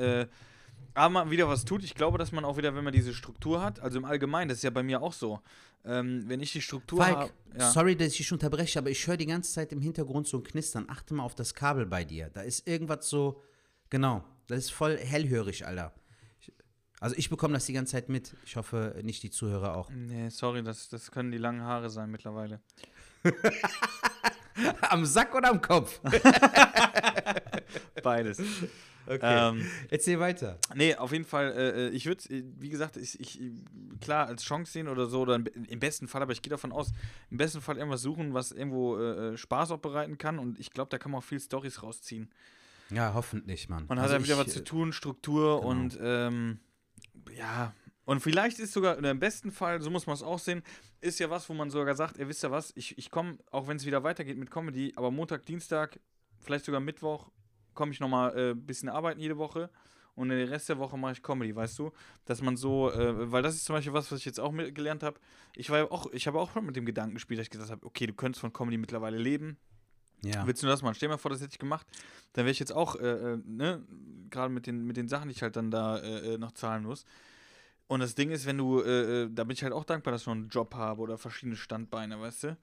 äh, 0.95 0.99
A, 0.99 1.09
mal 1.09 1.31
wieder 1.31 1.47
was 1.47 1.65
tut. 1.65 1.83
Ich 1.83 1.95
glaube, 1.95 2.17
dass 2.17 2.31
man 2.31 2.45
auch 2.45 2.57
wieder, 2.57 2.75
wenn 2.75 2.83
man 2.83 2.93
diese 2.93 3.13
Struktur 3.13 3.63
hat, 3.63 3.79
also 3.79 3.97
im 3.97 4.05
Allgemeinen, 4.05 4.49
das 4.49 4.59
ist 4.59 4.63
ja 4.63 4.69
bei 4.69 4.83
mir 4.83 5.01
auch 5.01 5.13
so. 5.13 5.39
Ähm, 5.85 6.25
wenn 6.27 6.41
ich 6.41 6.51
die 6.51 6.61
Struktur 6.61 6.99
Falk, 6.99 7.17
habe. 7.17 7.31
Ja. 7.57 7.71
sorry, 7.71 7.95
dass 7.95 8.09
ich 8.09 8.17
dich 8.17 8.31
unterbreche, 8.31 8.79
aber 8.79 8.89
ich 8.89 9.05
höre 9.07 9.17
die 9.17 9.25
ganze 9.25 9.53
Zeit 9.53 9.71
im 9.71 9.81
Hintergrund 9.81 10.27
so 10.27 10.37
ein 10.37 10.43
Knistern. 10.43 10.85
Achte 10.89 11.13
mal 11.13 11.23
auf 11.23 11.35
das 11.35 11.55
Kabel 11.55 11.85
bei 11.85 12.03
dir. 12.03 12.29
Da 12.33 12.41
ist 12.41 12.67
irgendwas 12.67 13.09
so, 13.09 13.41
genau, 13.89 14.23
das 14.47 14.59
ist 14.59 14.71
voll 14.71 14.97
hellhörig, 14.97 15.65
Alter. 15.65 15.93
Also 16.99 17.15
ich 17.17 17.29
bekomme 17.29 17.53
das 17.53 17.65
die 17.65 17.73
ganze 17.73 17.93
Zeit 17.93 18.09
mit. 18.09 18.35
Ich 18.45 18.57
hoffe, 18.57 18.99
nicht 19.03 19.23
die 19.23 19.29
Zuhörer 19.29 19.77
auch. 19.77 19.89
Nee, 19.89 20.29
sorry, 20.29 20.63
das, 20.63 20.89
das 20.89 21.11
können 21.11 21.31
die 21.31 21.37
langen 21.37 21.61
Haare 21.61 21.89
sein 21.89 22.11
mittlerweile. 22.11 22.59
am 24.89 25.05
Sack 25.05 25.33
oder 25.33 25.49
am 25.49 25.61
Kopf? 25.61 26.01
Beides. 28.03 28.41
Okay. 29.09 29.49
Ähm, 29.49 29.65
Erzähl 29.89 30.19
weiter. 30.19 30.59
Nee, 30.75 30.95
auf 30.95 31.11
jeden 31.11 31.25
Fall, 31.25 31.51
äh, 31.51 31.87
äh, 31.87 31.89
ich 31.89 32.05
würde, 32.05 32.23
wie 32.29 32.69
gesagt, 32.69 32.95
ich, 32.95 33.19
ich, 33.19 33.41
klar, 34.01 34.27
als 34.27 34.43
Chance 34.43 34.71
sehen 34.71 34.87
oder 34.87 35.07
so, 35.07 35.21
oder 35.21 35.35
im, 35.35 35.79
besten 35.79 36.07
Fall, 36.07 36.21
aber 36.21 36.31
ich 36.31 36.43
gehe 36.43 36.51
davon 36.51 36.71
aus, 36.71 36.91
im 37.31 37.37
besten 37.37 37.59
Fall 37.59 37.77
irgendwas 37.77 38.03
suchen, 38.03 38.35
was 38.35 38.51
irgendwo 38.51 38.97
äh, 38.97 39.33
äh, 39.33 39.37
Spaß 39.37 39.71
auch 39.71 39.79
bereiten 39.79 40.19
kann 40.19 40.37
und 40.37 40.59
ich 40.59 40.71
glaube, 40.71 40.89
da 40.89 40.99
kann 40.99 41.11
man 41.11 41.19
auch 41.19 41.23
viel 41.23 41.39
Stories 41.39 41.81
rausziehen. 41.81 42.29
Ja, 42.91 43.13
hoffentlich, 43.15 43.67
Mann. 43.67 43.85
Man 43.87 43.97
Also 43.97 44.13
hat 44.13 44.21
da 44.21 44.23
wieder 44.23 44.37
was 44.37 44.53
zu 44.53 44.63
tun, 44.63 44.93
Struktur 44.93 45.57
genau. 45.57 45.69
und 45.69 45.97
ähm, 46.01 46.59
ja, 47.35 47.73
und 48.05 48.21
vielleicht 48.21 48.59
ist 48.59 48.73
sogar, 48.73 48.97
oder 48.97 49.11
im 49.11 49.19
besten 49.19 49.51
Fall, 49.51 49.81
so 49.81 49.89
muss 49.89 50.05
man 50.05 50.15
es 50.15 50.23
auch 50.23 50.39
sehen, 50.39 50.63
ist 51.01 51.19
ja 51.19 51.29
was, 51.31 51.49
wo 51.49 51.53
man 51.53 51.71
sogar 51.71 51.95
sagt, 51.95 52.17
ihr 52.17 52.27
wisst 52.27 52.43
ja 52.43 52.51
was, 52.51 52.71
ich, 52.75 52.97
ich 52.97 53.09
komme, 53.09 53.37
auch 53.49 53.67
wenn 53.67 53.77
es 53.77 53.85
wieder 53.85 54.03
weitergeht 54.03 54.37
mit 54.37 54.51
Comedy, 54.51 54.93
aber 54.95 55.09
Montag, 55.09 55.45
Dienstag, 55.45 55.99
vielleicht 56.39 56.65
sogar 56.65 56.81
Mittwoch, 56.81 57.31
komme 57.73 57.91
ich 57.91 57.99
nochmal 57.99 58.31
ein 58.31 58.51
äh, 58.51 58.53
bisschen 58.55 58.89
arbeiten 58.89 59.19
jede 59.19 59.37
Woche 59.37 59.69
und 60.19 60.29
den 60.29 60.49
Rest 60.49 60.67
der 60.67 60.77
Woche 60.77 60.97
mache 60.97 61.13
ich 61.13 61.23
Comedy, 61.23 61.55
weißt 61.55 61.79
du? 61.79 61.91
Dass 62.25 62.41
man 62.41 62.57
so, 62.57 62.91
äh, 62.91 63.31
weil 63.31 63.41
das 63.41 63.55
ist 63.55 63.63
zum 63.63 63.75
Beispiel 63.75 63.93
was, 63.93 64.11
was 64.11 64.19
ich 64.19 64.25
jetzt 64.25 64.39
auch 64.39 64.51
gelernt 64.51 65.01
habe. 65.01 65.17
Ich 65.55 65.69
war 65.69 65.77
ja 65.77 65.91
auch, 65.91 66.11
ich 66.11 66.27
habe 66.27 66.39
auch 66.39 66.51
schon 66.51 66.65
mit 66.65 66.75
dem 66.75 66.85
Gedanken 66.85 67.13
gespielt, 67.13 67.39
dass 67.39 67.45
ich 67.45 67.51
gesagt 67.51 67.71
habe, 67.71 67.85
okay, 67.85 68.05
du 68.05 68.13
könntest 68.13 68.41
von 68.41 68.51
Comedy 68.51 68.77
mittlerweile 68.77 69.17
leben. 69.17 69.57
Ja. 70.21 70.45
Willst 70.45 70.61
du 70.61 70.67
das 70.67 70.81
machen? 70.81 70.95
Stell 70.95 71.07
dir 71.07 71.13
mal 71.13 71.17
vor, 71.17 71.31
das 71.31 71.39
hätte 71.39 71.53
ich 71.53 71.59
gemacht. 71.59 71.87
Dann 72.33 72.43
wäre 72.43 72.51
ich 72.51 72.59
jetzt 72.59 72.73
auch, 72.73 72.97
äh, 72.97 73.07
äh, 73.07 73.37
ne, 73.45 73.81
gerade 74.29 74.53
mit 74.53 74.67
den, 74.67 74.85
mit 74.85 74.97
den 74.97 75.07
Sachen, 75.07 75.29
die 75.29 75.35
ich 75.35 75.41
halt 75.41 75.55
dann 75.55 75.71
da 75.71 75.97
äh, 75.99 76.33
äh, 76.33 76.37
noch 76.37 76.51
zahlen 76.51 76.83
muss. 76.83 77.05
Und 77.87 78.01
das 78.01 78.13
Ding 78.13 78.29
ist, 78.29 78.45
wenn 78.45 78.57
du, 78.57 78.83
da 78.83 79.43
bin 79.45 79.51
ich 79.51 79.63
halt 79.63 79.73
auch 79.73 79.83
dankbar, 79.83 80.11
dass 80.11 80.21
ich 80.21 80.27
noch 80.27 80.35
einen 80.35 80.49
Job 80.49 80.75
habe 80.75 81.01
oder 81.01 81.17
verschiedene 81.17 81.55
Standbeine, 81.55 82.21
weißt 82.21 82.43
du? 82.43 82.57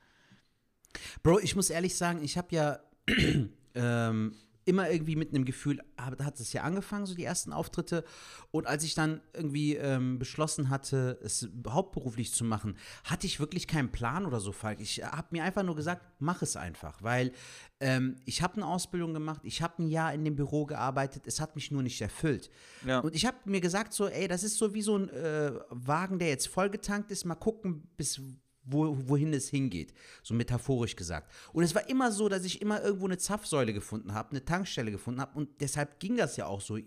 Bro, 1.25 1.41
ich 1.41 1.57
muss 1.57 1.69
ehrlich 1.69 1.97
sagen, 1.97 2.23
ich 2.23 2.39
habe 2.39 2.55
ja 2.55 2.79
ähm, 3.75 4.37
immer 4.67 4.91
irgendwie 4.91 5.17
mit 5.17 5.31
einem 5.31 5.45
Gefühl, 5.45 5.81
hab- 5.97 6.23
hat 6.23 6.39
es 6.41 6.53
ja 6.53 6.63
angefangen, 6.63 7.07
so 7.07 7.15
die 7.15 7.25
ersten 7.25 7.53
Auftritte. 7.53 8.05
Und 8.51 8.67
als 8.67 8.85
ich 8.85 8.95
dann 8.95 9.21
irgendwie 9.33 9.77
ähm, 9.77 10.19
beschlossen 10.19 10.69
hatte, 10.69 11.19
es 11.23 11.49
hauptberuflich 11.67 12.33
zu 12.35 12.45
machen, 12.45 12.77
hatte 13.05 13.27
ich 13.27 13.41
wirklich 13.41 13.67
keinen 13.69 13.91
Plan 13.91 14.27
oder 14.27 14.41
so, 14.41 14.53
Falk. 14.53 14.81
Ich 14.81 15.03
habe 15.03 15.29
mir 15.31 15.45
einfach 15.45 15.63
nur 15.63 15.77
gesagt, 15.77 16.05
mach 16.19 16.43
es 16.43 16.57
einfach, 16.57 17.03
weil 17.03 17.33
ähm, 17.81 18.17
ich 18.25 18.43
habe 18.43 18.55
eine 18.55 18.67
Ausbildung 18.67 19.15
gemacht, 19.15 19.41
ich 19.45 19.63
habe 19.63 19.83
ein 19.85 19.89
Jahr 19.89 20.13
in 20.13 20.25
dem 20.25 20.35
Büro 20.35 20.67
gearbeitet, 20.67 21.27
es 21.27 21.41
hat 21.41 21.55
mich 21.55 21.71
nur 21.71 21.83
nicht 21.83 22.01
erfüllt. 22.01 22.51
Ja. 22.85 23.01
Und 23.01 23.15
ich 23.15 23.25
habe 23.25 23.37
mir 23.45 23.61
gesagt, 23.61 23.93
so, 23.93 24.09
ey, 24.09 24.27
das 24.27 24.43
ist 24.43 24.59
so 24.59 24.75
wie 24.75 24.83
so 24.83 24.99
ein 24.99 25.09
äh, 25.11 25.53
Wagen, 25.71 26.19
der 26.19 26.29
jetzt 26.29 26.49
vollgetankt 26.49 27.11
ist, 27.13 27.25
mal 27.25 27.37
gucken, 27.37 27.89
bis 27.97 28.21
wo, 28.67 28.97
wohin 29.09 29.33
es 29.33 29.49
hingeht, 29.49 29.95
so 30.23 30.35
metaphorisch 30.35 30.97
gesagt. 30.97 31.33
Und 31.53 31.65
es 31.65 31.75
war 31.75 31.89
immer 31.89 32.13
so, 32.13 32.29
dass 32.29 32.45
ich 32.45 32.61
immer 32.61 32.83
irgendwo 32.83 33.07
eine 33.07 33.19
Zapfsäule 33.19 33.73
gefunden 33.73 34.13
habe, 34.13 34.31
eine 34.31 34.45
Tankstelle 34.45 34.91
gefunden 34.91 35.21
habe 35.21 35.39
und 35.39 35.49
deshalb 35.61 36.01
ging 36.01 36.17
das 36.17 36.37
ja 36.37 36.47
auch 36.47 36.61
so 36.61 36.79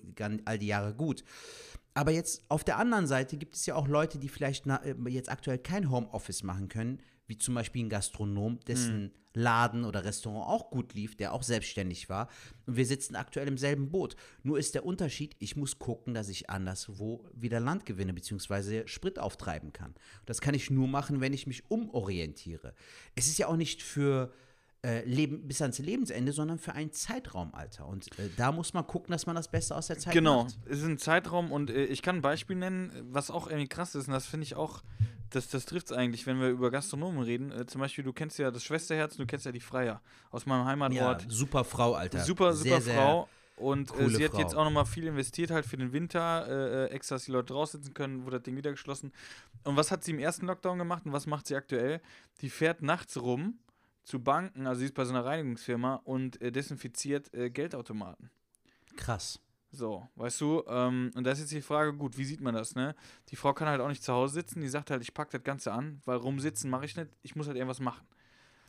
all 0.45 0.59
die 0.59 0.67
Jahre 0.67 0.93
gut. 0.93 1.23
Aber 1.93 2.11
jetzt 2.11 2.43
auf 2.49 2.63
der 2.63 2.77
anderen 2.77 3.07
Seite 3.07 3.37
gibt 3.37 3.55
es 3.55 3.65
ja 3.65 3.75
auch 3.75 3.87
Leute, 3.87 4.19
die 4.19 4.29
vielleicht 4.29 4.67
äh, 4.67 4.95
jetzt 5.07 5.29
aktuell 5.29 5.57
kein 5.57 5.89
Homeoffice 5.89 6.43
machen 6.43 6.69
können, 6.69 6.99
wie 7.27 7.37
zum 7.37 7.55
Beispiel 7.55 7.85
ein 7.85 7.89
Gastronom, 7.89 8.59
dessen 8.67 9.11
Laden 9.33 9.85
oder 9.85 10.03
Restaurant 10.05 10.47
auch 10.49 10.69
gut 10.71 10.93
lief, 10.93 11.15
der 11.15 11.33
auch 11.33 11.43
selbstständig 11.43 12.09
war. 12.09 12.27
Und 12.65 12.77
wir 12.77 12.85
sitzen 12.85 13.15
aktuell 13.15 13.47
im 13.47 13.57
selben 13.57 13.91
Boot. 13.91 14.15
Nur 14.43 14.57
ist 14.57 14.73
der 14.75 14.85
Unterschied, 14.85 15.35
ich 15.39 15.55
muss 15.55 15.77
gucken, 15.79 16.13
dass 16.13 16.29
ich 16.29 16.49
anderswo 16.49 17.23
wieder 17.33 17.59
Land 17.59 17.85
gewinne, 17.85 18.13
beziehungsweise 18.13 18.87
Sprit 18.87 19.19
auftreiben 19.19 19.71
kann. 19.71 19.93
Das 20.25 20.41
kann 20.41 20.55
ich 20.55 20.69
nur 20.71 20.87
machen, 20.87 21.21
wenn 21.21 21.33
ich 21.33 21.45
mich 21.47 21.69
umorientiere. 21.69 22.73
Es 23.15 23.27
ist 23.27 23.37
ja 23.37 23.47
auch 23.47 23.55
nicht 23.55 23.83
für 23.83 24.31
äh, 24.83 25.03
Leben, 25.05 25.47
bis 25.47 25.61
ans 25.61 25.77
Lebensende, 25.79 26.31
sondern 26.31 26.57
für 26.57 26.73
einen 26.73 26.91
Zeitraum, 26.93 27.53
Alter. 27.53 27.85
Und 27.85 28.07
äh, 28.17 28.29
da 28.37 28.51
muss 28.51 28.73
man 28.73 28.87
gucken, 28.87 29.11
dass 29.11 29.25
man 29.25 29.35
das 29.35 29.49
Beste 29.51 29.75
aus 29.75 29.87
der 29.87 29.97
Zeit 29.99 30.13
Genau, 30.13 30.43
macht. 30.45 30.57
es 30.65 30.79
ist 30.79 30.85
ein 30.85 30.97
Zeitraum 30.97 31.51
und 31.51 31.69
äh, 31.69 31.83
ich 31.85 32.01
kann 32.01 32.15
ein 32.17 32.21
Beispiel 32.21 32.55
nennen, 32.55 32.91
was 33.11 33.29
auch 33.29 33.47
irgendwie 33.47 33.67
krass 33.67 33.93
ist 33.95 34.07
und 34.07 34.13
das 34.13 34.25
finde 34.25 34.45
ich 34.45 34.55
auch, 34.55 34.81
das, 35.29 35.47
das 35.49 35.65
trifft 35.65 35.87
es 35.87 35.91
eigentlich, 35.91 36.25
wenn 36.25 36.39
wir 36.39 36.49
über 36.49 36.71
Gastronomen 36.71 37.21
reden. 37.23 37.51
Äh, 37.51 37.65
zum 37.65 37.81
Beispiel, 37.81 38.03
du 38.03 38.13
kennst 38.13 38.37
ja 38.39 38.51
das 38.51 38.63
Schwesterherz 38.63 39.13
und 39.13 39.19
du 39.19 39.25
kennst 39.27 39.45
ja 39.45 39.51
die 39.51 39.59
Freier 39.59 40.01
aus 40.31 40.45
meinem 40.45 40.61
Ja, 40.61 40.65
Heimatort. 40.67 41.25
super 41.29 41.63
Frau, 41.63 41.93
Alter. 41.93 42.19
super, 42.19 42.53
super 42.53 42.69
Sehr, 42.69 42.81
sehr- 42.81 42.95
Frau. 42.95 43.29
Und 43.57 43.91
äh, 43.99 44.07
sie 44.09 44.23
hat 44.23 44.31
Frau. 44.31 44.39
jetzt 44.39 44.55
auch 44.55 44.63
nochmal 44.63 44.85
viel 44.85 45.05
investiert, 45.05 45.51
halt 45.51 45.65
für 45.65 45.75
den 45.75 45.91
Winter, 45.91 46.47
äh, 46.47 46.85
äh, 46.85 46.87
extra, 46.91 47.15
dass 47.15 47.25
die 47.25 47.31
Leute 47.31 47.51
draußen 47.53 47.81
sitzen 47.83 47.93
können, 47.93 48.23
wurde 48.23 48.37
das 48.37 48.43
Ding 48.43 48.55
wieder 48.55 48.71
geschlossen. 48.71 49.11
Und 49.65 49.75
was 49.75 49.91
hat 49.91 50.01
sie 50.03 50.11
im 50.11 50.19
ersten 50.19 50.45
Lockdown 50.45 50.77
gemacht 50.77 51.05
und 51.05 51.11
was 51.11 51.27
macht 51.27 51.45
sie 51.47 51.55
aktuell? 51.57 51.99
Die 52.39 52.49
fährt 52.49 52.81
nachts 52.81 53.17
rum 53.21 53.59
zu 54.05 54.21
Banken, 54.23 54.65
also 54.65 54.79
sie 54.79 54.85
ist 54.85 54.93
bei 54.95 55.03
so 55.03 55.11
einer 55.13 55.25
Reinigungsfirma 55.25 55.95
und 56.05 56.41
äh, 56.41 56.53
desinfiziert 56.53 57.33
äh, 57.33 57.49
Geldautomaten. 57.49 58.29
Krass. 58.95 59.41
So, 59.71 60.07
weißt 60.15 60.41
du, 60.41 60.63
ähm, 60.67 61.11
und 61.15 61.23
da 61.25 61.31
ist 61.31 61.39
jetzt 61.39 61.51
die 61.51 61.61
Frage, 61.61 61.93
gut, 61.93 62.17
wie 62.17 62.25
sieht 62.25 62.41
man 62.41 62.55
das, 62.55 62.73
ne? 62.73 62.95
Die 63.29 63.35
Frau 63.35 63.53
kann 63.53 63.67
halt 63.67 63.81
auch 63.81 63.87
nicht 63.87 64.03
zu 64.03 64.11
Hause 64.11 64.33
sitzen, 64.33 64.61
die 64.61 64.67
sagt 64.67 64.89
halt, 64.89 65.03
ich 65.03 65.13
pack 65.13 65.29
das 65.29 65.43
Ganze 65.43 65.71
an, 65.71 66.01
weil 66.05 66.17
rumsitzen 66.17 66.71
mache 66.71 66.85
ich 66.85 66.95
nicht, 66.95 67.09
ich 67.21 67.35
muss 67.35 67.45
halt 67.47 67.55
irgendwas 67.55 67.79
machen. 67.79 68.03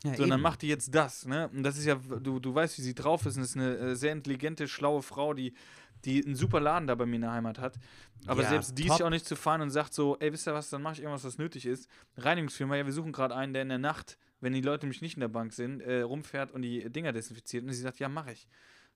Ja, 0.05 0.15
So, 0.15 0.25
und 0.25 0.31
dann 0.31 0.41
macht 0.43 0.63
die 0.63 0.69
jetzt 0.69 0.95
das, 0.95 1.27
ne? 1.27 1.49
Und 1.49 1.63
das 1.63 1.79
ist 1.79 1.87
ja, 1.87 1.95
du, 1.95 2.39
du 2.39 2.55
weißt, 2.55 2.77
wie 2.79 2.83
sie 2.83 2.95
drauf 2.95 3.25
ist, 3.25 3.37
und 3.37 3.43
das 3.43 3.51
ist 3.51 3.57
eine 3.57 3.77
äh, 3.77 3.95
sehr 3.97 4.13
intelligente, 4.13 4.69
schlaue 4.69 5.01
Frau, 5.03 5.33
die, 5.33 5.55
die 6.05 6.25
einen 6.25 6.35
super 6.37 6.61
Laden 6.61 6.87
da 6.87 6.95
bei 6.95 7.07
mir 7.07 7.17
in 7.17 7.23
der 7.23 7.33
Heimat 7.33 7.59
hat. 7.59 7.79
Aber 8.27 8.43
Ja, 8.43 8.49
selbst 8.51 8.77
die 8.79 8.83
ist 8.85 8.89
top. 8.89 9.01
ja 9.01 9.07
auch 9.07 9.11
nicht 9.11 9.27
zu 9.27 9.37
fahren 9.37 9.63
und 9.63 9.71
sagt 9.71 9.95
so, 9.95 10.19
ey, 10.19 10.33
wisst 10.33 10.47
ihr 10.49 10.55
was, 10.55 10.69
dann 10.71 10.83
mache 10.83 10.95
ich 10.95 11.01
irgendwas, 11.01 11.25
was 11.25 11.39
nötig 11.39 11.65
ist. 11.67 11.89
Reinigungsfirma, 12.19 12.77
ja, 12.77 12.85
wir 12.85 12.93
suchen 12.93 13.13
gerade 13.13 13.35
einen, 13.37 13.53
der 13.55 13.63
in 13.63 13.69
der 13.71 13.79
Nacht, 13.79 14.19
wenn 14.41 14.53
die 14.53 14.61
Leute 14.63 14.85
nämlich 14.87 15.01
nicht 15.03 15.15
in 15.15 15.21
der 15.21 15.29
Bank 15.29 15.53
sind, 15.55 15.81
äh, 15.81 16.03
rumfährt 16.03 16.53
und 16.53 16.63
die 16.63 16.91
Dinger 16.91 17.13
desinfiziert. 17.13 17.65
Und 17.65 17.73
sie 17.73 17.81
sagt, 17.81 17.99
ja, 18.01 18.09
mache 18.11 18.33
ich. 18.33 18.47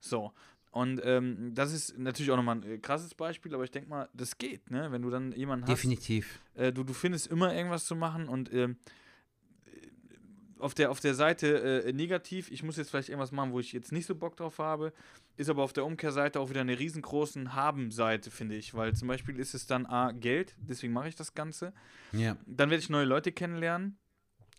So. 0.01 0.33
Und 0.74 1.00
ähm, 1.04 1.52
das 1.54 1.72
ist 1.72 1.96
natürlich 1.98 2.32
auch 2.32 2.37
nochmal 2.37 2.56
ein 2.56 2.64
äh, 2.64 2.78
krasses 2.78 3.14
Beispiel, 3.14 3.54
aber 3.54 3.62
ich 3.62 3.70
denke 3.70 3.88
mal, 3.88 4.08
das 4.12 4.38
geht, 4.38 4.72
ne? 4.72 4.90
Wenn 4.90 5.02
du 5.02 5.10
dann 5.10 5.30
jemanden 5.30 5.66
hast, 5.66 5.70
Definitiv. 5.70 6.40
äh, 6.54 6.72
du, 6.72 6.82
du 6.82 6.92
findest 6.92 7.28
immer 7.28 7.54
irgendwas 7.54 7.87
zu 7.87 7.94
machen 7.94 8.28
und 8.28 8.52
ähm, 8.52 8.76
auf, 10.58 10.74
der, 10.74 10.90
auf 10.90 10.98
der 10.98 11.14
Seite 11.14 11.84
äh, 11.84 11.92
negativ, 11.92 12.50
ich 12.50 12.64
muss 12.64 12.76
jetzt 12.76 12.90
vielleicht 12.90 13.08
irgendwas 13.08 13.30
machen, 13.30 13.52
wo 13.52 13.60
ich 13.60 13.72
jetzt 13.72 13.92
nicht 13.92 14.06
so 14.06 14.16
Bock 14.16 14.37
drauf 14.37 14.58
habe, 14.58 14.92
ist 15.37 15.48
aber 15.48 15.62
auf 15.62 15.72
der 15.72 15.84
Umkehrseite 15.84 16.40
auch 16.40 16.50
wieder 16.50 16.62
eine 16.62 16.76
riesengroßen 16.76 17.54
Haben-Seite, 17.54 18.32
finde 18.32 18.56
ich, 18.56 18.74
weil 18.74 18.96
zum 18.96 19.06
Beispiel 19.06 19.38
ist 19.38 19.54
es 19.54 19.68
dann 19.68 19.87
A, 19.87 20.10
Geld, 20.10 20.56
deswegen 20.58 20.92
mache 20.92 21.06
ich 21.06 21.14
das 21.14 21.34
Ganze, 21.34 21.72
Ja. 22.10 22.37
dann 22.46 22.70
werde 22.70 22.82
ich 22.82 22.90
neue 22.90 23.04
Leute 23.04 23.30
kennenlernen, 23.30 23.96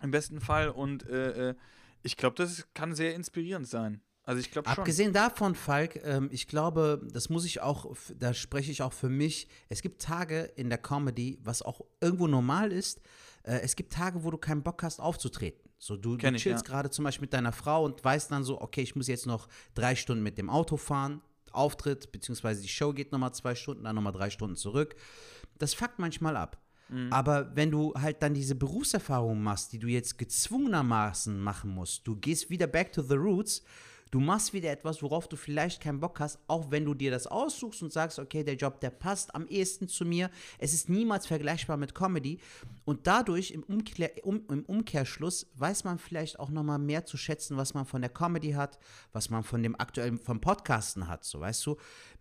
im 0.02 0.12
besten 0.12 0.40
Fall 0.40 0.70
und 0.70 1.06
äh, 1.10 1.50
äh, 1.50 1.56
ich 2.04 2.16
glaube, 2.16 2.38
das 2.38 2.70
kann 2.74 2.96
sehr 2.96 3.16
inspirierend 3.16 3.68
sein. 3.68 4.00
Also 4.26 4.40
ich 4.40 4.52
glaube 4.52 4.68
schon. 4.68 4.80
Abgesehen 4.80 5.14
davon, 5.14 5.56
Falk, 5.56 6.02
ähm, 6.04 6.30
ich 6.32 6.48
glaube, 6.48 7.02
das 7.12 7.30
muss 7.30 7.46
ich 7.46 7.62
auch, 7.62 7.96
da 8.18 8.34
spreche 8.34 8.72
ich 8.72 8.82
auch 8.82 8.94
für 8.94 9.10
mich. 9.10 9.48
Es 9.70 9.82
gibt 9.82 10.02
Tage 10.02 10.42
in 10.56 10.70
der 10.70 10.80
Comedy, 10.80 11.40
was 11.44 11.62
auch 11.62 11.82
irgendwo 12.02 12.28
normal 12.28 12.72
ist. 12.72 13.02
Äh, 13.44 13.60
es 13.60 13.76
gibt 13.76 13.94
Tage, 13.94 14.24
wo 14.24 14.32
du 14.32 14.38
keinen 14.38 14.64
Bock 14.64 14.82
hast, 14.84 15.00
aufzutreten. 15.00 15.70
So, 15.78 15.96
du, 15.96 16.14
du 16.14 16.18
Kenn 16.18 16.36
ich, 16.36 16.42
chillst 16.42 16.66
ja. 16.66 16.72
gerade 16.72 16.90
zum 16.90 17.06
Beispiel 17.06 17.26
mit 17.26 17.34
deiner 17.34 17.52
Frau 17.52 17.86
und 17.86 18.04
weißt 18.04 18.32
dann 18.32 18.44
so, 18.44 18.60
okay, 18.60 18.82
ich 18.82 18.96
muss 18.96 19.08
jetzt 19.08 19.28
noch 19.28 19.48
drei 19.76 19.96
Stunden 19.96 20.24
mit 20.24 20.38
dem 20.38 20.50
Auto 20.50 20.78
fahren, 20.78 21.22
Auftritt, 21.52 22.12
beziehungsweise 22.12 22.62
die 22.62 22.68
Show 22.68 22.94
geht 22.94 23.12
nochmal 23.12 23.34
zwei 23.34 23.56
Stunden, 23.56 23.84
dann 23.84 23.96
nochmal 23.96 24.14
drei 24.14 24.30
Stunden 24.30 24.56
zurück. 24.56 24.96
Das 25.58 25.74
fuckt 25.74 26.00
manchmal 26.00 26.36
ab. 26.36 26.60
Mhm. 26.90 27.12
Aber 27.12 27.56
wenn 27.56 27.72
du 27.72 27.94
halt 27.96 28.22
dann 28.22 28.34
diese 28.34 28.56
Berufserfahrung 28.56 29.42
machst, 29.42 29.74
die 29.74 29.80
du 29.80 29.88
jetzt 29.88 30.18
gezwungenermaßen 30.18 31.40
machen 31.40 31.72
musst, 31.72 32.08
du 32.08 32.16
gehst 32.16 32.50
wieder 32.50 32.68
back 32.68 32.92
to 32.92 33.02
the 33.02 33.16
roots, 33.16 33.64
du 34.12 34.20
machst 34.20 34.54
wieder 34.54 34.72
etwas, 34.72 35.02
worauf 35.02 35.28
du 35.28 35.36
vielleicht 35.36 35.82
keinen 35.82 36.00
Bock 36.00 36.20
hast, 36.20 36.40
auch 36.48 36.72
wenn 36.72 36.86
du 36.86 36.94
dir 36.94 37.12
das 37.12 37.28
aussuchst 37.28 37.84
und 37.84 37.92
sagst, 37.92 38.20
okay, 38.20 38.44
der 38.44 38.56
Job, 38.56 38.80
der 38.80 38.90
passt 38.90 39.34
am 39.36 39.48
ehesten 39.48 39.88
zu 39.88 40.06
mir. 40.06 40.30
Es 40.58 40.74
ist 40.74 40.90
niemals 40.90 41.28
vergleichbar 41.28 41.78
mit 41.78 41.96
Comedy. 41.96 42.40
Und 42.86 43.08
dadurch 43.08 43.52
im, 43.52 43.64
Umklär, 43.64 44.12
um, 44.24 44.42
im 44.50 44.64
Umkehrschluss 44.66 45.48
weiß 45.56 45.84
man 45.84 45.98
vielleicht 46.00 46.40
auch 46.40 46.50
nochmal 46.50 46.80
mehr 46.80 47.06
zu 47.06 47.18
schätzen, 47.18 47.58
was 47.58 47.74
man 47.74 47.86
von 47.86 48.02
der 48.02 48.12
Comedy 48.12 48.52
hat, 48.52 48.80
was 49.12 49.30
man 49.30 49.44
von 49.44 49.62
dem 49.64 49.80
aktuellen, 49.80 50.18
vom 50.18 50.40
Podcasten 50.40 51.08
hat, 51.08 51.24
so 51.24 51.40
weißt 51.40 51.66
du. 51.66 51.78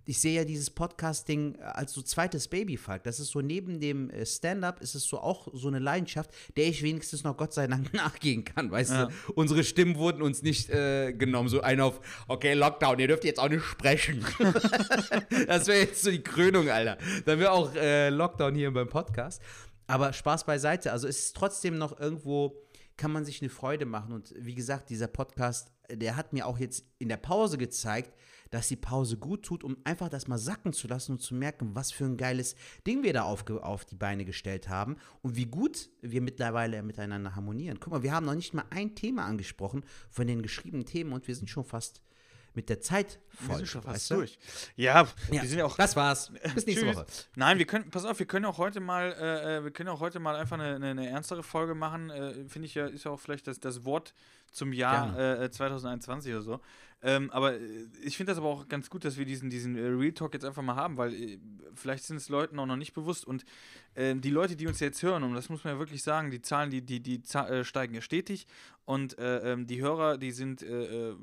Ich 0.06 0.20
sehe 0.20 0.34
ja 0.36 0.44
dieses 0.44 0.68
Podcasting 0.70 1.58
als 1.60 1.92
so 1.92 2.02
zweites 2.02 2.48
Babyfalk. 2.48 3.02
Das 3.04 3.20
ist 3.20 3.28
so 3.28 3.40
neben 3.40 3.80
dem 3.80 4.10
äh, 4.10 4.26
Stand-up 4.26 4.80
ist 4.82 4.94
es 4.94 5.04
so 5.04 5.18
auch 5.18 5.48
so 5.52 5.68
eine 5.68 5.78
Leidenschaft, 5.78 6.30
der 6.56 6.66
ich 6.66 6.82
wenigstens 6.82 7.24
noch 7.24 7.36
Gott 7.36 7.54
sei 7.54 7.66
Dank 7.66 7.92
nachgehen 7.94 8.44
kann, 8.44 8.70
weißt 8.70 8.90
Ja. 8.90 9.06
du. 9.06 9.32
Unsere 9.34 9.64
Stimmen 9.64 9.96
wurden 9.96 10.20
uns 10.22 10.42
nicht 10.42 10.68
äh, 10.70 11.12
genommen, 11.12 11.48
so 11.48 11.60
ein 11.62 11.80
auf, 11.80 12.00
okay, 12.28 12.52
Lockdown, 12.54 12.98
ihr 12.98 13.08
dürft 13.08 13.24
jetzt 13.24 13.40
auch 13.40 13.48
nicht 13.48 13.64
sprechen. 13.64 14.24
das 15.46 15.66
wäre 15.66 15.80
jetzt 15.80 16.02
so 16.02 16.10
die 16.10 16.22
Krönung, 16.22 16.68
Alter. 16.68 16.98
Dann 17.24 17.38
wäre 17.38 17.52
auch 17.52 17.74
äh, 17.74 18.10
Lockdown 18.10 18.54
hier 18.54 18.72
beim 18.72 18.88
Podcast. 18.88 19.40
Aber 19.86 20.12
Spaß 20.12 20.44
beiseite. 20.44 20.92
Also 20.92 21.08
es 21.08 21.18
ist 21.26 21.36
trotzdem 21.36 21.76
noch 21.78 21.98
irgendwo, 21.98 22.56
kann 22.96 23.12
man 23.12 23.24
sich 23.24 23.40
eine 23.42 23.50
Freude 23.50 23.86
machen. 23.86 24.12
Und 24.12 24.34
wie 24.38 24.54
gesagt, 24.54 24.90
dieser 24.90 25.08
Podcast, 25.08 25.70
der 25.90 26.16
hat 26.16 26.32
mir 26.32 26.46
auch 26.46 26.58
jetzt 26.58 26.84
in 26.98 27.08
der 27.08 27.16
Pause 27.18 27.58
gezeigt, 27.58 28.12
dass 28.54 28.68
die 28.68 28.76
Pause 28.76 29.16
gut 29.16 29.42
tut, 29.42 29.64
um 29.64 29.76
einfach 29.82 30.08
das 30.08 30.28
mal 30.28 30.38
sacken 30.38 30.72
zu 30.72 30.86
lassen 30.86 31.12
und 31.12 31.20
zu 31.20 31.34
merken, 31.34 31.74
was 31.74 31.90
für 31.90 32.04
ein 32.04 32.16
geiles 32.16 32.54
Ding 32.86 33.02
wir 33.02 33.12
da 33.12 33.24
auf, 33.24 33.44
auf 33.50 33.84
die 33.84 33.96
Beine 33.96 34.24
gestellt 34.24 34.68
haben 34.68 34.96
und 35.22 35.34
wie 35.34 35.46
gut 35.46 35.90
wir 36.02 36.20
mittlerweile 36.20 36.80
miteinander 36.84 37.34
harmonieren. 37.34 37.80
Guck 37.80 37.92
mal, 37.92 38.02
wir 38.04 38.12
haben 38.12 38.26
noch 38.26 38.36
nicht 38.36 38.54
mal 38.54 38.64
ein 38.70 38.94
Thema 38.94 39.24
angesprochen 39.24 39.84
von 40.08 40.28
den 40.28 40.40
geschriebenen 40.40 40.86
Themen 40.86 41.12
und 41.12 41.26
wir 41.26 41.34
sind 41.34 41.50
schon 41.50 41.64
fast 41.64 42.00
mit 42.54 42.68
der 42.68 42.80
Zeit 42.80 43.18
voll. 43.28 43.48
wir 43.48 43.56
sind 43.56 43.68
schon 43.68 43.82
fast 43.82 44.10
du? 44.10 44.16
durch. 44.16 44.38
Ja, 44.76 45.08
Ja, 45.30 45.42
wir 45.42 45.48
sind 45.48 45.58
ja 45.58 45.64
auch 45.64 45.76
das 45.76 45.96
war's. 45.96 46.30
Bis 46.54 46.66
nächste. 46.66 46.86
Woche. 46.86 47.06
Nein, 47.36 47.58
wir 47.58 47.66
können, 47.66 47.90
pass 47.90 48.04
auf, 48.04 48.18
wir 48.18 48.26
können 48.26 48.44
auch 48.44 48.58
heute 48.58 48.80
mal, 48.80 49.12
äh, 49.12 49.56
äh, 49.58 49.64
wir 49.64 49.70
können 49.70 49.88
auch 49.88 50.00
heute 50.00 50.20
mal 50.20 50.36
einfach 50.36 50.58
eine, 50.58 50.76
eine, 50.76 50.90
eine 50.90 51.08
ernstere 51.08 51.42
Folge 51.42 51.74
machen. 51.74 52.10
Äh, 52.10 52.48
Finde 52.48 52.66
ich 52.66 52.74
ja, 52.74 52.86
ist 52.86 53.04
ja 53.04 53.10
auch 53.10 53.20
vielleicht 53.20 53.46
das, 53.46 53.60
das 53.60 53.84
Wort 53.84 54.14
zum 54.50 54.72
Jahr 54.72 55.42
äh, 55.42 55.50
2021 55.50 56.32
oder 56.32 56.42
so. 56.42 56.60
Ähm, 57.04 57.30
aber 57.32 57.54
äh, 57.54 57.86
ich 58.02 58.16
finde 58.16 58.32
das 58.32 58.38
aber 58.38 58.48
auch 58.48 58.66
ganz 58.66 58.88
gut, 58.88 59.04
dass 59.04 59.18
wir 59.18 59.26
diesen, 59.26 59.50
diesen 59.50 59.76
äh, 59.76 59.88
Real 59.88 60.12
Talk 60.12 60.32
jetzt 60.32 60.44
einfach 60.44 60.62
mal 60.62 60.74
haben, 60.74 60.96
weil 60.96 61.12
äh, 61.12 61.38
vielleicht 61.74 62.04
sind 62.04 62.16
es 62.16 62.30
Leuten 62.30 62.58
auch 62.58 62.64
noch 62.64 62.76
nicht 62.76 62.94
bewusst 62.94 63.26
und 63.26 63.44
äh, 63.94 64.14
die 64.14 64.30
Leute, 64.30 64.56
die 64.56 64.66
uns 64.66 64.80
jetzt 64.80 65.02
hören, 65.02 65.22
und 65.22 65.34
das 65.34 65.50
muss 65.50 65.64
man 65.64 65.74
ja 65.74 65.78
wirklich 65.78 66.02
sagen, 66.02 66.30
die 66.30 66.40
Zahlen, 66.40 66.70
die, 66.70 66.80
die, 66.80 67.00
die 67.00 67.20
äh, 67.34 67.62
steigen 67.62 67.94
ja 67.94 68.00
stetig 68.00 68.46
und 68.86 69.18
äh, 69.18 69.52
ähm, 69.52 69.66
die 69.66 69.82
Hörer, 69.82 70.16
die 70.16 70.30
sind 70.30 70.62
äh, 70.62 71.10
äh, 71.10 71.16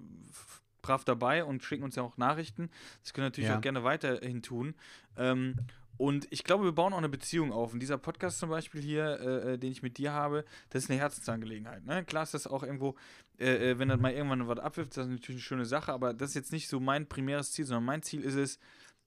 brav 0.81 1.03
dabei 1.05 1.43
und 1.43 1.63
schicken 1.63 1.83
uns 1.83 1.95
ja 1.95 2.03
auch 2.03 2.17
Nachrichten. 2.17 2.69
Das 3.03 3.13
können 3.13 3.23
wir 3.25 3.29
natürlich 3.29 3.49
Ja. 3.49 3.57
auch 3.57 3.61
gerne 3.61 3.83
weiterhin 3.83 4.41
tun. 4.41 4.75
Ähm, 5.17 5.55
und 5.97 6.25
ich 6.31 6.43
glaube, 6.43 6.63
wir 6.63 6.71
bauen 6.71 6.93
auch 6.93 6.97
eine 6.97 7.09
Beziehung 7.09 7.51
auf. 7.51 7.73
Und 7.73 7.79
dieser 7.79 7.97
Podcast 7.99 8.39
zum 8.39 8.49
Beispiel 8.49 8.81
hier, 8.81 9.19
äh, 9.19 9.53
äh, 9.53 9.57
den 9.57 9.71
ich 9.71 9.83
mit 9.83 9.97
dir 9.99 10.13
habe, 10.13 10.45
das 10.69 10.83
ist 10.85 10.89
eine 10.89 10.99
Herzensangelegenheit. 10.99 11.85
Ne? 11.85 12.03
Klar 12.05 12.23
ist 12.23 12.33
das 12.33 12.47
auch 12.47 12.63
irgendwo, 12.63 12.95
äh, 13.39 13.71
äh, 13.71 13.79
wenn 13.79 13.87
dann 13.89 14.01
mal 14.01 14.11
irgendwann 14.11 14.47
was 14.47 14.57
abwirft, 14.59 14.97
das 14.97 15.05
ist 15.05 15.11
natürlich 15.11 15.37
eine 15.37 15.43
schöne 15.43 15.65
Sache, 15.65 15.93
aber 15.93 16.13
das 16.13 16.29
ist 16.29 16.35
jetzt 16.35 16.51
nicht 16.51 16.67
so 16.69 16.79
mein 16.79 17.07
primäres 17.07 17.51
Ziel, 17.51 17.65
sondern 17.65 17.85
mein 17.85 18.01
Ziel 18.01 18.21
ist 18.21 18.35
es, 18.35 18.57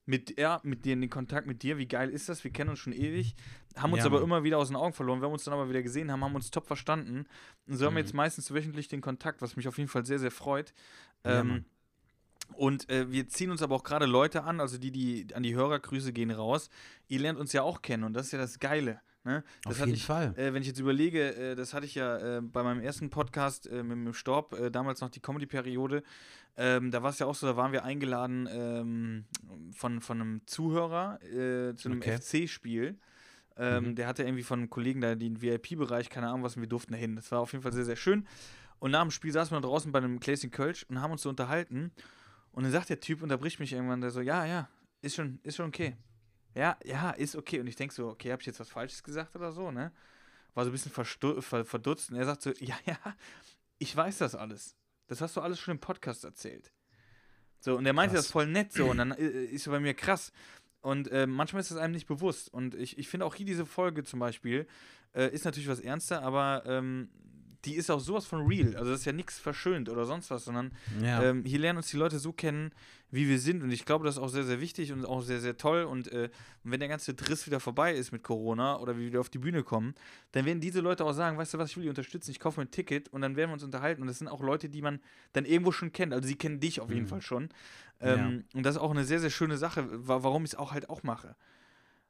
mit, 0.07 0.39
ja, 0.39 0.61
mit 0.65 0.85
dir 0.85 0.93
in 0.93 1.01
den 1.01 1.09
Kontakt 1.09 1.47
mit 1.47 1.63
dir, 1.63 1.79
wie 1.79 1.89
geil 1.89 2.11
ist 2.11 2.29
das? 2.29 2.45
Wir 2.45 2.51
kennen 2.53 2.69
uns 2.69 2.79
schon 2.79 2.93
ewig, 2.93 3.35
haben 3.75 3.91
uns 3.95 4.01
Ja, 4.01 4.07
aber 4.07 4.21
immer 4.21 4.45
wieder 4.45 4.59
aus 4.59 4.69
den 4.69 4.77
Augen 4.77 4.93
verloren. 4.93 5.21
Wir 5.23 5.27
haben 5.27 5.33
uns 5.33 5.45
dann 5.45 5.55
aber 5.55 5.71
wieder 5.71 5.83
gesehen, 5.83 6.13
haben, 6.13 6.23
haben 6.23 6.35
uns 6.35 6.51
top 6.51 6.67
verstanden. 6.67 7.25
Und 7.67 7.77
so 7.79 7.87
haben 7.87 7.95
wir 7.95 8.03
Mhm. 8.03 8.07
jetzt 8.09 8.13
meistens 8.13 8.53
wöchentlich 8.53 8.89
den 8.89 9.01
Kontakt, 9.01 9.41
was 9.41 9.57
mich 9.57 9.67
auf 9.67 9.79
jeden 9.79 9.89
Fall 9.89 10.05
sehr, 10.05 10.19
sehr 10.19 10.31
freut. 10.31 10.75
Ja, 11.25 11.41
ähm, 11.41 11.65
und 12.55 12.89
äh, 12.91 13.11
wir 13.11 13.29
ziehen 13.29 13.51
uns 13.51 13.63
aber 13.63 13.75
auch 13.75 13.85
gerade 13.85 14.07
Leute 14.07 14.45
an, 14.45 14.61
also 14.61 14.79
die, 14.79 14.91
die 14.91 15.27
an 15.35 15.43
die 15.43 15.55
Hörergrüße 15.55 16.13
gehen 16.13 16.31
raus. 16.31 16.71
Ihr 17.09 17.21
lernt 17.21 17.39
uns 17.39 17.53
ja 17.53 17.63
auch 17.63 17.83
kennen 17.83 18.05
und 18.05 18.13
das 18.15 18.27
ist 18.27 18.33
ja 18.33 18.39
das 18.39 18.59
Geile. 18.61 19.01
Ne? 19.25 19.43
Das 19.63 19.75
Auf 19.75 19.87
jeden 19.87 19.95
ich, 19.95 20.05
Fall. 20.05 20.35
Äh, 20.37 20.53
wenn 20.53 20.61
ich 20.61 20.69
jetzt 20.69 20.79
überlege, 20.79 21.35
äh, 21.35 21.55
das 21.55 21.73
hatte 21.73 21.87
ich 21.87 21.95
ja 21.95 22.37
äh, 22.37 22.41
bei 22.43 22.63
meinem 22.63 22.81
ersten 22.81 23.09
Podcast 23.09 23.67
äh, 23.67 23.83
mit, 23.83 23.97
mit 23.97 24.07
dem 24.09 24.15
Storb, 24.15 24.53
äh, 24.53 24.71
damals 24.71 25.01
noch 25.01 25.09
die 25.09 25.21
Comedy-Periode, 25.21 26.03
ähm, 26.57 26.91
da 26.91 27.03
war 27.03 27.11
es 27.11 27.19
ja 27.19 27.27
auch 27.27 27.35
so, 27.35 27.47
da 27.47 27.57
waren 27.57 27.73
wir 27.73 27.85
eingeladen 27.85 28.47
ähm, 28.53 29.25
von, 29.73 30.01
von 30.01 30.21
einem 30.21 30.41
Zuhörer 30.47 31.19
äh, 31.23 31.75
zu 31.75 31.89
einem 31.89 31.99
Okay. 31.99 32.19
FC-Spiel. 32.19 32.99
Ähm, 33.57 33.85
Mhm. 33.85 33.95
Der 33.95 34.07
hatte 34.09 34.25
irgendwie 34.25 34.43
von 34.43 34.59
einem 34.61 34.71
Kollegen 34.71 35.01
da 35.01 35.15
den 35.15 35.41
VIP-Bereich, 35.41 36.11
keine 36.11 36.29
Ahnung 36.29 36.43
was, 36.43 36.57
und 36.57 36.63
wir 36.63 36.69
durften 36.69 36.93
da 36.93 36.99
hin. 36.99 37.17
Das 37.17 37.31
war 37.31 37.41
auf 37.41 37.53
jeden 37.53 37.63
Fall 37.63 37.73
sehr, 37.73 37.85
sehr 37.85 37.97
schön. 37.97 38.27
Und 38.79 38.91
nach 38.91 39.03
dem 39.03 39.11
Spiel 39.11 39.33
saßen 39.33 39.57
wir 39.57 39.61
draußen 39.61 39.93
bei 39.93 39.99
einem 39.99 40.21
Gläschen 40.21 40.51
Kölsch 40.51 40.85
und 40.89 41.01
haben 41.01 41.13
uns 41.13 41.23
so 41.23 41.29
unterhalten. 41.29 41.93
Und 42.53 42.65
dann 42.65 42.73
sagt 42.73 42.89
der 42.89 43.01
Typ, 43.01 43.23
unterbricht 43.23 43.59
mich 43.61 43.73
irgendwann, 43.73 44.01
der 44.01 44.11
so, 44.11 44.21
ja, 44.21 44.45
ja, 44.45 44.69
ist 45.01 45.17
schon, 45.17 45.41
ist 45.43 45.57
schon 45.57 45.69
okay. 45.69 45.97
Ja, 46.55 46.79
ja, 46.85 47.11
ist 47.11 47.35
okay. 47.35 47.61
Und 47.61 47.67
ich 47.67 47.77
denke 47.77 47.95
so, 47.95 48.09
okay, 48.09 48.31
habe 48.31 48.41
ich 48.41 48.47
jetzt 48.47 48.61
was 48.61 48.69
Falsches 48.69 49.03
gesagt 49.03 49.35
oder 49.35 49.53
so, 49.53 49.71
ne? 49.71 49.93
War 50.55 50.65
so 50.65 50.71
ein 50.71 50.73
bisschen 50.73 50.93
ver 50.93 51.05
verdutzt. 51.65 52.11
Und 52.11 52.17
er 52.17 52.27
sagt 52.27 52.43
so, 52.43 52.51
ja, 52.61 52.77
ja, 52.87 52.99
ich 53.79 53.95
weiß 53.97 54.19
das 54.19 54.35
alles. 54.35 54.77
Das 55.07 55.21
hast 55.21 55.37
du 55.37 55.41
alles 55.41 55.59
schon 55.59 55.73
im 55.73 55.81
Podcast 55.81 56.25
erzählt. 56.25 56.73
So, 57.59 57.77
und 57.77 57.87
er 57.87 57.93
meinte 57.93 58.15
Krass. 58.15 58.27
das 58.27 58.33
voll 58.33 58.47
nett 58.47 58.73
so. 58.73 58.91
Und 58.91 58.99
dann 58.99 59.13
äh, 59.13 59.45
ist 59.47 59.67
er 59.67 59.73
bei 59.73 59.81
mir 59.81 59.95
krass. 59.95 60.33
Und 60.81 61.11
äh, 61.11 61.27
manchmal 61.27 61.61
ist 61.61 61.71
es 61.71 61.77
einem 61.79 61.95
nicht 61.95 62.07
bewusst. 62.07 62.53
Und 62.53 62.75
ich, 62.75 62.99
ich 62.99 63.09
finde 63.09 63.27
auch 63.27 63.35
hier 63.35 63.47
diese 63.47 63.67
Folge 63.67 64.05
zum 64.05 64.21
Beispiel 64.21 64.67
äh, 65.15 65.33
ist 65.33 65.45
natürlich 65.45 65.69
was 65.69 65.81
ernster, 65.81 66.23
aber 66.23 66.63
ähm, 66.67 67.09
die 67.65 67.75
ist 67.75 67.91
auch 67.91 68.01
sowas 68.01 68.27
von 68.27 68.47
real. 68.47 68.77
Also 68.77 68.91
das 68.91 69.01
ist 69.01 69.07
ja 69.07 69.13
nichts 69.13 69.39
verschönt 69.39 69.89
oder 69.89 70.05
sonst 70.07 70.31
was, 70.31 70.45
sondern 70.45 70.73
Ja. 71.03 71.23
ähm, 71.23 71.45
hier 71.45 71.59
lernen 71.59 71.79
uns 71.79 71.89
die 71.89 71.97
Leute 71.97 72.19
so 72.19 72.33
kennen, 72.33 72.73
wie 73.11 73.29
wir 73.29 73.39
sind. 73.39 73.63
Und 73.63 73.71
ich 73.71 73.85
glaube, 73.85 74.05
das 74.05 74.17
ist 74.17 74.23
auch 74.23 74.29
sehr, 74.29 74.45
sehr 74.45 74.61
wichtig 74.61 74.93
und 74.93 75.05
auch 75.05 75.23
sehr, 75.23 75.41
sehr 75.41 75.57
toll. 75.57 75.85
Und 75.85 76.11
äh, 76.13 76.31
wenn 76.65 76.81
der 76.81 76.89
ganze 76.89 77.15
Driss 77.15 77.47
wieder 77.47 77.61
vorbei 77.61 77.95
ist 77.95 78.11
mit 78.13 78.23
Corona 78.23 78.79
oder 78.81 78.99
wir 78.99 79.07
wieder 79.07 79.21
auf 79.21 79.29
die 79.31 79.39
Bühne 79.39 79.63
kommen, 79.63 79.95
dann 80.33 80.45
werden 80.45 80.61
diese 80.61 80.81
Leute 80.81 81.05
auch 81.05 81.13
sagen, 81.13 81.39
weißt 81.39 81.55
du 81.55 81.59
was, 81.59 81.71
ich 81.71 81.77
will 81.77 81.85
die 81.85 81.89
unterstützen, 81.91 82.31
ich 82.33 82.41
kaufe 82.41 82.61
mir 82.61 82.67
ein 82.67 82.71
Ticket 82.71 83.09
und 83.11 83.21
dann 83.23 83.37
werden 83.37 83.51
wir 83.51 83.55
uns 83.55 83.63
unterhalten. 83.65 84.03
Und 84.03 84.09
das 84.09 84.19
sind 84.19 84.29
auch 84.29 84.41
Leute, 84.41 84.69
die 84.69 84.83
man 84.83 85.01
dann 85.33 85.45
irgendwo 85.45 85.71
schon 85.73 85.93
kennt. 85.93 86.13
Also 86.13 86.27
sie 86.27 86.35
kennen 86.37 86.59
dich 86.61 86.81
auf 86.81 86.91
jeden 86.91 87.05
Mhm. 87.05 87.09
Fall 87.09 87.23
schon. 87.23 87.49
Ähm, 88.01 88.45
Und 88.55 88.65
das 88.67 88.75
ist 88.77 88.81
auch 88.83 88.91
eine 88.91 89.05
sehr, 89.05 89.21
sehr 89.21 89.31
schöne 89.31 89.57
Sache, 89.57 89.87
wa 90.09 90.23
warum 90.23 90.45
ich 90.45 90.51
es 90.53 90.55
auch 90.59 90.73
halt 90.73 90.91
auch 90.91 91.03
mache. 91.05 91.37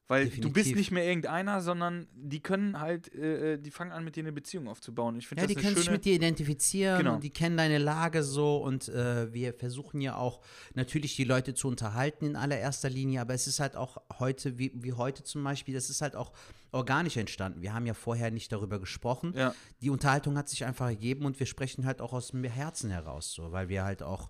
Weil 0.07 0.26
du 0.26 0.32
bist 0.32 0.44
Definitiv. 0.44 0.76
nicht 0.76 0.90
mehr 0.90 1.07
irgendeiner, 1.07 1.62
sondern 1.62 2.07
die 2.14 2.40
können 2.40 2.78
halt, 2.78 3.14
äh, 3.14 3.55
äh, 3.55 3.59
die 3.59 3.70
fangen 3.70 3.90
an, 3.90 4.05
mit 4.05 4.16
dir 4.16 4.20
eine 4.22 4.32
Beziehung 4.32 4.68
aufzubauen. 4.68 5.16
Ich 5.16 5.26
finde 5.26 5.40
Ja, 5.42 5.46
die 5.46 5.55
können 5.55 5.74
sich 5.76 5.90
mit 5.90 6.05
dir 6.05 6.12
identifizieren, 6.12 6.98
Genau. 6.98 7.16
die 7.16 7.30
kennen 7.30 7.57
deine 7.57 7.78
Lage 7.78 8.22
so 8.22 8.59
und 8.59 8.88
äh, 8.90 9.32
wir 9.32 9.55
versuchen 9.55 10.02
ja 10.02 10.16
auch 10.16 10.42
natürlich 10.74 11.16
die 11.16 11.24
Leute 11.24 11.55
zu 11.55 11.68
unterhalten 11.68 12.26
in 12.26 12.36
allererster 12.36 12.90
Linie, 12.90 13.22
aber 13.22 13.32
es 13.32 13.46
ist 13.46 13.61
halt 13.61 13.76
auch 13.76 13.96
heute, 14.18 14.59
wie, 14.59 14.72
wie 14.74 14.92
heute 14.92 15.24
zum 15.24 15.42
Beispiel, 15.42 15.72
das 15.72 15.88
ist 15.88 16.02
halt 16.02 16.16
auch 16.16 16.32
organisch 16.70 17.16
entstanden. 17.16 17.62
Wir 17.62 17.72
haben 17.72 17.86
ja 17.86 17.94
vorher 17.94 18.30
nicht 18.30 18.52
darüber 18.52 18.78
gesprochen. 18.78 19.32
Ja. 19.34 19.55
Die 19.80 19.88
Unterhaltung 19.88 20.36
hat 20.36 20.50
sich 20.50 20.66
einfach 20.66 20.88
ergeben 20.88 21.24
und 21.24 21.38
wir 21.40 21.46
sprechen 21.46 21.86
halt 21.86 22.02
auch 22.02 22.12
aus 22.12 22.28
dem 22.32 22.44
Herzen 22.44 22.90
heraus, 22.90 23.32
so, 23.32 23.52
weil 23.52 23.70
wir 23.70 23.84
halt 23.84 24.02
auch 24.02 24.28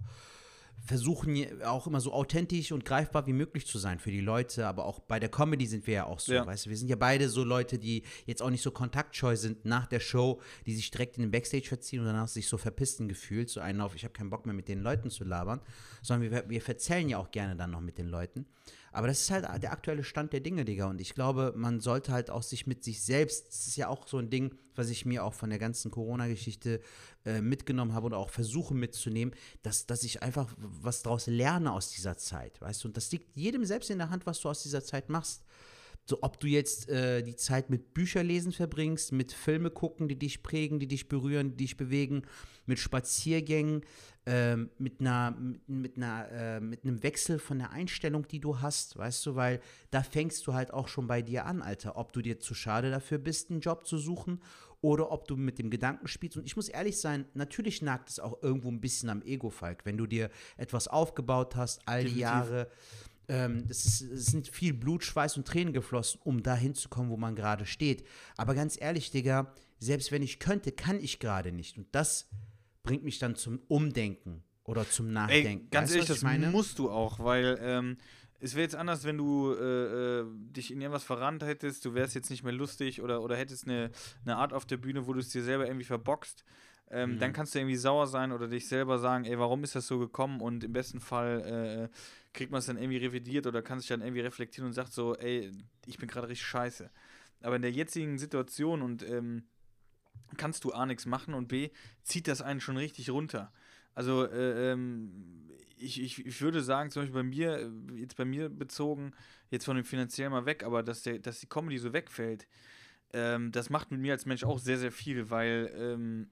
versuchen 0.87 1.63
auch 1.63 1.87
immer 1.87 2.01
so 2.01 2.13
authentisch 2.13 2.71
und 2.73 2.85
greifbar 2.85 3.27
wie 3.27 3.33
möglich 3.33 3.67
zu 3.67 3.79
sein 3.79 3.99
für 3.99 4.11
die 4.11 4.21
Leute, 4.21 4.67
aber 4.67 4.85
auch 4.85 5.01
bei 5.01 5.19
der 5.19 5.31
Comedy 5.31 5.67
sind 5.67 5.87
wir 5.87 5.95
ja 5.95 6.07
auch 6.07 6.21
so, 6.21 6.35
Ja. 6.35 6.47
weißt 6.47 6.67
du, 6.67 6.71
wir 6.71 6.77
sind 6.77 6.89
ja 6.89 6.97
beide 6.97 7.29
so 7.31 7.43
Leute, 7.43 7.79
die 7.79 8.03
jetzt 8.27 8.43
auch 8.43 8.51
nicht 8.51 8.63
so 8.63 8.71
kontaktscheu 8.71 9.35
sind 9.37 9.65
nach 9.65 9.87
der 9.87 10.01
Show, 10.01 10.41
die 10.67 10.75
sich 10.75 10.91
direkt 10.91 11.17
in 11.17 11.23
den 11.23 11.31
Backstage 11.31 11.67
verziehen 11.69 12.01
und 12.01 12.07
danach 12.07 12.29
sich 12.29 12.49
so 12.49 12.59
verpissten 12.59 13.09
gefühlt, 13.09 13.49
so 13.49 13.61
einen 13.61 13.81
auf, 13.81 13.95
ich 13.95 14.05
habe 14.05 14.13
keinen 14.13 14.29
Bock 14.31 14.45
mehr 14.45 14.55
mit 14.55 14.69
den 14.69 14.81
Leuten 14.81 15.09
zu 15.11 15.25
labern, 15.25 15.61
sondern 16.03 16.31
wir, 16.31 16.51
wir 16.51 16.61
verzählen 16.61 17.09
ja 17.09 17.19
auch 17.19 17.31
gerne 17.31 17.57
dann 17.57 17.71
noch 17.71 17.81
mit 17.81 17.97
den 17.97 18.09
Leuten. 18.09 18.45
Aber 18.95 19.09
das 19.09 19.23
ist 19.23 19.31
halt 19.31 19.45
der 19.63 19.73
aktuelle 19.73 20.05
Stand 20.05 20.33
der 20.33 20.41
Dinge, 20.41 20.65
Digga. 20.65 20.87
Und 20.87 21.01
ich 21.01 21.15
glaube, 21.15 21.53
man 21.57 21.81
sollte 21.81 22.13
halt 22.13 22.31
auch 22.31 22.43
sich 22.43 22.67
mit 22.67 22.85
sich 22.85 23.03
selbst, 23.03 23.49
das 23.49 23.67
ist 23.67 23.77
ja 23.77 23.89
auch 23.89 24.07
so 24.07 24.19
ein 24.19 24.31
Ding, 24.31 24.55
was 24.77 24.89
ich 24.89 25.05
mir 25.05 25.25
auch 25.25 25.35
von 25.35 25.51
der 25.51 25.59
ganzen 25.59 25.91
Corona-Geschichte 25.91 26.81
äh, 27.25 27.41
mitgenommen 27.41 27.93
habe 27.93 28.07
und 28.07 28.15
auch 28.15 28.31
versuche 28.31 28.73
mitzunehmen, 28.73 29.35
dass, 29.63 29.87
dass 29.87 30.05
ich 30.05 30.23
einfach 30.23 30.55
was 30.57 31.03
daraus 31.03 31.27
lerne 31.27 31.73
aus 31.73 31.91
dieser 31.91 32.17
Zeit, 32.17 32.61
weißt 32.61 32.85
du? 32.85 32.89
Und 32.89 32.97
das 32.97 33.11
liegt 33.11 33.37
jedem 33.37 33.65
selbst 33.65 33.91
in 33.91 33.99
der 33.99 34.11
Hand, 34.11 34.27
was 34.27 34.41
du 34.41 34.49
aus 34.49 34.63
dieser 34.63 34.85
Zeit 34.85 35.09
machst. 35.09 35.43
So, 36.07 36.19
ob 36.21 36.39
du 36.39 36.47
jetzt 36.47 36.89
äh, 36.91 37.23
die 37.23 37.37
Zeit 37.37 37.71
mit 37.71 37.95
Bücherlesen 37.95 38.53
verbringst, 38.53 39.13
mit 39.13 39.33
Filme 39.33 39.71
gucken, 39.71 40.07
die 40.07 40.19
dich 40.19 40.43
prägen, 40.43 40.79
die 40.79 40.87
dich 40.87 41.09
berühren, 41.09 41.51
die 41.53 41.57
dich 41.57 41.79
bewegen, 41.79 42.23
mit 42.67 42.79
Spaziergängen, 42.79 43.83
ähm, 44.27 44.71
mit 44.79 45.01
einer, 45.01 45.31
mit, 45.33 45.69
mit 45.69 45.97
einer, 45.97 46.29
äh, 46.31 46.61
mit 46.61 46.85
einem 46.85 47.03
Wechsel 47.03 47.39
von 47.39 47.59
der 47.59 47.71
Einstellung, 47.71 48.29
die 48.29 48.41
du 48.41 48.61
hast, 48.61 48.99
weißt 48.99 49.25
du, 49.27 49.35
weil 49.35 49.61
da 49.91 50.03
fängst 50.03 50.47
du 50.47 50.53
halt 50.53 50.73
auch 50.73 50.89
schon 50.89 51.07
bei 51.07 51.23
dir 51.23 51.47
an, 51.47 51.63
Alter, 51.63 51.97
ob 51.97 52.13
du 52.13 52.21
dir 52.21 52.39
zu 52.39 52.55
schade 52.55 52.91
dafür 52.91 53.19
bist, 53.19 53.51
einen 53.51 53.61
Job 53.61 53.87
zu 53.87 53.97
suchen 53.97 54.41
oder 54.83 55.11
ob 55.11 55.27
du 55.27 55.37
mit 55.37 55.59
dem 55.59 55.71
Gedanken 55.71 56.09
spielst. 56.09 56.37
Und 56.37 56.45
ich 56.45 56.57
muss 56.57 56.69
ehrlich 56.69 57.01
sein, 57.01 57.25
natürlich 57.33 57.81
nagt 57.81 58.11
es 58.11 58.21
auch 58.21 58.43
irgendwo 58.43 58.69
ein 58.69 58.83
bisschen 58.83 59.09
am 59.09 59.23
Ego, 59.23 59.49
Falk, 59.49 59.87
wenn 59.87 59.97
du 59.97 60.07
dir 60.07 60.29
etwas 60.59 60.89
aufgebaut 60.89 61.57
hast, 61.57 61.81
all 61.87 62.05
die 62.05 62.21
Definitiv. 62.21 62.51
Jahre. 63.29 63.45
Ähm, 63.45 63.67
es, 63.69 63.85
ist, 63.85 64.01
es 64.03 64.27
sind 64.27 64.49
viel 64.49 64.75
Blut, 64.75 65.05
Schweiß 65.05 65.37
und 65.37 65.47
Tränen 65.47 65.73
geflossen, 65.73 66.21
um 66.25 66.43
da 66.43 66.55
hinzukommen, 66.55 67.11
wo 67.11 67.17
man 67.17 67.35
gerade 67.35 67.67
steht. 67.67 68.07
Aber 68.37 68.55
ganz 68.55 68.81
ehrlich, 68.81 69.11
Digga, 69.11 69.53
selbst 69.79 70.13
wenn 70.13 70.23
ich 70.23 70.39
könnte, 70.39 70.73
kann 70.73 70.99
ich 71.01 71.19
gerade 71.19 71.53
nicht. 71.53 71.79
Und 71.79 71.87
das 71.93 72.29
bringt 72.83 73.05
mich 73.05 73.19
dann 73.19 73.35
zum 73.37 73.61
Umdenken 73.69 74.43
oder 74.65 74.89
zum 74.89 75.13
Nachdenken. 75.13 75.65
Ey, 75.65 75.69
ganz 75.71 75.89
Weißt 75.91 75.97
ehrlich, 75.97 76.09
das 76.09 76.23
meine? 76.23 76.51
musst 76.51 76.79
du 76.79 76.91
auch, 76.91 77.19
weil 77.19 77.59
ähm, 77.61 77.97
es 78.41 78.55
wäre 78.55 78.63
jetzt 78.63 78.75
anders, 78.75 79.05
wenn 79.05 79.17
du 79.17 79.53
äh, 79.55 80.21
äh, 80.21 80.25
dich 80.29 80.71
in 80.71 80.81
irgendwas 80.81 81.05
verrannt 81.05 81.43
hättest, 81.43 81.85
du 81.85 81.95
wärst 81.95 82.15
jetzt 82.15 82.31
nicht 82.31 82.43
mehr 82.45 82.53
lustig 82.53 83.01
oder, 83.03 83.23
oder 83.23 83.37
hättest 83.37 83.67
eine, 83.67 83.91
eine 84.25 84.37
Art 84.37 84.53
auf 84.53 84.67
der 84.67 84.77
Bühne, 84.77 85.07
wo 85.07 85.13
du 85.13 85.21
es 85.21 85.31
dir 85.31 85.43
selber 85.43 85.67
irgendwie 85.67 85.85
verboxt. 85.85 86.45
Ähm, 86.91 87.15
Mhm. 87.15 87.19
Dann 87.19 87.33
kannst 87.33 87.55
du 87.55 87.59
irgendwie 87.59 87.77
sauer 87.77 88.07
sein 88.07 88.31
oder 88.33 88.47
dich 88.47 88.69
selber 88.69 88.99
sagen, 88.99 89.25
ey, 89.25 89.39
warum 89.39 89.65
ist 89.65 89.75
das 89.75 89.87
so 89.87 89.99
gekommen? 89.99 90.41
Und 90.43 90.63
im 90.65 90.73
besten 90.75 91.01
Fall 91.01 91.91
äh, 91.91 91.97
kriegt 92.35 92.51
man 92.51 92.59
es 92.59 92.67
dann 92.67 92.77
irgendwie 92.77 92.99
revidiert 92.99 93.47
oder 93.47 93.63
kann 93.63 93.79
sich 93.79 93.89
dann 93.89 94.03
irgendwie 94.03 94.21
reflektieren 94.21 94.67
und 94.67 94.75
sagt 94.75 94.93
so, 94.93 95.17
ey, 95.17 95.51
ich 95.87 95.99
bin 95.99 96.09
gerade 96.09 96.29
richtig 96.29 96.47
scheiße. 96.47 96.91
Aber 97.41 97.57
in 97.57 97.63
der 97.63 97.71
jetzigen 97.71 98.19
Situation 98.19 98.83
und 98.83 99.03
ähm, 99.03 99.45
kannst 100.37 100.65
du 100.65 100.73
A 100.73 100.85
nichts 100.85 101.07
machen 101.07 101.35
und 101.35 101.49
B 101.49 101.71
zieht 102.03 102.29
das 102.29 102.43
einen 102.43 102.61
schon 102.61 102.77
richtig 102.77 103.11
runter. 103.11 103.53
Also 103.95 104.27
äh, 104.27 104.73
ähm, 104.73 105.49
ich, 105.77 106.03
ich, 106.03 106.27
ich 106.27 106.41
würde 106.41 106.63
sagen, 106.63 106.91
zum 106.91 107.03
Beispiel 107.03 107.23
bei 107.23 107.29
mir, 107.29 107.59
äh, 107.59 108.01
jetzt 108.01 108.17
bei 108.17 108.25
mir 108.25 108.49
bezogen, 108.49 109.13
jetzt 109.51 109.65
von 109.65 109.77
dem 109.77 109.85
finanziell 109.85 110.31
mal 110.31 110.47
weg, 110.47 110.65
aber 110.65 110.83
dass, 110.83 111.03
der, 111.03 111.19
dass 111.21 111.41
die 111.41 111.49
Comedy 111.49 111.79
so 111.79 111.93
wegfällt, 111.93 112.49
ähm, 113.13 113.53
das 113.53 113.71
macht 113.71 113.93
mit 113.93 114.01
mir 114.01 114.13
als 114.13 114.27
Mensch 114.27 114.43
auch 114.43 114.59
sehr, 114.59 114.79
sehr 114.79 114.93
viel, 114.93 115.31
weil 115.31 115.73
ähm, 115.77 116.29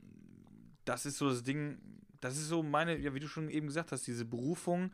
das 0.84 1.06
ist 1.06 1.18
so 1.18 1.28
das 1.28 1.44
Ding, 1.44 1.78
das 2.20 2.36
ist 2.36 2.48
so 2.48 2.62
meine, 2.62 2.98
ja, 2.98 3.14
wie 3.14 3.20
du 3.20 3.28
schon 3.28 3.48
eben 3.48 3.68
gesagt 3.68 3.92
hast, 3.92 4.06
diese 4.06 4.24
Berufung 4.24 4.92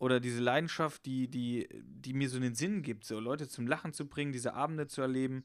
oder 0.00 0.18
diese 0.18 0.40
Leidenschaft, 0.40 1.04
die, 1.04 1.28
die, 1.28 1.68
die 1.84 2.14
mir 2.14 2.28
so 2.30 2.38
einen 2.38 2.54
Sinn 2.54 2.80
gibt, 2.82 3.04
so 3.04 3.20
Leute 3.20 3.48
zum 3.48 3.66
Lachen 3.66 3.92
zu 3.92 4.08
bringen, 4.08 4.32
diese 4.32 4.54
Abende 4.54 4.86
zu 4.88 5.02
erleben. 5.02 5.44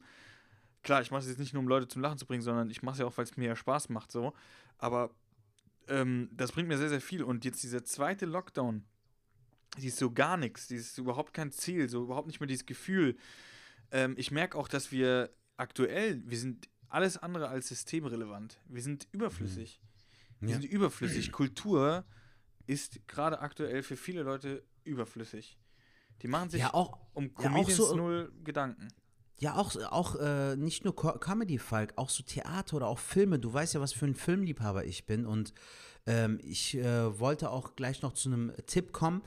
Klar, 0.82 1.02
ich 1.02 1.10
mache 1.10 1.20
es 1.20 1.28
jetzt 1.28 1.38
nicht 1.38 1.52
nur, 1.52 1.62
um 1.62 1.68
Leute 1.68 1.88
zum 1.88 2.00
Lachen 2.00 2.16
zu 2.16 2.24
bringen, 2.26 2.42
sondern 2.42 2.70
ich 2.70 2.82
mache 2.82 2.94
es 2.94 2.98
ja 3.00 3.06
auch, 3.06 3.16
weil 3.18 3.24
es 3.24 3.36
mir 3.36 3.46
ja 3.48 3.54
Spaß 3.54 3.90
macht, 3.90 4.10
so. 4.10 4.32
Aber 4.78 5.10
ähm, 5.88 6.30
das 6.32 6.52
bringt 6.52 6.68
mir 6.68 6.78
sehr, 6.78 6.88
sehr 6.88 7.02
viel. 7.02 7.22
Und 7.22 7.44
jetzt 7.44 7.62
dieser 7.62 7.84
zweite 7.84 8.24
Lockdown, 8.24 8.82
die 9.76 9.88
ist 9.88 9.98
so 9.98 10.10
gar 10.10 10.38
nichts, 10.38 10.68
die 10.68 10.76
ist 10.76 10.96
überhaupt 10.96 11.34
kein 11.34 11.52
Ziel, 11.52 11.88
so 11.90 12.02
überhaupt 12.02 12.26
nicht 12.26 12.40
mehr 12.40 12.46
dieses 12.46 12.64
Gefühl. 12.64 13.14
Ähm, 13.90 14.14
ich 14.16 14.30
merke 14.30 14.56
auch, 14.56 14.68
dass 14.68 14.90
wir 14.90 15.30
aktuell, 15.58 16.22
wir 16.24 16.38
sind 16.38 16.66
alles 16.88 17.18
andere 17.18 17.48
als 17.48 17.68
systemrelevant. 17.68 18.58
Wir 18.68 18.80
sind 18.82 19.06
überflüssig. 19.12 19.82
Wir 20.40 20.50
Ja. 20.50 20.60
sind 20.60 20.64
überflüssig. 20.70 21.30
Kultur 21.30 22.06
ist 22.66 23.06
gerade 23.08 23.40
aktuell 23.40 23.82
für 23.82 23.96
viele 23.96 24.22
Leute 24.22 24.62
überflüssig. 24.84 25.58
Die 26.22 26.28
machen 26.28 26.50
sich 26.50 26.60
Ja, 26.62 26.74
auch, 26.74 26.98
um 27.14 27.24
ja, 27.24 27.30
auch 27.30 27.42
Comedians 27.42 27.76
so- 27.76 27.94
null 27.96 28.32
Gedanken. 28.44 28.88
Ja, 29.38 29.56
auch, 29.56 29.76
auch 29.90 30.16
äh, 30.18 30.56
nicht 30.56 30.84
nur 30.84 30.96
Co 30.96 31.12
Comedy, 31.18 31.58
Falk, 31.58 31.92
auch 31.96 32.08
so 32.08 32.22
Theater 32.22 32.76
oder 32.78 32.86
auch 32.86 32.98
Filme. 32.98 33.38
Du 33.38 33.52
weißt 33.52 33.74
ja, 33.74 33.80
was 33.82 33.92
für 33.92 34.06
ein 34.06 34.14
Filmliebhaber 34.14 34.86
ich 34.86 35.04
bin. 35.04 35.26
Und 35.26 35.52
ähm, 36.06 36.40
ich 36.42 36.74
äh, 36.78 37.18
wollte 37.20 37.50
auch 37.50 37.76
gleich 37.76 38.00
noch 38.00 38.14
zu 38.14 38.30
einem 38.30 38.52
Tipp 38.66 38.92
kommen, 38.94 39.22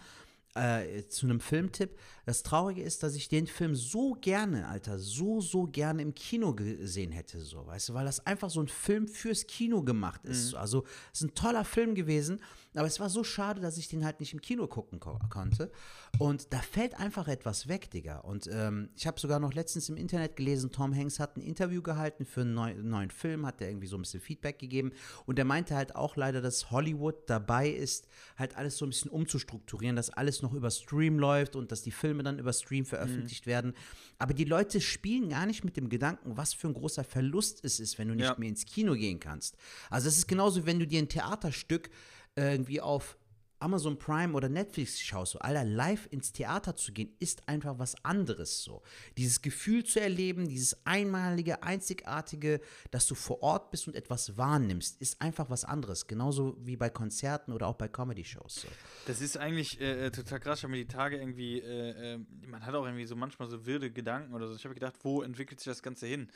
äh, 0.56 1.04
zu 1.06 1.28
einem 1.28 1.40
Filmtipp. 1.40 1.96
Das 2.30 2.44
Traurige 2.44 2.84
ist, 2.84 3.02
dass 3.02 3.16
ich 3.16 3.28
den 3.28 3.48
Film 3.48 3.74
so 3.74 4.16
gerne, 4.22 4.68
Alter, 4.68 5.00
so, 5.00 5.42
so 5.42 5.64
gerne 5.64 6.04
im 6.04 6.14
Kino 6.14 6.54
gesehen 6.54 7.12
hätte, 7.12 7.40
so, 7.40 7.66
weißt 7.66 7.90
du, 7.90 7.96
weil 7.96 8.06
das 8.06 8.24
einfach 8.28 8.52
so 8.52 8.62
ein 8.62 8.68
Film 8.68 9.08
fürs 9.08 9.48
Kino 9.48 9.82
gemacht 9.82 10.24
ist. 10.26 10.54
Also, 10.54 10.84
es 11.12 11.22
ist 11.22 11.28
ein 11.28 11.34
toller 11.34 11.66
Film 11.66 11.96
gewesen, 11.96 12.40
aber 12.76 12.86
es 12.86 13.00
war 13.00 13.10
so 13.10 13.24
schade, 13.24 13.62
dass 13.62 13.80
ich 13.80 13.88
den 13.88 14.06
halt 14.06 14.20
nicht 14.20 14.32
im 14.34 14.42
Kino 14.42 14.68
gucken 14.68 15.00
ko 15.00 15.18
konnte. 15.30 15.72
Und 16.20 16.54
da 16.54 16.60
fällt 16.60 17.00
einfach 17.00 17.28
etwas 17.28 17.68
weg, 17.68 17.90
Digga. 17.90 18.20
Und 18.20 18.48
ähm, 18.52 18.90
ich 18.96 19.08
habe 19.08 19.20
sogar 19.20 19.40
noch 19.40 19.54
letztens 19.54 19.90
im 19.90 19.98
Internet 19.98 20.36
gelesen, 20.36 20.72
Tom 20.72 20.96
Hanks 20.96 21.20
hat 21.20 21.36
ein 21.36 21.42
Interview 21.42 21.82
gehalten 21.82 22.26
für 22.26 22.42
einen 22.42 22.54
neu 22.54 22.76
neuen 22.76 23.10
Film, 23.10 23.48
hat 23.48 23.60
der 23.60 23.70
irgendwie 23.70 23.88
so 23.88 23.98
ein 23.98 24.04
bisschen 24.04 24.22
Feedback 24.22 24.60
gegeben. 24.60 24.92
Und 25.26 25.40
er 25.40 25.46
meinte 25.46 25.76
halt 25.76 25.96
auch 25.96 26.16
leider, 26.16 26.42
dass 26.42 26.70
Hollywood 26.70 27.28
dabei 27.28 27.70
ist, 27.70 28.08
halt 28.38 28.56
alles 28.56 28.78
so 28.78 28.86
ein 28.86 28.90
bisschen 28.90 29.10
umzustrukturieren, 29.10 29.96
dass 29.96 30.12
alles 30.12 30.44
noch 30.44 30.54
über 30.54 30.70
Stream 30.70 31.18
läuft 31.18 31.56
und 31.56 31.72
dass 31.72 31.82
die 31.82 31.92
Filme 31.92 32.18
dann 32.24 32.39
über 32.39 32.53
Stream 32.53 32.86
veröffentlicht 32.86 33.45
werden. 33.47 33.74
Aber 34.17 34.34
die 34.34 34.45
Leute 34.45 34.82
spielen 34.82 35.30
gar 35.30 35.45
nicht 35.45 35.63
mit 35.63 35.78
dem 35.78 35.89
Gedanken, 35.89 36.38
was 36.38 36.53
für 36.53 36.67
ein 36.67 36.74
großer 36.74 37.03
Verlust 37.03 37.63
es 37.63 37.80
ist, 37.80 37.97
wenn 37.97 38.07
du 38.09 38.15
nicht 38.15 38.26
Ja. 38.26 38.36
mehr 38.38 38.49
ins 38.49 38.65
Kino 38.65 38.93
gehen 38.93 39.20
kannst. 39.20 39.55
Also 39.89 40.07
es 40.07 40.17
ist 40.17 40.28
genauso, 40.28 40.65
wenn 40.65 40.80
du 40.80 40.88
dir 40.88 40.99
ein 40.99 41.09
Theaterstück 41.09 41.89
irgendwie 42.36 42.82
auf 42.82 43.17
Amazon 43.60 43.97
Prime 43.97 44.34
oder 44.34 44.49
Netflix 44.49 44.99
schaust, 44.99 45.34
so, 45.34 45.39
Alter, 45.39 45.64
live 45.64 46.07
ins 46.12 46.32
Theater 46.32 46.76
zu 46.76 46.91
gehen, 46.91 47.14
ist 47.20 47.47
einfach 47.47 47.80
was 47.80 48.03
anderes 48.03 48.64
so. 48.64 48.82
Dieses 49.18 49.41
Gefühl 49.41 49.84
zu 49.84 49.99
erleben, 49.99 50.47
dieses 50.47 50.86
einmalige, 50.86 51.64
einzigartige, 51.64 52.62
dass 52.91 53.07
du 53.07 53.16
vor 53.16 53.41
Ort 53.43 53.72
bist 53.72 53.88
und 53.88 53.95
etwas 53.95 54.38
wahrnimmst, 54.38 55.01
ist 55.01 55.22
einfach 55.22 55.49
was 55.49 55.66
anderes. 55.66 56.07
Genauso 56.07 56.57
wie 56.60 56.78
bei 56.78 56.89
Konzerten 56.89 57.51
oder 57.51 57.68
auch 57.68 57.76
bei 57.76 57.88
Comedy-Shows. 57.88 58.62
So. 58.62 58.68
Das 59.05 59.22
ist 59.22 59.38
eigentlich 59.38 59.80
äh, 59.80 60.07
äh, 60.07 60.12
total 60.12 60.39
krass. 60.39 60.64
Habe 60.64 60.72
mir 60.72 60.78
die 60.78 60.88
Tage 60.88 61.18
irgendwie, 61.18 61.60
äh, 61.60 62.16
äh, 62.16 62.20
man 62.47 62.66
hat 62.66 62.76
auch 62.76 62.86
irgendwie 62.86 63.05
so 63.05 63.16
manchmal 63.16 63.49
so 63.49 63.66
wilde 63.66 63.91
Gedanken 63.91 64.34
oder 64.34 64.47
so. 64.47 64.55
Ich 64.55 64.64
habe 64.64 64.74
gedacht, 64.74 64.95
wo 65.03 65.22
entwickelt 65.22 65.60
sich 65.60 65.72
das 65.72 65.84
Ganze 65.84 66.07
hin? 66.07 66.32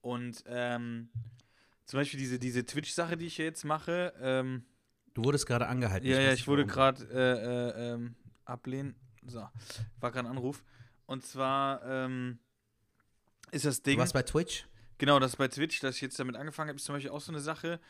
Und 0.00 0.44
ähm, 0.46 1.08
zum 1.86 2.00
Beispiel 2.00 2.18
diese, 2.18 2.38
diese 2.38 2.64
Twitch-Sache, 2.64 3.16
die 3.16 3.26
ich 3.26 3.38
jetzt 3.38 3.64
mache, 3.64 4.12
ähm, 4.20 4.64
Du 5.14 5.24
wurdest 5.24 5.46
gerade 5.46 5.66
angehalten. 5.66 6.06
ja, 6.06 6.16
weiß 6.16 6.24
ja, 6.24 6.32
ich 6.32 6.46
wurde 6.46 6.66
gerade 6.66 7.04
äh, 7.04 7.90
äh, 7.90 7.92
ähm, 7.94 8.16
ablehnen. 8.44 8.96
So, 9.26 9.48
war 10.00 10.10
gerade 10.12 10.28
ein 10.28 10.32
Anruf. 10.32 10.64
Und 11.06 11.24
zwar 11.24 11.82
ähm, 11.84 12.38
ist 13.52 13.64
das 13.64 13.82
Ding. 13.82 13.94
Du 13.94 14.00
warst 14.00 14.12
bei 14.12 14.22
Twitch? 14.22 14.66
Genau, 14.98 15.18
das 15.18 15.36
bei 15.36 15.48
Twitch, 15.48 15.80
dass 15.80 15.96
ich 15.96 16.02
jetzt 16.02 16.18
damit 16.18 16.36
angefangen 16.36 16.68
habe, 16.68 16.76
ist 16.76 16.84
zum 16.84 16.96
Beispiel 16.96 17.10
auch 17.10 17.20
so 17.20 17.32
eine 17.32 17.40
Sache. 17.40 17.80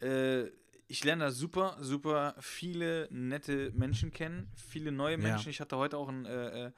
Äh, 0.00 0.46
ich 0.88 1.04
lerne 1.04 1.24
da 1.24 1.30
super, 1.30 1.76
super 1.80 2.34
viele 2.40 3.08
nette 3.10 3.70
Menschen 3.72 4.12
kennen, 4.12 4.50
viele 4.54 4.92
neue 4.92 5.16
Menschen. 5.16 5.50
Ich 5.50 5.60
hatte 5.60 5.76
heute 5.76 5.96
auch 5.96 6.08
einen 6.08 6.26
äh, 6.26 6.66
äh, 6.66 6.72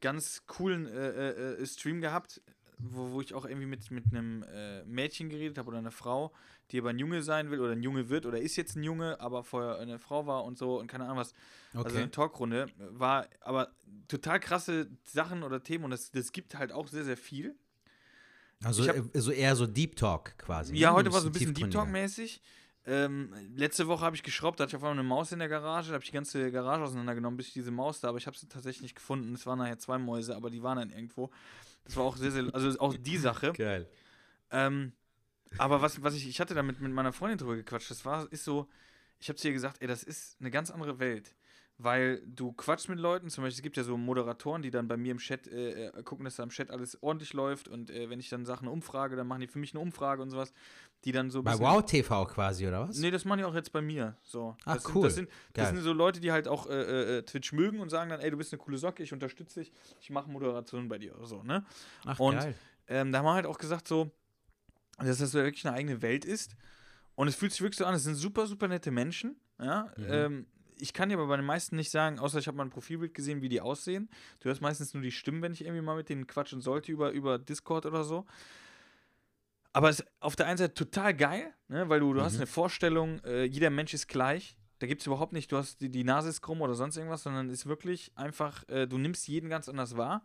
ganz 0.00 0.44
coolen 0.46 0.86
äh, 0.86 1.64
Stream 1.66 2.00
gehabt, 2.00 2.40
wo, 2.78 3.10
wo 3.12 3.20
ich 3.20 3.34
auch 3.34 3.44
irgendwie 3.44 3.66
mit, 3.66 3.90
mit 3.90 4.04
einem 4.10 4.42
äh, 4.44 4.84
Mädchen 4.84 5.28
geredet 5.28 5.58
habe 5.58 5.68
oder 5.68 5.78
einer 5.78 5.90
Frau, 5.90 6.32
die 6.70 6.78
aber 6.78 6.90
ein 6.90 6.98
Junge 6.98 7.22
sein 7.22 7.50
will 7.50 7.60
oder 7.60 7.72
ein 7.72 7.82
Junge 7.82 8.08
wird 8.08 8.26
oder 8.26 8.38
ist 8.40 8.56
jetzt 8.56 8.76
ein 8.76 8.82
Junge, 8.82 9.20
aber 9.20 9.42
vorher 9.44 9.78
eine 9.78 9.98
Frau 9.98 10.26
war 10.26 10.44
und 10.44 10.58
so 10.58 10.78
und 10.78 10.86
keine 10.86 11.04
Ahnung 11.04 11.18
was. 11.18 11.32
Also 11.74 11.88
Okay. 11.90 11.98
eine 12.02 12.10
Talkrunde 12.10 12.66
war 12.90 13.26
aber 13.40 13.70
total 14.08 14.40
krasse 14.40 14.88
Sachen 15.04 15.42
oder 15.42 15.62
Themen 15.62 15.84
und 15.84 15.90
das, 15.90 16.10
das 16.10 16.32
gibt 16.32 16.54
halt 16.54 16.72
auch 16.72 16.88
sehr, 16.88 17.04
sehr 17.04 17.16
viel. 17.16 17.54
Also 18.64 18.86
hab- 18.88 18.96
äh, 19.14 19.20
so 19.20 19.30
eher 19.30 19.54
so 19.54 19.66
Deep 19.66 19.96
Talk 19.96 20.36
quasi. 20.38 20.74
Ja, 20.76 20.90
ne? 20.90 20.96
heute 20.96 21.12
war 21.12 21.20
so 21.20 21.28
ein 21.28 21.32
bisschen 21.32 21.54
Deep. 21.54 21.70
Talk-mäßig. 21.70 22.40
Ähm, 22.86 23.34
letzte 23.54 23.86
Woche 23.86 24.02
habe 24.04 24.16
ich 24.16 24.22
geschraubt, 24.22 24.58
da 24.58 24.62
hatte 24.64 24.70
ich 24.70 24.76
auf 24.76 24.82
einmal 24.82 24.98
eine 24.98 25.06
Maus 25.06 25.30
in 25.30 25.40
der 25.40 25.48
Garage, 25.48 25.88
da 25.88 25.94
habe 25.94 26.04
ich 26.04 26.10
die 26.10 26.14
ganze 26.14 26.50
Garage 26.50 26.82
auseinandergenommen, 26.84 27.36
bis 27.36 27.48
ich 27.48 27.52
diese 27.52 27.70
Maus 27.70 28.00
da, 28.00 28.08
aber 28.08 28.16
ich 28.16 28.26
habe 28.26 28.36
sie 28.38 28.48
tatsächlich 28.48 28.80
nicht 28.80 28.94
gefunden. 28.94 29.34
Es 29.34 29.44
waren 29.44 29.58
nachher 29.58 29.78
zwei 29.78 29.98
Mäuse, 29.98 30.34
aber 30.34 30.48
die 30.48 30.62
waren 30.62 30.78
dann 30.78 30.90
irgendwo. 30.90 31.30
Das 31.84 31.96
war 31.96 32.04
auch 32.04 32.16
sehr, 32.16 32.30
sehr, 32.30 32.52
also 32.52 32.78
auch 32.80 32.94
die 32.94 33.16
Sache. 33.16 33.52
Geil. 33.52 33.88
Ähm, 34.50 34.92
aber 35.56 35.80
was, 35.80 36.02
was 36.02 36.14
ich, 36.14 36.28
ich 36.28 36.40
hatte 36.40 36.54
da 36.54 36.62
mit, 36.62 36.80
mit 36.80 36.92
meiner 36.92 37.12
Freundin 37.12 37.38
drüber 37.38 37.56
gequatscht, 37.56 37.90
das 37.90 38.04
war, 38.04 38.30
ist 38.32 38.44
so, 38.44 38.68
ich 39.18 39.28
habe 39.28 39.38
zu 39.38 39.48
ihr 39.48 39.54
gesagt, 39.54 39.80
ey, 39.80 39.88
das 39.88 40.02
ist 40.02 40.36
eine 40.40 40.50
ganz 40.50 40.70
andere 40.70 40.98
Welt. 40.98 41.34
Weil 41.80 42.20
du 42.26 42.52
quatschst 42.52 42.88
mit 42.88 42.98
Leuten, 42.98 43.30
zum 43.30 43.44
Beispiel, 43.44 43.58
es 43.58 43.62
gibt 43.62 43.76
ja 43.76 43.84
so 43.84 43.96
Moderatoren, 43.96 44.62
die 44.62 44.70
dann 44.72 44.88
bei 44.88 44.96
mir 44.96 45.12
im 45.12 45.18
Chat 45.18 45.46
äh, 45.46 45.86
äh, 45.86 46.02
gucken, 46.02 46.24
dass 46.24 46.34
da 46.34 46.42
im 46.42 46.48
Chat 46.48 46.70
alles 46.70 47.00
ordentlich 47.04 47.32
läuft 47.34 47.68
und 47.68 47.90
äh, 47.90 48.10
wenn 48.10 48.18
ich 48.18 48.28
dann 48.28 48.44
Sachen 48.44 48.66
umfrage, 48.66 49.14
dann 49.14 49.28
machen 49.28 49.42
die 49.42 49.46
für 49.46 49.60
mich 49.60 49.74
eine 49.74 49.80
Umfrage 49.80 50.20
und 50.20 50.30
sowas, 50.30 50.52
die 51.04 51.12
dann 51.12 51.30
so 51.30 51.44
Bei 51.44 51.56
Wow 51.56 51.84
TV 51.84 52.26
quasi, 52.26 52.66
oder 52.66 52.88
was? 52.88 52.98
Nee, 52.98 53.12
das 53.12 53.24
machen 53.24 53.38
die 53.38 53.44
auch 53.44 53.54
jetzt 53.54 53.70
bei 53.70 53.80
mir. 53.80 54.16
So. 54.24 54.56
Ach, 54.64 54.74
das 54.74 54.92
cool. 54.92 55.02
Sind, 55.02 55.04
das, 55.04 55.14
sind, 55.14 55.28
das 55.52 55.68
sind 55.68 55.82
so 55.82 55.92
Leute, 55.92 56.18
die 56.18 56.32
halt 56.32 56.48
auch 56.48 56.68
äh, 56.68 57.18
äh, 57.18 57.22
Twitch 57.22 57.52
mögen 57.52 57.78
und 57.78 57.90
sagen 57.90 58.10
dann, 58.10 58.18
ey, 58.18 58.30
du 58.32 58.36
bist 58.36 58.52
eine 58.52 58.58
coole 58.58 58.76
Socke, 58.76 59.04
ich 59.04 59.12
unterstütze 59.12 59.60
dich, 59.60 59.72
ich 60.00 60.10
mache 60.10 60.28
Moderation 60.28 60.88
bei 60.88 60.98
dir 60.98 61.16
oder 61.16 61.26
so, 61.26 61.44
ne? 61.44 61.64
Ach, 62.04 62.18
und 62.18 62.38
geil. 62.38 62.54
ähm, 62.88 63.12
da 63.12 63.18
haben 63.18 63.26
wir 63.26 63.34
halt 63.34 63.46
auch 63.46 63.58
gesagt, 63.58 63.86
so, 63.86 64.10
dass 64.98 65.18
das 65.18 65.30
so 65.30 65.38
wirklich 65.38 65.64
eine 65.64 65.76
eigene 65.76 66.02
Welt 66.02 66.24
ist. 66.24 66.56
Und 67.14 67.28
es 67.28 67.34
fühlt 67.34 67.52
sich 67.52 67.60
wirklich 67.60 67.78
so 67.78 67.84
an, 67.84 67.94
es 67.94 68.04
sind 68.04 68.14
super, 68.14 68.46
super 68.46 68.68
nette 68.68 68.90
Menschen. 68.90 69.36
Ja? 69.58 69.92
Mhm. 69.96 70.04
Ähm, 70.08 70.46
ich 70.80 70.92
kann 70.92 71.08
dir 71.08 71.16
aber 71.16 71.26
bei 71.26 71.36
den 71.36 71.46
meisten 71.46 71.76
nicht 71.76 71.90
sagen, 71.90 72.18
außer 72.18 72.38
ich 72.38 72.46
habe 72.46 72.56
mal 72.56 72.64
ein 72.64 72.70
Profilbild 72.70 73.14
gesehen, 73.14 73.42
wie 73.42 73.48
die 73.48 73.60
aussehen. 73.60 74.08
Du 74.40 74.46
hörst 74.48 74.60
meistens 74.60 74.94
nur 74.94 75.02
die 75.02 75.10
Stimmen, 75.12 75.42
wenn 75.42 75.52
ich 75.52 75.62
irgendwie 75.64 75.82
mal 75.82 75.96
mit 75.96 76.08
denen 76.08 76.26
quatschen 76.26 76.60
sollte 76.60 76.92
über, 76.92 77.10
über 77.10 77.38
Discord 77.38 77.86
oder 77.86 78.04
so. 78.04 78.26
Aber 79.72 79.90
es 79.90 80.00
ist 80.00 80.08
auf 80.20 80.34
der 80.34 80.46
einen 80.46 80.58
Seite 80.58 80.74
total 80.74 81.14
geil, 81.14 81.52
ne? 81.68 81.88
weil 81.88 82.00
du, 82.00 82.12
du 82.12 82.22
hast 82.22 82.34
Mhm. 82.34 82.38
eine 82.40 82.46
Vorstellung, 82.46 83.20
äh, 83.24 83.44
jeder 83.44 83.70
Mensch 83.70 83.94
ist 83.94 84.08
gleich. 84.08 84.56
Da 84.78 84.86
gibt 84.86 85.02
es 85.02 85.06
überhaupt 85.06 85.32
nicht, 85.32 85.50
du 85.52 85.56
hast 85.56 85.80
die, 85.80 85.88
die 85.90 86.04
Nase 86.04 86.28
ist 86.28 86.40
krumm 86.40 86.60
oder 86.62 86.74
sonst 86.74 86.96
irgendwas, 86.96 87.22
sondern 87.22 87.48
ist 87.50 87.66
wirklich 87.66 88.12
einfach, 88.14 88.66
äh, 88.68 88.86
du 88.86 88.96
nimmst 88.96 89.26
jeden 89.28 89.50
ganz 89.50 89.68
anders 89.68 89.96
wahr. 89.96 90.24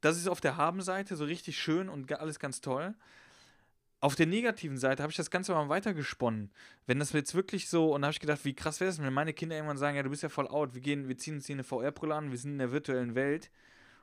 Das 0.00 0.16
ist 0.16 0.28
auf 0.28 0.40
der 0.40 0.56
Habenseite 0.56 1.16
so 1.16 1.24
richtig 1.24 1.58
schön 1.58 1.88
und 1.88 2.12
alles 2.12 2.38
ganz 2.38 2.60
toll. 2.60 2.94
Auf 4.04 4.16
der 4.16 4.26
negativen 4.26 4.76
Seite 4.76 5.02
habe 5.02 5.10
ich 5.12 5.16
das 5.16 5.30
Ganze 5.30 5.52
mal 5.52 5.70
weitergesponnen. 5.70 6.50
Wenn 6.84 6.98
das 6.98 7.12
jetzt 7.12 7.34
wirklich 7.34 7.70
so, 7.70 7.94
und 7.94 8.02
da 8.02 8.08
habe 8.08 8.12
ich 8.12 8.20
gedacht, 8.20 8.44
wie 8.44 8.52
krass 8.52 8.78
wäre 8.80 8.90
es, 8.90 9.00
wenn 9.00 9.10
meine 9.14 9.32
Kinder 9.32 9.56
irgendwann 9.56 9.78
sagen, 9.78 9.96
ja, 9.96 10.02
du 10.02 10.10
bist 10.10 10.22
ja 10.22 10.28
voll 10.28 10.46
out, 10.46 10.74
wir 10.74 10.82
gehen, 10.82 11.08
wir 11.08 11.16
ziehen 11.16 11.36
uns 11.36 11.46
hier 11.46 11.54
eine 11.54 11.64
VR-Brille 11.64 12.14
an, 12.14 12.30
wir 12.30 12.36
sind 12.36 12.52
in 12.52 12.58
der 12.58 12.70
virtuellen 12.70 13.14
Welt 13.14 13.50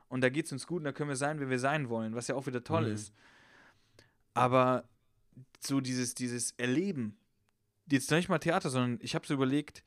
und 0.08 0.20
da 0.22 0.28
geht 0.28 0.46
es 0.46 0.50
uns 0.52 0.66
gut 0.66 0.78
und 0.78 0.86
da 0.86 0.92
können 0.92 1.08
wir 1.08 1.14
sein, 1.14 1.38
wer 1.38 1.50
wir 1.50 1.60
sein 1.60 1.88
wollen, 1.88 2.16
was 2.16 2.26
ja 2.26 2.34
auch 2.34 2.48
wieder 2.48 2.64
toll 2.64 2.88
Mhm. 2.88 2.94
ist. 2.94 3.14
Aber 4.34 4.88
so 5.60 5.80
dieses, 5.80 6.14
dieses 6.16 6.50
Erleben, 6.56 7.16
jetzt 7.88 8.10
noch 8.10 8.18
nicht 8.18 8.28
mal 8.28 8.40
Theater, 8.40 8.70
sondern 8.70 8.98
ich 9.02 9.14
habe 9.14 9.24
so 9.24 9.34
überlegt, 9.34 9.84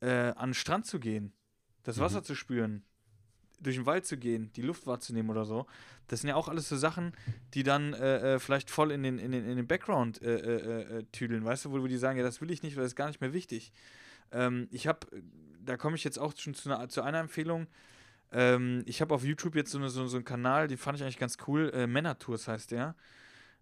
äh, 0.00 0.30
an 0.36 0.50
den 0.50 0.54
Strand 0.54 0.86
zu 0.86 1.00
gehen, 1.00 1.32
das 1.82 1.98
Wasser 1.98 2.22
zu 2.22 2.36
spüren, 2.36 2.84
durch 3.58 3.76
den 3.76 3.86
Wald 3.86 4.06
zu 4.06 4.16
gehen, 4.16 4.50
die 4.54 4.62
Luft 4.62 4.86
wahrzunehmen 4.86 5.30
oder 5.30 5.44
so. 5.44 5.66
Das 6.08 6.20
sind 6.20 6.28
ja 6.28 6.36
auch 6.36 6.48
alles 6.48 6.68
so 6.68 6.76
Sachen, 6.76 7.12
die 7.54 7.62
dann 7.62 7.94
äh, 7.94 8.34
äh, 8.34 8.38
vielleicht 8.38 8.70
voll 8.70 8.92
in 8.92 9.02
den, 9.02 9.18
in 9.18 9.32
den, 9.32 9.48
in 9.48 9.56
den 9.56 9.66
Background 9.66 10.20
äh, 10.22 10.36
äh, 10.36 10.98
äh, 10.98 11.04
tüdeln, 11.12 11.44
weißt 11.44 11.64
du, 11.64 11.72
wo, 11.72 11.80
wo 11.80 11.86
die 11.86 11.96
sagen, 11.96 12.18
ja, 12.18 12.24
das 12.24 12.40
will 12.40 12.50
ich 12.50 12.62
nicht, 12.62 12.76
weil 12.76 12.82
das 12.84 12.92
ist 12.92 12.96
gar 12.96 13.08
nicht 13.08 13.20
mehr 13.20 13.32
wichtig. 13.32 13.72
Ähm, 14.32 14.68
ich 14.70 14.86
habe, 14.86 15.06
da 15.64 15.76
komme 15.76 15.96
ich 15.96 16.04
jetzt 16.04 16.18
auch 16.18 16.34
schon 16.36 16.54
zu 16.54 16.70
einer, 16.70 16.88
zu 16.88 17.02
einer 17.02 17.18
Empfehlung. 17.20 17.66
Ähm, 18.32 18.82
ich 18.86 19.00
habe 19.00 19.14
auf 19.14 19.24
YouTube 19.24 19.54
jetzt 19.56 19.70
so, 19.70 19.78
eine, 19.78 19.88
so, 19.88 20.06
so 20.06 20.16
einen 20.16 20.24
Kanal, 20.24 20.68
den 20.68 20.78
fand 20.78 20.98
ich 20.98 21.02
eigentlich 21.04 21.18
ganz 21.18 21.36
cool. 21.46 21.70
Äh, 21.74 21.86
Männertours 21.86 22.48
heißt 22.48 22.70
der. 22.72 22.94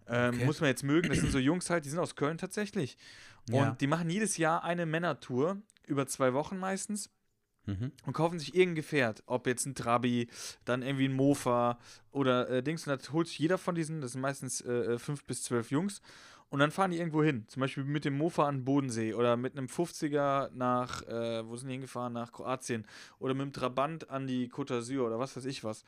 Ähm, 0.06 0.34
Okay. 0.34 0.44
Muss 0.44 0.60
man 0.60 0.68
jetzt 0.68 0.82
mögen. 0.82 1.08
Das 1.08 1.18
sind 1.18 1.30
so 1.32 1.38
Jungs 1.38 1.70
halt, 1.70 1.84
die 1.84 1.88
sind 1.88 1.98
aus 1.98 2.14
Köln 2.14 2.36
tatsächlich. 2.36 2.98
Und 3.48 3.54
Ja. 3.56 3.70
die 3.80 3.86
machen 3.86 4.10
jedes 4.10 4.36
Jahr 4.36 4.64
eine 4.64 4.84
Männertour, 4.86 5.58
über 5.86 6.06
zwei 6.06 6.32
Wochen 6.34 6.58
meistens 6.58 7.10
Mhm. 7.66 7.92
und 8.04 8.12
kaufen 8.12 8.38
sich 8.38 8.54
irgendein 8.54 8.76
Gefährt, 8.76 9.22
ob 9.26 9.46
jetzt 9.46 9.66
ein 9.66 9.74
Trabi, 9.74 10.28
dann 10.64 10.82
irgendwie 10.82 11.08
ein 11.08 11.14
Mofa 11.14 11.78
oder 12.12 12.48
äh, 12.50 12.62
Dings. 12.62 12.86
Und 12.86 13.00
das 13.00 13.12
holt 13.12 13.26
sich 13.26 13.38
jeder 13.38 13.58
von 13.58 13.74
diesen, 13.74 14.00
das 14.00 14.12
sind 14.12 14.20
meistens 14.20 14.60
äh, 14.60 14.72
äh, 14.72 14.98
fünf 14.98 15.24
bis 15.24 15.42
zwölf 15.42 15.70
Jungs. 15.70 16.02
Und 16.50 16.60
dann 16.60 16.70
fahren 16.70 16.92
die 16.92 16.98
irgendwo 16.98 17.22
hin. 17.22 17.44
Zum 17.48 17.60
Beispiel 17.60 17.84
mit 17.84 18.04
dem 18.04 18.16
Mofa 18.16 18.46
an 18.46 18.58
den 18.58 18.64
Bodensee 18.64 19.12
oder 19.14 19.36
mit 19.36 19.56
einem 19.56 19.66
50er 19.66 20.50
nach, 20.52 21.02
äh, 21.02 21.44
wo 21.46 21.56
sind 21.56 21.68
die 21.68 21.72
hingefahren? 21.72 22.12
Nach 22.12 22.30
Kroatien. 22.30 22.86
Oder 23.18 23.34
mit 23.34 23.46
dem 23.46 23.52
Trabant 23.52 24.08
an 24.10 24.26
die 24.26 24.48
Côte 24.48 24.78
d'Azur 24.78 25.06
oder 25.06 25.18
was 25.18 25.36
weiß 25.36 25.46
ich 25.46 25.64
was. 25.64 25.84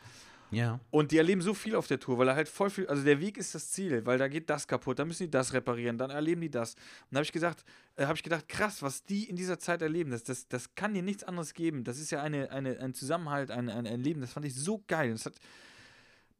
Ja. 0.50 0.80
Und 0.90 1.12
die 1.12 1.18
erleben 1.18 1.42
so 1.42 1.54
viel 1.54 1.74
auf 1.74 1.86
der 1.86 1.98
Tour, 1.98 2.18
weil 2.18 2.28
er 2.28 2.36
halt 2.36 2.48
voll 2.48 2.70
viel, 2.70 2.86
also 2.86 3.02
der 3.02 3.20
Weg 3.20 3.36
ist 3.36 3.54
das 3.54 3.70
Ziel, 3.72 4.04
weil 4.06 4.18
da 4.18 4.28
geht 4.28 4.48
das 4.48 4.66
kaputt, 4.66 4.98
dann 4.98 5.08
müssen 5.08 5.24
die 5.24 5.30
das 5.30 5.52
reparieren, 5.52 5.98
dann 5.98 6.10
erleben 6.10 6.40
die 6.40 6.50
das. 6.50 6.74
Und 6.74 6.82
da 7.12 7.16
habe 7.16 7.24
ich 7.24 7.32
gesagt, 7.32 7.64
äh, 7.96 8.04
habe 8.04 8.14
ich 8.14 8.22
gedacht, 8.22 8.48
krass, 8.48 8.82
was 8.82 9.04
die 9.04 9.24
in 9.24 9.36
dieser 9.36 9.58
Zeit 9.58 9.82
erleben, 9.82 10.10
das, 10.10 10.22
das, 10.22 10.48
das 10.48 10.74
kann 10.74 10.94
dir 10.94 11.02
nichts 11.02 11.24
anderes 11.24 11.54
geben. 11.54 11.84
Das 11.84 11.98
ist 11.98 12.10
ja 12.10 12.22
eine, 12.22 12.50
eine, 12.50 12.78
ein 12.78 12.94
Zusammenhalt, 12.94 13.50
ein, 13.50 13.68
ein, 13.68 13.86
ein 13.86 14.00
Leben, 14.00 14.20
das 14.20 14.32
fand 14.32 14.46
ich 14.46 14.54
so 14.54 14.82
geil. 14.86 15.12
Das 15.12 15.26
hat, 15.26 15.34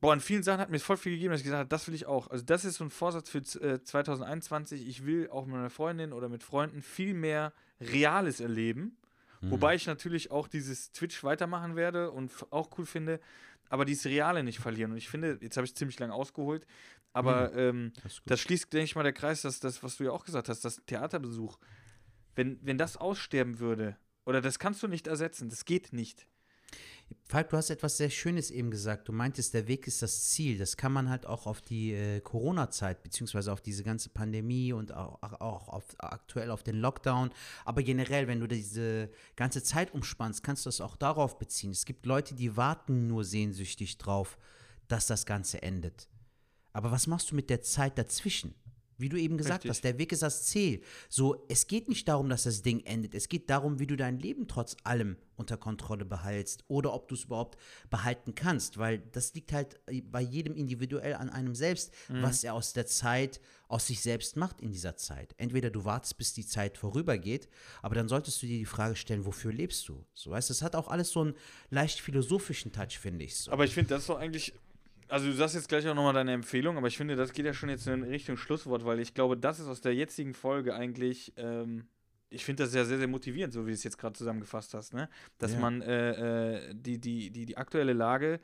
boah, 0.01 0.15
in 0.15 0.21
vielen 0.21 0.43
Sachen 0.43 0.61
hat 0.61 0.71
mir 0.71 0.79
voll 0.79 0.97
viel 0.97 1.13
gegeben, 1.13 1.33
dass 1.33 1.41
ich 1.41 1.45
gesagt 1.45 1.61
habe, 1.61 1.69
das 1.69 1.89
will 1.89 1.95
ich 1.95 2.07
auch. 2.07 2.31
Also 2.31 2.45
das 2.45 2.65
ist 2.65 2.77
so 2.77 2.85
ein 2.85 2.91
Vorsatz 2.91 3.29
für 3.29 3.39
äh, 3.39 3.83
2021. 3.83 4.87
Ich 4.87 5.05
will 5.05 5.29
auch 5.31 5.47
mit 5.47 5.57
meiner 5.57 5.71
Freundin 5.71 6.13
oder 6.13 6.29
mit 6.29 6.43
Freunden 6.43 6.83
viel 6.83 7.15
mehr 7.15 7.53
Reales 7.81 8.41
erleben. 8.41 8.97
Mhm. 9.41 9.51
Wobei 9.51 9.75
ich 9.75 9.87
natürlich 9.87 10.31
auch 10.31 10.49
dieses 10.49 10.93
Twitch 10.93 11.23
weitermachen 11.25 11.77
werde 11.77 12.11
und 12.11 12.33
auch 12.51 12.71
cool 12.79 12.87
finde, 12.87 13.21
aber 13.69 13.85
dieses 13.85 14.07
Reale 14.07 14.43
nicht 14.43 14.59
verlieren. 14.59 14.93
Und 14.93 14.99
ich 14.99 15.09
finde, 15.09 15.39
jetzt 15.41 15.57
habe 15.57 15.67
ich 15.67 15.75
ziemlich 15.75 15.99
lange 15.99 16.15
ausgeholt, 16.15 16.67
aber 17.13 17.55
ähm, 17.55 17.93
Das 18.03 18.21
das 18.27 18.41
schließt, 18.41 18.73
denke 18.73 18.85
ich 18.85 18.95
mal, 18.95 19.03
der 19.03 19.13
Kreis, 19.13 19.43
dass 19.43 19.61
das, 19.61 19.83
was 19.83 19.97
du 19.97 20.05
ja 20.05 20.11
auch 20.11 20.25
gesagt 20.25 20.49
hast, 20.49 20.65
das 20.65 20.83
Theaterbesuch, 20.87 21.59
wenn, 22.35 22.59
wenn 22.63 22.79
das 22.79 22.97
aussterben 22.97 23.59
würde, 23.59 23.97
oder 24.25 24.41
das 24.41 24.59
kannst 24.59 24.83
du 24.83 24.89
nicht 24.89 25.07
ersetzen, 25.07 25.49
das 25.49 25.65
geht 25.65 25.93
nicht. 25.93 26.27
Falk, 27.29 27.51
du 27.51 27.57
hast 27.57 27.71
etwas 27.71 27.97
sehr 27.97 28.11
Schönes 28.11 28.53
eben 28.53 28.71
gesagt. 28.71 29.09
Du 29.09 29.13
meintest, 29.13 29.53
der 29.53 29.67
Weg 29.67 29.89
ist 29.89 30.01
das 30.01 30.31
Ziel. 30.31 30.59
Das 30.59 30.77
kann 30.77 30.93
man 30.93 31.11
halt 31.11 31.27
auch 31.27 31.47
auf 31.47 31.61
die 31.61 31.93
äh, 31.93 32.21
Corona-Zeit, 32.21 33.03
beziehungsweise 33.03 33.53
auf 33.53 33.61
diese 33.61 33.83
ganze 33.83 34.11
Pandemie 34.11 34.73
und 34.73 34.93
auch, 34.93 35.21
auch 35.23 35.69
auf, 35.69 35.85
aktuell 35.99 36.51
auf 36.51 36.63
den 36.63 36.77
Lockdown. 36.77 37.31
Aber 37.65 37.83
generell, 37.83 38.29
wenn 38.29 38.39
du 38.39 38.47
diese 38.47 39.11
ganze 39.35 39.63
Zeit 39.63 39.93
umspannst, 39.93 40.45
kannst 40.45 40.67
du 40.67 40.69
das 40.69 40.81
auch 40.81 40.97
darauf 40.97 41.39
beziehen. 41.39 41.73
Es 41.73 41.85
gibt 41.85 42.07
Leute, 42.07 42.35
die 42.35 42.57
warten 42.57 43.09
nur 43.09 43.25
sehnsüchtig 43.25 43.99
drauf, 43.99 44.39
dass 44.87 45.09
das 45.09 45.27
Ganze 45.27 45.63
endet. 45.63 46.09
Aber 46.73 46.93
was 46.93 47.09
machst 47.09 47.33
du 47.33 47.35
mit 47.35 47.51
der 47.51 47.63
Zeit 47.63 47.99
dazwischen? 47.99 48.55
Wie 48.99 49.09
du 49.09 49.19
eben 49.19 49.37
gesagt 49.37 49.65
Richtig. 49.65 49.71
hast, 49.71 49.85
der 49.85 49.99
Weg 49.99 50.13
ist 50.13 50.23
das 50.23 50.45
Ziel. 50.45 50.81
So, 51.09 51.45
es 51.49 51.67
geht 51.67 51.89
nicht 51.89 52.09
darum, 52.09 52.29
dass 52.29 52.45
das 52.45 52.63
Ding 52.63 52.81
endet. 52.81 53.15
Es 53.15 53.29
geht 53.29 53.51
darum, 53.51 53.79
wie 53.79 53.87
du 53.87 53.97
dein 53.97 54.19
Leben 54.19 54.49
trotz 54.49 54.77
allem 54.85 55.17
unter 55.37 55.57
Kontrolle 55.59 56.05
behältst 56.05 56.65
oder 56.69 56.95
ob 56.95 57.09
du 57.09 57.15
es 57.15 57.25
überhaupt 57.25 57.59
behalten 57.91 58.35
kannst, 58.35 58.79
weil 58.79 58.99
das 59.13 59.35
liegt 59.35 59.53
halt 59.53 59.79
bei 60.11 60.23
jedem 60.23 60.55
individuell 60.55 61.15
an 61.15 61.29
einem 61.29 61.55
selbst, 61.55 61.93
was 62.09 62.43
er 62.43 62.55
aus 62.55 62.73
der 62.73 62.87
Zeit, 62.87 63.41
aus 63.69 63.89
sich 63.89 64.01
selbst 64.01 64.37
macht 64.37 64.61
in 64.63 64.71
dieser 64.71 64.97
Zeit. 64.97 65.35
Entweder 65.37 65.69
du 65.69 65.85
wartest, 65.85 66.17
bis 66.17 66.33
die 66.33 66.47
Zeit 66.47 66.79
vorübergeht, 66.79 67.49
aber 67.83 67.95
dann 67.95 68.09
solltest 68.09 68.43
du 68.43 68.47
dir 68.47 68.59
die 68.59 68.65
Frage 68.65 68.97
stellen, 68.97 69.27
wofür 69.27 69.53
lebst 69.53 69.87
du? 69.89 70.07
So, 70.15 70.31
weißt, 70.31 70.49
du, 70.49 70.55
das 70.55 70.63
hat 70.63 70.75
auch 70.75 70.89
alles 70.89 71.11
so 71.11 71.21
einen 71.21 71.35
leicht 71.69 72.01
philosophischen 72.01 72.73
Touch, 72.73 72.99
finde 72.99 73.25
ich. 73.25 73.37
So. 73.37 73.53
Aber 73.53 73.65
ich 73.65 73.75
finde, 73.75 73.91
das 73.91 74.03
ist 74.03 74.09
doch 74.09 74.19
eigentlich. 74.19 74.55
Also, 75.09 75.27
du 75.27 75.33
sagst 75.35 75.55
jetzt 75.55 75.69
gleich 75.69 75.87
auch 75.89 75.95
nochmal 75.95 76.15
deine 76.15 76.33
Empfehlung, 76.33 76.77
aber 76.77 76.89
ich 76.89 76.97
finde, 76.97 77.17
das 77.17 77.33
geht 77.33 77.47
ja 77.47 77.53
schon 77.55 77.69
jetzt 77.69 77.87
in 77.87 78.03
Richtung 78.03 78.37
Schlusswort, 78.37 78.85
weil 78.85 78.99
ich 79.01 79.15
glaube, 79.15 79.37
das 79.37 79.61
ist 79.61 79.69
aus 79.69 79.81
der 79.81 79.95
jetzigen 79.95 80.35
Folge 80.35 80.75
eigentlich. 80.75 81.33
Ähm, 81.37 81.87
ich 82.29 82.45
finde 82.45 82.65
das 82.65 82.75
ja 82.75 82.85
sehr, 82.85 82.99
sehr 82.99 83.07
motivierend, 83.07 83.53
so 83.53 83.63
wie 83.67 83.71
du 83.71 83.75
es 83.75 83.85
jetzt 83.85 83.99
gerade 83.99 84.15
zusammengefasst 84.15 84.75
hast, 84.75 84.95
ne? 84.95 85.09
Dass 85.39 85.53
Ja. 85.53 85.61
man 85.61 85.81
äh, 85.83 86.57
äh, 86.71 86.75
die, 86.75 86.99
die, 86.99 87.31
die, 87.31 87.47
die 87.47 87.57
aktuelle 87.57 87.93
Lage. 87.93 88.41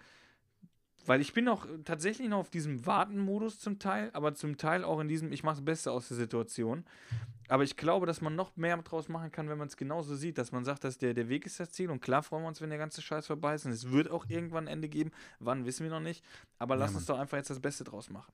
Weil 1.04 1.20
ich 1.20 1.32
bin 1.32 1.48
auch 1.48 1.66
tatsächlich 1.84 2.28
noch 2.28 2.38
auf 2.38 2.50
diesem 2.50 2.86
Warten-Modus 2.86 3.58
zum 3.58 3.80
Teil, 3.80 4.10
aber 4.12 4.34
zum 4.34 4.56
Teil 4.56 4.84
auch 4.84 5.00
in 5.00 5.08
diesem, 5.08 5.32
ich 5.32 5.42
mache 5.42 5.56
das 5.56 5.64
Beste 5.64 5.90
aus 5.90 6.06
der 6.06 6.16
Situation. 6.16 6.84
Aber 7.48 7.64
ich 7.64 7.76
glaube, 7.76 8.06
dass 8.06 8.20
man 8.20 8.34
noch 8.34 8.56
mehr 8.56 8.76
draus 8.78 9.08
machen 9.08 9.30
kann, 9.30 9.48
wenn 9.48 9.58
man 9.58 9.68
es 9.68 9.76
genauso 9.76 10.14
sieht, 10.16 10.38
dass 10.38 10.52
man 10.52 10.64
sagt, 10.64 10.84
dass 10.84 10.98
der, 10.98 11.12
der 11.14 11.28
Weg 11.28 11.44
ist 11.46 11.60
das 11.60 11.70
Ziel. 11.70 11.90
Und 11.90 12.00
klar 12.00 12.22
freuen 12.22 12.44
wir 12.44 12.48
uns, 12.48 12.60
wenn 12.60 12.70
der 12.70 12.78
ganze 12.78 13.02
Scheiß 13.02 13.26
vorbei 13.26 13.54
ist. 13.54 13.66
Und 13.66 13.72
es 13.72 13.90
wird 13.90 14.10
auch 14.10 14.26
irgendwann 14.28 14.64
ein 14.64 14.74
Ende 14.74 14.88
geben. 14.88 15.10
Wann, 15.38 15.66
wissen 15.66 15.84
wir 15.84 15.90
noch 15.90 16.00
nicht. 16.00 16.24
Aber 16.58 16.76
lass 16.76 16.94
uns 16.94 17.06
doch 17.06 17.18
einfach 17.18 17.36
jetzt 17.36 17.50
das 17.50 17.60
Beste 17.60 17.84
draus 17.84 18.10
machen. 18.10 18.32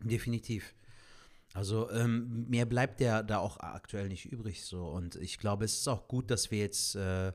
Definitiv. 0.00 0.74
Also 1.54 1.90
ähm, 1.90 2.46
mehr 2.48 2.66
bleibt 2.66 3.00
ja 3.00 3.22
da 3.22 3.38
auch 3.38 3.58
aktuell 3.60 4.08
nicht 4.08 4.26
übrig 4.26 4.64
so. 4.64 4.86
Und 4.86 5.16
ich 5.16 5.38
glaube, 5.38 5.64
es 5.64 5.78
ist 5.78 5.88
auch 5.88 6.08
gut, 6.08 6.30
dass 6.30 6.50
wir 6.50 6.58
jetzt 6.58 6.96
äh, 6.96 7.32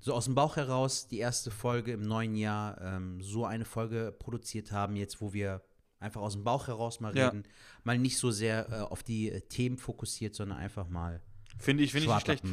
so 0.00 0.14
aus 0.14 0.26
dem 0.26 0.34
Bauch 0.34 0.56
heraus 0.56 1.08
die 1.08 1.18
erste 1.18 1.50
Folge 1.50 1.92
im 1.92 2.02
neuen 2.02 2.34
Jahr 2.34 2.80
ähm, 2.80 3.20
so 3.20 3.44
eine 3.44 3.64
Folge 3.64 4.14
produziert 4.16 4.70
haben, 4.70 4.96
jetzt 4.96 5.20
wo 5.20 5.32
wir 5.32 5.62
einfach 6.00 6.20
aus 6.20 6.34
dem 6.34 6.44
Bauch 6.44 6.66
heraus 6.68 7.00
mal 7.00 7.16
Ja. 7.16 7.28
reden, 7.28 7.44
mal 7.84 7.98
nicht 7.98 8.18
so 8.18 8.30
sehr 8.30 8.68
äh, 8.70 8.74
auf 8.80 9.02
die 9.02 9.30
äh, 9.30 9.40
Themen 9.42 9.78
fokussiert, 9.78 10.34
sondern 10.34 10.58
einfach 10.58 10.88
mal 10.88 11.20
Finde 11.58 11.82
ich, 11.82 11.90
finde 11.92 12.06
ich 12.06 12.14
nicht 12.14 12.24
schlecht. 12.24 12.44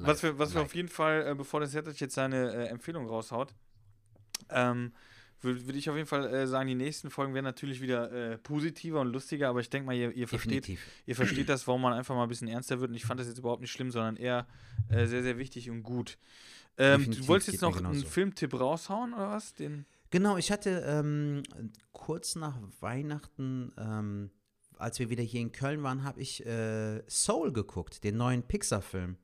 Was 0.00 0.22
wir, 0.22 0.38
was 0.38 0.54
wir 0.54 0.62
auf 0.62 0.74
jeden 0.74 0.88
Fall, 0.88 1.26
äh, 1.26 1.34
bevor 1.34 1.60
der 1.60 1.68
Sertac 1.68 2.00
jetzt 2.00 2.14
seine 2.14 2.50
äh, 2.54 2.66
Empfehlung 2.68 3.06
raushaut, 3.06 3.54
ähm, 4.48 4.92
würde 5.42 5.66
würd 5.66 5.76
ich 5.76 5.90
auf 5.90 5.96
jeden 5.96 6.08
Fall 6.08 6.32
äh, 6.32 6.46
sagen, 6.46 6.68
die 6.68 6.74
nächsten 6.74 7.10
Folgen 7.10 7.34
werden 7.34 7.44
natürlich 7.44 7.82
wieder 7.82 8.10
äh, 8.10 8.38
positiver 8.38 9.02
und 9.02 9.12
lustiger, 9.12 9.50
aber 9.50 9.60
ich 9.60 9.68
denke 9.68 9.86
mal, 9.86 9.94
ihr, 9.94 10.12
ihr 10.12 10.26
versteht, 10.26 10.64
Definitiv. 10.64 10.80
ihr 11.04 11.16
versteht 11.16 11.48
das, 11.50 11.66
warum 11.66 11.82
man 11.82 11.92
einfach 11.92 12.14
mal 12.14 12.22
ein 12.22 12.28
bisschen 12.30 12.48
ernster 12.48 12.80
wird 12.80 12.90
und 12.90 12.96
ich 12.96 13.04
fand 13.04 13.20
das 13.20 13.26
jetzt 13.26 13.38
überhaupt 13.38 13.60
nicht 13.60 13.72
schlimm, 13.72 13.90
sondern 13.90 14.16
eher 14.16 14.46
äh, 14.88 15.04
sehr, 15.04 15.22
sehr 15.22 15.36
wichtig 15.36 15.68
und 15.68 15.82
gut. 15.82 16.16
Ähm, 16.78 17.10
du 17.10 17.28
wolltest 17.28 17.52
jetzt 17.52 17.60
noch 17.60 17.76
einen. 17.76 18.04
Filmtipp 18.04 18.58
raushauen 18.58 19.12
oder 19.12 19.28
was? 19.28 19.54
Den 19.54 19.84
Genau, 20.14 20.36
ich 20.36 20.52
hatte 20.52 20.84
ähm, 20.86 21.42
kurz 21.92 22.36
nach 22.36 22.56
Weihnachten, 22.78 23.72
ähm, 23.76 24.30
als 24.78 25.00
wir 25.00 25.10
wieder 25.10 25.24
hier 25.24 25.40
in 25.40 25.50
Köln 25.50 25.82
waren, 25.82 26.04
habe 26.04 26.20
ich 26.20 26.46
äh, 26.46 27.02
Soul 27.08 27.52
geguckt, 27.52 28.04
den 28.04 28.16
neuen 28.16 28.44
Pixar-Film. 28.44 29.16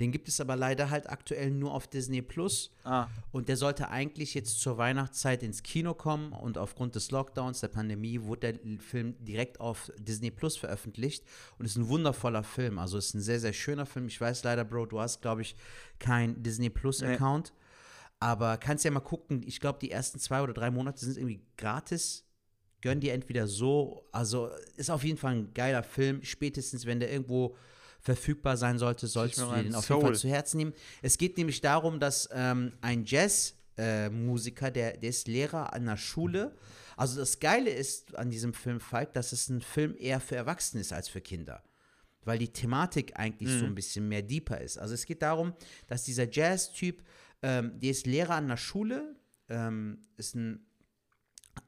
Den 0.00 0.12
gibt 0.12 0.28
es 0.28 0.40
aber 0.40 0.56
leider 0.56 0.88
halt 0.88 1.10
aktuell 1.10 1.50
nur 1.50 1.74
auf 1.74 1.88
Disney 1.88 2.22
Plus. 2.22 2.74
Ah, 2.84 3.08
Und 3.32 3.50
der 3.50 3.58
sollte 3.58 3.90
eigentlich 3.90 4.32
jetzt 4.32 4.58
zur 4.60 4.78
Weihnachtszeit 4.78 5.42
ins 5.42 5.62
Kino 5.62 5.92
kommen 5.92 6.32
und 6.32 6.56
aufgrund 6.56 6.94
des 6.94 7.10
Lockdowns, 7.10 7.60
der 7.60 7.68
Pandemie, 7.68 8.22
wurde 8.22 8.54
der 8.54 8.80
Film 8.80 9.22
direkt 9.22 9.60
auf 9.60 9.92
Disney 9.98 10.30
Plus 10.30 10.56
veröffentlicht 10.56 11.22
und 11.58 11.66
ist 11.66 11.76
ein 11.76 11.88
wundervoller 11.88 12.44
Film. 12.44 12.78
Also 12.78 12.96
ist 12.96 13.12
ein 13.12 13.20
sehr, 13.20 13.40
sehr 13.40 13.52
schöner 13.52 13.84
Film. 13.84 14.06
Ich 14.06 14.18
weiß 14.18 14.42
leider, 14.44 14.64
Bro, 14.64 14.86
du 14.86 15.00
hast, 15.00 15.20
glaube 15.20 15.42
ich, 15.42 15.54
kein 15.98 16.42
Disney 16.42 16.70
Plus-Account. 16.70 17.52
Aber 18.20 18.58
kannst 18.58 18.84
ja 18.84 18.90
mal 18.90 19.00
gucken, 19.00 19.42
ich 19.46 19.60
glaube, 19.60 19.78
die 19.80 19.90
ersten 19.90 20.18
zwei 20.18 20.42
oder 20.42 20.52
drei 20.52 20.70
Monate 20.70 21.04
sind 21.04 21.16
irgendwie 21.16 21.42
gratis. 21.56 22.26
Gönn 22.82 23.00
dir 23.00 23.14
entweder 23.14 23.46
so, 23.46 24.08
also 24.12 24.50
ist 24.76 24.90
auf 24.90 25.04
jeden 25.04 25.18
Fall 25.18 25.34
ein 25.34 25.54
geiler 25.54 25.82
Film. 25.82 26.22
Spätestens, 26.22 26.86
wenn 26.86 27.00
der 27.00 27.10
irgendwo 27.10 27.56
verfügbar 28.00 28.56
sein 28.56 28.78
sollte, 28.78 29.06
solltest 29.06 29.40
du 29.40 29.46
dir 29.46 29.62
den 29.62 29.74
auf 29.74 29.88
jeden 29.88 30.00
Fall 30.00 30.14
zu 30.14 30.28
Herzen 30.28 30.58
nehmen. 30.58 30.74
Es 31.02 31.18
geht 31.18 31.36
nämlich 31.36 31.60
darum, 31.60 32.00
dass 32.00 32.28
ähm, 32.32 32.72
ein 32.80 33.04
Jazz-Musiker, 33.04 34.70
der, 34.70 34.96
der 34.96 35.10
ist 35.10 35.28
Lehrer 35.28 35.72
an 35.72 35.82
einer 35.82 35.96
Schule. 35.96 36.56
Also 36.96 37.20
das 37.20 37.40
Geile 37.40 37.70
ist 37.70 38.14
an 38.16 38.30
diesem 38.30 38.52
Film, 38.54 38.80
Falk, 38.80 39.14
dass 39.14 39.32
es 39.32 39.48
ein 39.48 39.60
Film 39.60 39.94
eher 39.98 40.20
für 40.20 40.36
Erwachsene 40.36 40.80
ist 40.80 40.92
als 40.92 41.08
für 41.08 41.20
Kinder. 41.20 41.62
Weil 42.24 42.38
die 42.38 42.52
Thematik 42.52 43.18
eigentlich 43.18 43.50
so 43.58 43.64
ein 43.64 43.74
bisschen 43.74 44.08
mehr 44.08 44.22
deeper 44.22 44.60
ist. 44.60 44.78
Also 44.78 44.92
es 44.92 45.06
geht 45.06 45.22
darum, 45.22 45.54
dass 45.86 46.04
dieser 46.04 46.30
Jazz-Typ, 46.30 47.02
ähm, 47.42 47.78
der 47.80 47.90
ist 47.90 48.06
Lehrer 48.06 48.34
an 48.34 48.44
einer 48.44 48.56
Schule, 48.56 49.16
ähm, 49.48 50.02
ist 50.16 50.34
ein 50.34 50.66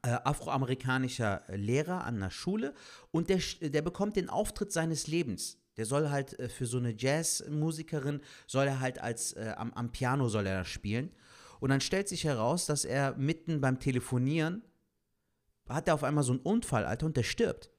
äh, 0.03 0.09
afroamerikanischer 0.23 1.43
Lehrer 1.49 2.03
an 2.03 2.15
einer 2.17 2.31
Schule 2.31 2.73
und 3.11 3.29
der, 3.29 3.39
der 3.61 3.81
bekommt 3.81 4.15
den 4.15 4.29
Auftritt 4.29 4.71
seines 4.71 5.07
Lebens. 5.07 5.59
Der 5.77 5.85
soll 5.85 6.09
halt 6.09 6.37
äh, 6.39 6.49
für 6.49 6.65
so 6.65 6.77
eine 6.77 6.93
Jazzmusikerin, 6.97 8.21
soll 8.47 8.67
er 8.67 8.79
halt 8.79 8.99
als 8.99 9.33
äh, 9.33 9.53
am, 9.57 9.73
am 9.73 9.91
Piano 9.91 10.29
soll 10.29 10.47
er 10.47 10.65
spielen. 10.65 11.11
Und 11.59 11.69
dann 11.69 11.81
stellt 11.81 12.07
sich 12.07 12.25
heraus, 12.25 12.65
dass 12.65 12.85
er 12.85 13.15
mitten 13.15 13.61
beim 13.61 13.79
Telefonieren 13.79 14.63
hat 15.69 15.87
er 15.87 15.93
auf 15.93 16.03
einmal 16.03 16.23
so 16.23 16.33
einen 16.33 16.41
Unfall, 16.41 16.85
Alter, 16.85 17.05
und 17.05 17.17
der 17.17 17.23
stirbt. 17.23 17.69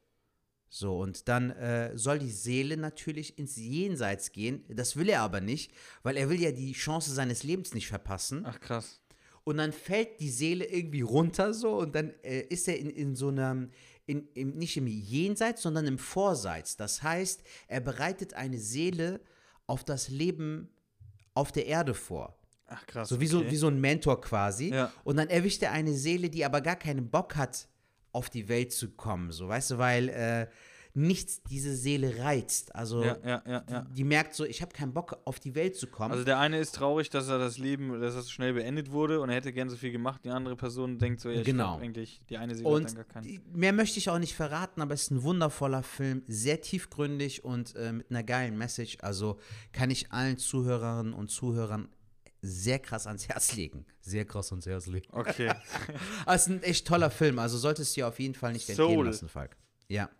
So, 0.77 0.99
und 0.99 1.29
dann 1.29 1.51
äh, 1.51 1.97
soll 1.97 2.18
die 2.18 2.33
Seele 2.33 2.77
natürlich 2.77 3.39
ins 3.39 3.55
Jenseits 3.55 4.33
gehen. 4.33 4.64
Das 4.68 4.97
will 4.97 5.09
er 5.09 5.20
aber 5.20 5.41
nicht, 5.41 5.70
weil 6.03 6.16
er 6.16 6.29
will 6.29 6.41
ja 6.41 6.51
die 6.51 6.72
Chance 6.72 7.14
seines 7.14 7.45
Lebens 7.45 7.75
nicht 7.75 7.87
verpassen. 7.87 8.43
ach 8.45 8.59
krass. 8.59 9.01
Und 9.45 9.59
dann 9.59 9.70
fällt 9.70 10.18
die 10.18 10.31
Seele 10.31 10.64
irgendwie 10.64 11.03
runter 11.03 11.55
so 11.55 11.79
und 11.79 11.95
dann 11.95 12.12
äh, 12.25 12.41
ist 12.49 12.66
er 12.66 12.77
in, 12.77 12.91
in 12.91 13.14
so 13.14 13.29
einem, 13.29 13.70
in, 14.07 14.27
im, 14.35 14.57
nicht 14.57 14.77
im 14.77 14.89
Jenseits, 14.89 15.62
sondern 15.62 15.87
im 15.87 15.97
Vorseits. 15.97 16.77
Das 16.77 17.05
heißt, 17.05 17.45
er 17.68 17.81
bereitet 17.81 18.35
eine 18.35 18.59
Seele 18.59 19.20
auf 19.68 19.85
das 19.85 20.09
Leben 20.09 20.70
auf 21.35 21.53
der 21.53 21.66
Erde 21.66 21.95
vor. 21.95 22.37
Ach 22.66 22.85
krass. 22.85 23.09
So 23.09 23.20
wie, 23.20 23.29
so 23.29 23.39
okay. 23.39 23.53
wie 23.53 23.57
so 23.57 23.68
ein 23.68 23.81
Mentor 23.81 24.20
quasi. 24.20 24.70
Ja. 24.70 24.93
Und 25.05 25.18
dann 25.18 25.29
erwischt 25.29 25.62
er 25.62 25.70
eine 25.70 25.95
Seele, 25.95 26.31
die 26.31 26.45
aber 26.45 26.61
gar 26.62 26.77
keinen 26.77 27.11
Bock 27.11 27.37
hat, 27.37 27.68
auf 28.14 28.30
die 28.30 28.48
Welt 28.48 28.72
zu 28.72 28.90
kommen. 28.92 29.32
So, 29.32 29.48
weißt 29.48 29.72
du, 29.72 29.78
weil 29.78 30.08
äh, 30.08 30.46
nichts 30.96 31.42
diese 31.42 31.74
Seele 31.74 32.18
reizt. 32.20 32.72
Also 32.74 33.02
Ja, 33.02 33.16
ja, 33.26 33.42
ja, 33.68 33.80
die 33.96 34.04
merkt 34.04 34.32
so, 34.34 34.44
ich 34.44 34.62
habe 34.62 34.72
keinen 34.72 34.92
Bock, 34.92 35.18
auf 35.24 35.40
die 35.40 35.56
Welt 35.56 35.74
zu 35.74 35.88
kommen. 35.88 36.12
Also 36.12 36.22
der 36.22 36.38
eine 36.38 36.58
ist 36.60 36.76
traurig, 36.76 37.10
dass 37.10 37.28
er 37.28 37.38
das 37.40 37.58
Leben, 37.58 38.00
dass 38.00 38.14
das 38.14 38.30
schnell 38.30 38.52
beendet 38.52 38.92
wurde 38.92 39.20
und 39.20 39.28
er 39.28 39.34
hätte 39.34 39.52
gern 39.52 39.68
so 39.68 39.76
viel 39.76 39.90
gemacht. 39.90 40.20
Die 40.24 40.30
andere 40.30 40.54
Person 40.54 40.98
denkt 40.98 41.20
so, 41.20 41.30
ja, 41.30 41.40
ich 41.40 41.44
Genau. 41.46 41.78
eigentlich, 41.78 42.20
die 42.30 42.38
eine 42.38 42.54
Seele 42.54 42.68
hat 42.68 42.74
Und 42.76 42.84
dann 42.86 42.94
gar 42.94 43.04
keinen. 43.04 43.40
mehr 43.52 43.72
möchte 43.72 43.98
ich 43.98 44.08
auch 44.08 44.20
nicht 44.20 44.36
verraten, 44.36 44.80
aber 44.82 44.94
es 44.94 45.02
ist 45.02 45.10
ein 45.10 45.24
wundervoller 45.24 45.82
Film, 45.82 46.22
sehr 46.28 46.60
tiefgründig 46.60 47.44
und 47.44 47.74
äh, 47.74 47.90
mit 47.92 48.08
einer 48.10 48.22
geilen 48.22 48.56
Message. 48.56 48.98
Also 49.00 49.38
kann 49.72 49.90
ich 49.90 50.12
allen 50.12 50.38
Zuhörerinnen 50.38 51.12
und 51.12 51.28
Zuhörern 51.28 51.88
sehr 52.45 52.78
krass 52.78 53.07
ans 53.07 53.28
Herz 53.28 53.55
legen. 53.55 53.86
Sehr 54.01 54.24
krass 54.24 54.53
ans 54.53 54.66
Herz 54.66 54.86
legen. 54.86 55.09
Okay. 55.11 55.49
Aber 56.26 56.34
es 56.34 56.42
ist 56.42 56.49
ein 56.49 56.62
echt 56.62 56.86
toller 56.86 57.11
Film, 57.11 57.38
also 57.38 57.57
solltest 57.57 57.97
du 57.97 58.01
dir 58.01 58.09
auf 58.09 58.20
jeden 58.20 58.34
Fall 58.34 58.53
nicht 58.53 58.68
entgehen 58.68 58.88
Soul. 58.88 59.07
lassen, 59.07 59.28
Falk. 59.28 59.57
Ja. 59.88 60.11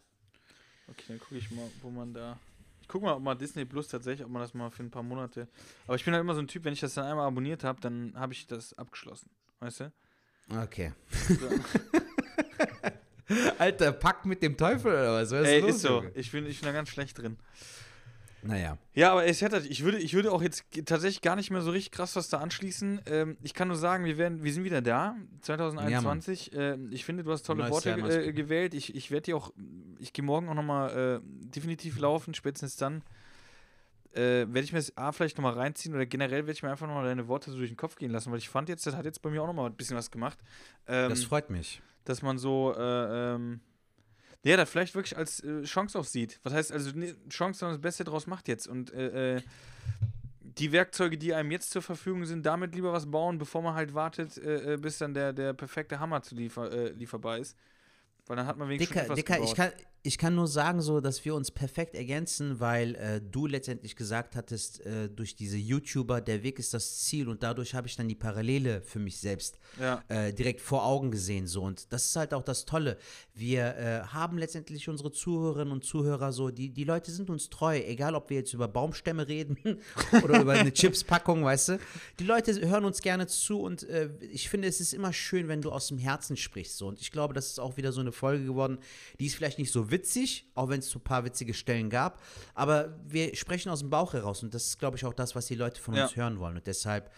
Okay, 0.89 1.05
dann 1.09 1.21
gucke 1.21 1.37
ich 1.37 1.51
mal, 1.51 1.69
wo 1.83 1.91
man 1.91 2.15
da. 2.15 2.39
Ich 2.81 2.89
gucke 2.89 3.05
mal, 3.05 3.15
ob 3.15 3.23
mal 3.23 3.35
Disney 3.35 3.65
Plus 3.65 3.89
tatsächlich, 3.89 4.25
ob 4.25 4.31
man 4.31 4.43
das 4.43 4.55
mal 4.55 4.71
für 4.71 4.83
ein 4.83 4.91
paar 4.91 5.03
Monate. 5.03 5.49
Aber 5.87 5.97
ich 5.97 6.05
bin 6.05 6.15
halt 6.15 6.23
immer 6.23 6.35
so 6.35 6.41
ein 6.41 6.49
Typ, 6.49 6.65
wenn 6.65 6.73
ich 6.73 6.81
das 6.81 6.95
dann 6.95 7.07
einmal 7.07 7.27
abonniert 7.27 7.65
habe, 7.65 7.81
dann 7.81 8.13
habe 8.15 8.33
ich 8.33 8.47
das 8.47 8.73
abgeschlossen. 8.75 9.31
Weißt 9.61 9.81
du? 9.81 9.93
Okay. 10.51 10.93
So. 11.29 11.49
Alter, 13.59 13.93
Pakt 13.93 14.27
mit 14.27 14.43
dem 14.43 14.57
Teufel 14.57 14.93
oder 14.93 15.15
was? 15.15 15.31
was 15.31 15.47
Ey, 15.47 15.61
los, 15.61 15.71
ist 15.71 15.81
so. 15.81 16.03
Junge? 16.03 16.13
Ich 16.15 16.31
bin, 16.31 16.47
ich 16.47 16.61
bin 16.61 16.67
da 16.67 16.73
ganz 16.73 16.91
schlecht 16.91 17.17
drin. 17.17 17.39
Naja. 18.47 18.77
Ja, 18.93 19.13
aber 19.13 19.25
es 19.27 19.41
hätte, 19.41 19.59
ich 19.67 19.83
würde, 19.85 19.99
ich 19.99 20.13
würde 20.13 20.31
auch 20.31 20.43
jetzt 20.43 20.65
tatsächlich 20.85 21.23
gar 21.23 21.35
nicht 21.35 21.51
mehr 21.51 21.63
so 21.63 21.71
richtig 21.71 21.93
krass 21.93 22.15
was 22.15 22.29
da 22.29 22.39
anschließen. 22.39 23.01
Ähm, 23.07 23.37
ich 23.43 23.55
kann 23.55 23.69
nur 23.69 23.77
sagen, 23.77 24.05
wir 24.05 24.19
werden, 24.19 24.45
wir 24.45 24.53
sind 24.53 24.65
wieder 24.65 24.83
da, 24.83 25.17
2021. 25.41 26.53
ähm, 26.55 26.91
ich 26.93 27.05
finde, 27.05 27.25
du 27.25 27.33
hast 27.33 27.45
tolle 27.45 27.71
Worte 27.71 27.91
äh, 27.93 28.33
gewählt. 28.33 28.75
Ich, 28.75 28.95
ich 28.95 29.11
werde 29.11 29.23
dir 29.23 29.37
auch, 29.37 29.51
ich 29.99 30.13
gehe 30.13 30.25
morgen 30.25 30.49
auch 30.51 30.55
nochmal 30.55 31.21
äh, 31.23 31.49
definitiv 31.55 31.99
laufen, 31.99 32.35
spätestens 32.35 32.77
dann. 32.77 33.03
Äh, 34.13 34.47
werde 34.47 34.61
ich 34.61 34.73
mir 34.73 34.79
das 34.79 34.97
A 34.97 35.11
vielleicht 35.11 35.39
nochmal 35.39 35.55
reinziehen 35.55 35.93
oder 35.95 36.07
generell 36.07 36.43
werde 36.47 36.53
ich 36.53 36.63
mir 36.63 36.71
einfach 36.71 36.87
nochmal 36.87 37.05
deine 37.05 37.27
Worte 37.27 37.51
so 37.51 37.57
durch 37.57 37.71
den 37.71 37.77
Kopf 37.77 37.97
gehen 37.97 38.13
lassen, 38.13 38.31
weil 38.31 38.39
ich 38.39 38.49
fand 38.49 38.69
jetzt, 38.69 38.87
das 38.87 38.95
hat 38.95 39.05
jetzt 39.07 39.23
bei 39.23 39.31
mir 39.31 39.43
auch 39.43 39.47
nochmal 39.49 39.67
ein 39.71 39.75
bisschen 39.75 39.97
was 39.97 40.11
gemacht. 40.11 40.39
Ähm, 40.87 41.09
Das 41.09 41.25
freut 41.25 41.51
mich. 41.51 41.83
dass 42.05 42.23
man 42.23 42.39
so, 42.39 42.75
äh, 42.77 43.35
ähm, 43.35 43.61
ja, 44.45 44.57
da 44.57 44.67
vielleicht 44.67 44.95
wirklich 44.95 45.17
als 45.17 45.41
äh, 45.41 45.63
Chance 45.63 45.99
auch 45.99 46.05
sieht. 46.05 46.39
Was 46.43 46.53
heißt 46.53 46.73
also, 46.73 46.91
ne, 46.97 47.17
Chance, 47.31 47.61
sondern 47.61 47.77
das 47.77 47.83
Beste 47.83 48.05
draus 48.05 48.27
macht 48.27 48.47
jetzt. 48.47 48.69
Und 48.69 48.93
äh, 48.93 49.37
äh, 49.37 49.43
die 50.41 50.71
Werkzeuge, 50.71 51.17
die 51.17 51.35
einem 51.35 51.51
jetzt 51.51 51.71
zur 51.71 51.83
Verfügung 51.83 52.27
sind, 52.27 52.45
damit 52.45 52.75
lieber 52.75 52.93
was 52.93 53.11
bauen, 53.11 53.39
bevor 53.39 53.63
man 53.63 53.75
halt 53.75 53.95
wartet, 53.95 54.37
äh, 54.37 54.75
äh, 54.75 54.77
bis 54.77 54.99
dann 54.99 55.15
der, 55.15 55.33
der 55.33 55.55
perfekte 55.55 55.99
Hammer 55.99 56.23
zu 56.23 56.35
liefer, 56.35 56.91
lieferbar 56.91 57.39
ist. 57.39 57.57
Weil 58.27 58.37
dann 58.37 58.47
hat 58.47 58.57
man 58.59 58.69
wenigstens 58.69 58.91
Dicker, 58.91 59.05
etwas 59.05 59.17
Dicker, 59.17 59.35
gebaut. 59.35 59.49
ich 59.49 59.55
kann, 59.57 59.73
ich 60.07 60.19
kann 60.19 60.35
nur 60.35 60.47
sagen, 60.47 60.83
so, 60.83 61.01
dass 61.01 61.25
wir 61.25 61.35
uns 61.35 61.51
perfekt 61.51 61.95
ergänzen, 61.95 62.61
weil 62.61 62.95
äh, 62.97 63.23
du 63.23 63.47
letztendlich 63.47 63.97
gesagt 63.97 64.37
hattest, 64.37 64.85
äh, 64.85 65.09
durch 65.09 65.35
diese 65.35 65.57
YouTuber, 65.57 66.21
der 66.21 66.43
Weg 66.43 66.59
ist 66.59 66.75
das 66.75 66.99
Ziel 67.05 67.27
und 67.27 67.43
dadurch 67.43 67.75
habe 67.75 67.87
ich 67.89 67.97
dann 67.97 68.07
die 68.07 68.15
Parallele 68.15 68.83
für 68.83 68.99
mich 68.99 69.17
selbst 69.17 69.59
Ja. 69.81 70.05
äh, 70.09 70.35
direkt 70.35 70.61
vor 70.61 70.85
Augen 70.85 71.11
gesehen. 71.11 71.47
So. 71.47 71.63
Und 71.63 71.91
das 71.91 72.05
ist 72.05 72.17
halt 72.17 72.35
auch 72.35 72.43
das 72.43 72.67
Tolle. 72.67 72.99
Wir 73.33 73.77
äh, 73.77 74.01
haben 74.03 74.37
letztendlich 74.37 74.91
unsere 74.91 75.11
Zuhörerinnen 75.11 75.73
und 75.73 75.85
Zuhörer 75.87 76.35
so, 76.35 76.51
die, 76.51 76.69
die 76.69 76.85
Leute 76.85 77.11
sind 77.11 77.31
uns 77.31 77.49
treu, 77.49 77.79
egal 77.79 78.15
ob 78.15 78.29
wir 78.29 78.37
jetzt 78.37 78.53
über 78.53 78.69
Baumstämme 78.69 79.27
reden 79.27 79.57
oder 80.23 80.43
über 80.43 80.53
eine 80.53 80.71
Chipspackung, 80.75 81.45
weißt 81.45 81.69
du. 81.71 81.79
Die 82.19 82.25
Leute 82.25 82.53
hören 82.69 82.85
uns 82.85 83.01
gerne 83.01 83.27
zu 83.27 83.63
und 83.63 83.85
äh, 83.85 84.11
ich 84.21 84.51
finde, 84.51 84.69
es 84.69 84.83
ist 84.83 84.93
immer 84.93 85.15
schön, 85.15 85.49
wenn 85.49 85.63
du 85.63 85.73
aus 85.73 85.89
dem 85.89 85.97
Herzen 85.97 86.37
sprichst. 86.37 86.77
So. 86.77 86.89
Und 86.89 87.01
ich 87.01 87.11
glaube, 87.11 87.33
das 87.33 87.47
ist 87.47 87.59
auch 87.59 87.79
wieder 87.79 87.91
so 87.91 88.03
eine 88.03 88.13
Folge 88.13 88.45
geworden, 88.45 88.77
die 89.19 89.25
ist 89.25 89.37
vielleicht 89.37 89.59
nicht 89.59 89.73
so 89.73 89.91
witzig, 89.95 90.47
auch 90.55 90.69
wenn 90.69 90.81
es 90.81 90.91
so 90.91 90.99
ein 90.99 91.05
paar 91.05 91.25
witzige 91.25 91.55
Stellen 91.55 91.89
gab, 91.89 92.21
aber 92.55 92.99
wir 93.07 93.35
sprechen 93.37 93.71
aus 93.71 93.81
dem 93.81 93.89
Bauch 93.91 94.13
heraus 94.13 94.43
und 94.43 94.53
das 94.53 94.65
ist, 94.67 94.79
glaube 94.79 94.97
ich, 94.97 95.05
auch 95.07 95.15
das, 95.15 95.35
was 95.35 95.47
die 95.47 95.55
Leute 95.55 95.81
von 95.81 95.95
uns 95.95 96.11
Ja. 96.11 96.17
hören 96.23 96.39
wollen. 96.39 96.57
Und 96.57 96.67
deshalb, 96.67 97.11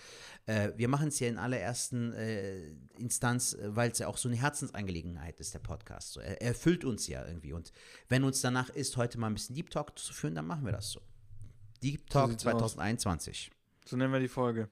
äh, 0.46 0.70
wir 0.76 0.88
machen 0.88 1.08
es 1.08 1.18
ja 1.18 1.28
in 1.28 1.38
allerersten 1.38 2.12
äh, 2.12 2.68
Instanz, 2.98 3.54
äh, 3.54 3.74
weil 3.74 3.90
es 3.90 3.98
ja 3.98 4.06
auch 4.06 4.16
so 4.18 4.28
eine 4.28 4.36
Herzensangelegenheit 4.36 5.40
ist, 5.40 5.54
der 5.54 5.58
Podcast. 5.60 6.12
So, 6.12 6.20
er, 6.20 6.40
er 6.40 6.48
erfüllt 6.48 6.84
uns 6.84 7.06
ja 7.08 7.26
irgendwie. 7.26 7.52
Und 7.52 7.72
wenn 8.08 8.22
uns 8.22 8.40
danach 8.42 8.68
ist, 8.70 8.96
heute 8.96 9.18
mal 9.18 9.26
ein 9.28 9.34
bisschen 9.34 9.56
Deep 9.56 9.70
Talk 9.70 9.98
zu 9.98 10.12
führen, 10.12 10.34
dann 10.36 10.46
machen 10.46 10.64
wir 10.64 10.72
das 10.72 10.90
so. 10.90 11.00
Deep 11.82 12.08
Talk 12.10 12.30
aus. 12.32 12.36
2021. 12.42 13.50
So 13.84 13.96
nennen 13.96 14.12
wir 14.12 14.20
die 14.20 14.28
Folge. 14.28 14.68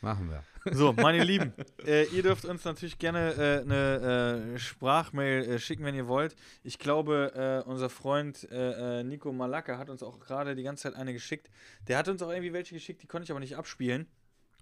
Machen 0.00 0.30
wir. 0.30 0.42
So, 0.72 0.92
meine 0.92 1.22
Lieben, 1.24 1.52
äh, 1.84 2.04
ihr 2.06 2.22
dürft 2.22 2.44
uns 2.44 2.64
natürlich 2.64 2.98
gerne 2.98 3.32
äh, 3.32 3.62
eine 3.62 4.54
äh, 4.54 4.58
Sprachmail 4.58 5.44
äh, 5.44 5.58
schicken, 5.58 5.84
wenn 5.84 5.94
ihr 5.94 6.08
wollt. 6.08 6.36
Ich 6.62 6.78
glaube, 6.78 7.64
äh, 7.66 7.68
unser 7.68 7.88
Freund 7.88 8.46
äh, 8.50 9.02
Nico 9.04 9.32
Malaka 9.32 9.78
hat 9.78 9.90
uns 9.90 10.02
auch 10.02 10.18
gerade 10.20 10.54
die 10.54 10.62
ganze 10.62 10.84
Zeit 10.84 10.94
eine 10.94 11.12
geschickt. 11.12 11.50
Der 11.88 11.98
hat 11.98 12.08
uns 12.08 12.22
auch 12.22 12.30
irgendwie 12.30 12.52
welche 12.52 12.74
geschickt, 12.74 13.02
die 13.02 13.06
konnte 13.06 13.24
ich 13.24 13.30
aber 13.30 13.40
nicht 13.40 13.56
abspielen. 13.56 14.06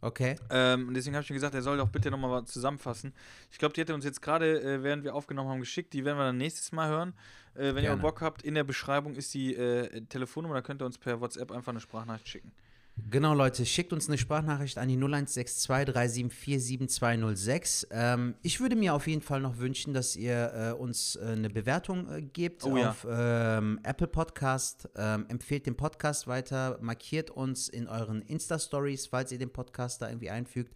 Okay. 0.05 0.37
Ähm, 0.51 0.89
und 0.89 0.95
deswegen 0.95 1.17
habe 1.17 1.25
ich 1.25 1.31
mir 1.31 1.35
gesagt, 1.35 1.55
er 1.55 1.63
soll 1.63 1.79
doch 1.79 1.89
bitte 1.89 2.11
nochmal 2.11 2.31
was 2.31 2.53
zusammenfassen. 2.53 3.15
Ich 3.51 3.57
glaube, 3.57 3.73
die 3.73 3.81
er 3.81 3.95
uns 3.95 4.05
jetzt 4.05 4.21
gerade, 4.21 4.61
äh, 4.61 4.83
während 4.83 5.03
wir 5.03 5.15
aufgenommen 5.15 5.49
haben, 5.49 5.61
geschickt. 5.61 5.95
Die 5.95 6.05
werden 6.05 6.19
wir 6.19 6.25
dann 6.25 6.37
nächstes 6.37 6.73
Mal 6.73 6.91
hören. 6.91 7.15
Äh, 7.55 7.69
wenn 7.69 7.77
ihr 7.77 7.83
Gerne. 7.83 7.97
auch 7.97 8.03
Bock 8.03 8.21
habt, 8.21 8.43
in 8.43 8.55
der 8.55 8.65
Beschreibung 8.65 9.15
ist 9.15 9.33
die 9.33 9.55
äh, 9.55 10.03
Telefonnummer, 10.03 10.57
da 10.57 10.61
könnt 10.61 10.83
ihr 10.83 10.87
uns 10.87 10.99
per 10.99 11.23
WhatsApp 11.23 11.51
einfach 11.51 11.73
eine 11.73 11.81
Sprachnachricht 11.81 12.29
schicken. 12.29 12.53
Genau, 12.97 13.35
Leute, 13.35 13.67
schickt 13.67 13.93
uns 13.93 14.07
eine 14.09 14.17
Sprachnachricht 14.19 14.79
an 14.79 14.87
die 14.89 14.95
0162 14.95 15.67
374 15.67 16.63
7206. 16.65 17.89
Ähm, 17.91 18.35
ich 18.43 18.61
würde 18.61 18.77
mir 18.77 18.95
auf 18.95 19.09
jeden 19.09 19.21
Fall 19.21 19.41
noch 19.41 19.59
wünschen, 19.59 19.93
dass 19.95 20.15
ihr 20.15 20.53
äh, 20.55 20.73
uns 20.81 21.17
äh, 21.17 21.27
eine 21.33 21.51
Bewertung 21.51 22.09
äh, 22.09 22.23
gebt 22.23 22.65
Oh 22.65 22.77
ja. 22.77 22.91
auf 22.91 23.05
ähm, 23.11 23.81
Apple 23.83 24.07
Podcast. 24.07 24.89
Ähm, 24.95 25.27
empfehlt 25.29 25.67
den 25.67 25.77
Podcast 25.77 26.29
weiter, 26.29 26.79
markiert 26.81 27.31
uns 27.31 27.69
in 27.69 27.89
euren 27.89 28.23
Insta-Stories, 28.23 29.09
falls 29.09 29.33
ihr 29.33 29.39
den 29.39 29.51
Podcast 29.53 30.01
da 30.01 30.09
irgendwie 30.09 30.31
einfügt. 30.31 30.73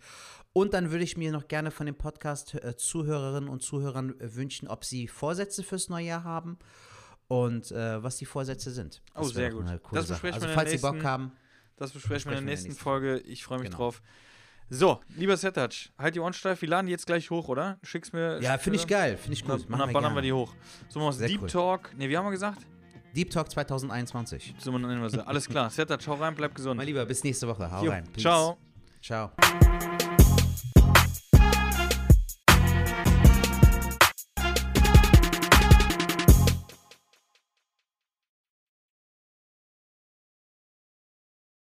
Und 0.52 0.74
dann 0.74 0.90
würde 0.90 1.04
ich 1.04 1.16
mir 1.16 1.30
noch 1.30 1.46
gerne 1.46 1.70
von 1.70 1.86
den 1.86 1.94
Podcast-Zuhörerinnen 1.94 3.48
und 3.48 3.62
Zuhörern 3.62 4.18
äh, 4.18 4.34
wünschen, 4.34 4.66
ob 4.66 4.84
sie 4.84 5.06
Vorsätze 5.06 5.62
fürs 5.62 5.88
neue 5.88 6.06
Jahr 6.06 6.24
haben 6.24 6.58
und 7.28 7.70
äh, 7.70 8.02
was 8.02 8.16
die 8.16 8.26
Vorsätze 8.26 8.72
sind. 8.72 9.02
Oh, 9.14 9.20
Das 9.20 9.36
wäre 9.36 9.52
sehr 9.52 9.78
gut. 9.78 9.96
Das 9.96 10.08
besprechen 10.08 10.34
Also, 10.34 10.48
wir 10.48 10.54
falls 10.54 10.70
Sie 10.72 10.78
Bock 10.78 11.04
haben, 11.04 11.30
Das 11.78 11.92
besprechen 11.92 12.30
wir 12.30 12.38
in 12.38 12.44
der 12.44 12.52
nächsten, 12.52 12.68
nächsten 12.68 12.82
Folge. 12.82 13.18
Ich 13.20 13.44
freue 13.44 13.58
mich 13.58 13.68
Genau. 13.68 13.78
drauf. 13.78 14.02
So, 14.70 15.00
lieber 15.16 15.36
Setac, 15.36 15.72
halt 15.96 16.14
die 16.14 16.20
Ohren 16.20 16.34
steif. 16.34 16.60
Wir 16.60 16.68
laden 16.68 16.86
die 16.86 16.92
jetzt 16.92 17.06
gleich 17.06 17.30
hoch, 17.30 17.48
oder? 17.48 17.78
Schick's 17.82 18.12
mir. 18.12 18.38
Ja, 18.42 18.58
finde 18.58 18.78
ich 18.78 18.86
geil, 18.86 19.16
finde 19.16 19.32
ich 19.32 19.44
gut. 19.44 19.66
und 19.66 19.78
dann 19.78 19.92
ballern 19.92 20.14
wir 20.14 20.20
die 20.20 20.32
hoch. 20.32 20.52
So, 20.90 21.00
machen 21.00 21.18
wir 21.18 21.26
Deep 21.28 21.40
cool. 21.42 21.48
Talk. 21.48 21.96
Ne, 21.96 22.08
wie 22.08 22.16
haben 22.18 22.26
wir 22.26 22.32
gesagt? 22.32 22.66
Deep 23.16 23.30
Talk 23.30 23.50
2021. 23.50 24.54
So 24.58 24.76
nennen 24.76 25.00
wir 25.00 25.08
sie. 25.08 25.26
Alles 25.26 25.48
klar. 25.48 25.70
Setac, 25.70 26.06
hau 26.06 26.14
rein, 26.14 26.34
bleib 26.34 26.54
gesund. 26.54 26.76
Mein 26.76 26.86
Lieber, 26.86 27.06
bis 27.06 27.24
nächste 27.24 27.48
Woche. 27.48 27.70
Hau 27.70 27.82
Jo, 27.82 27.90
rein. 27.92 28.04
Peace. 28.12 28.22
Ciao. 28.22 28.58
Ciao. 29.00 29.32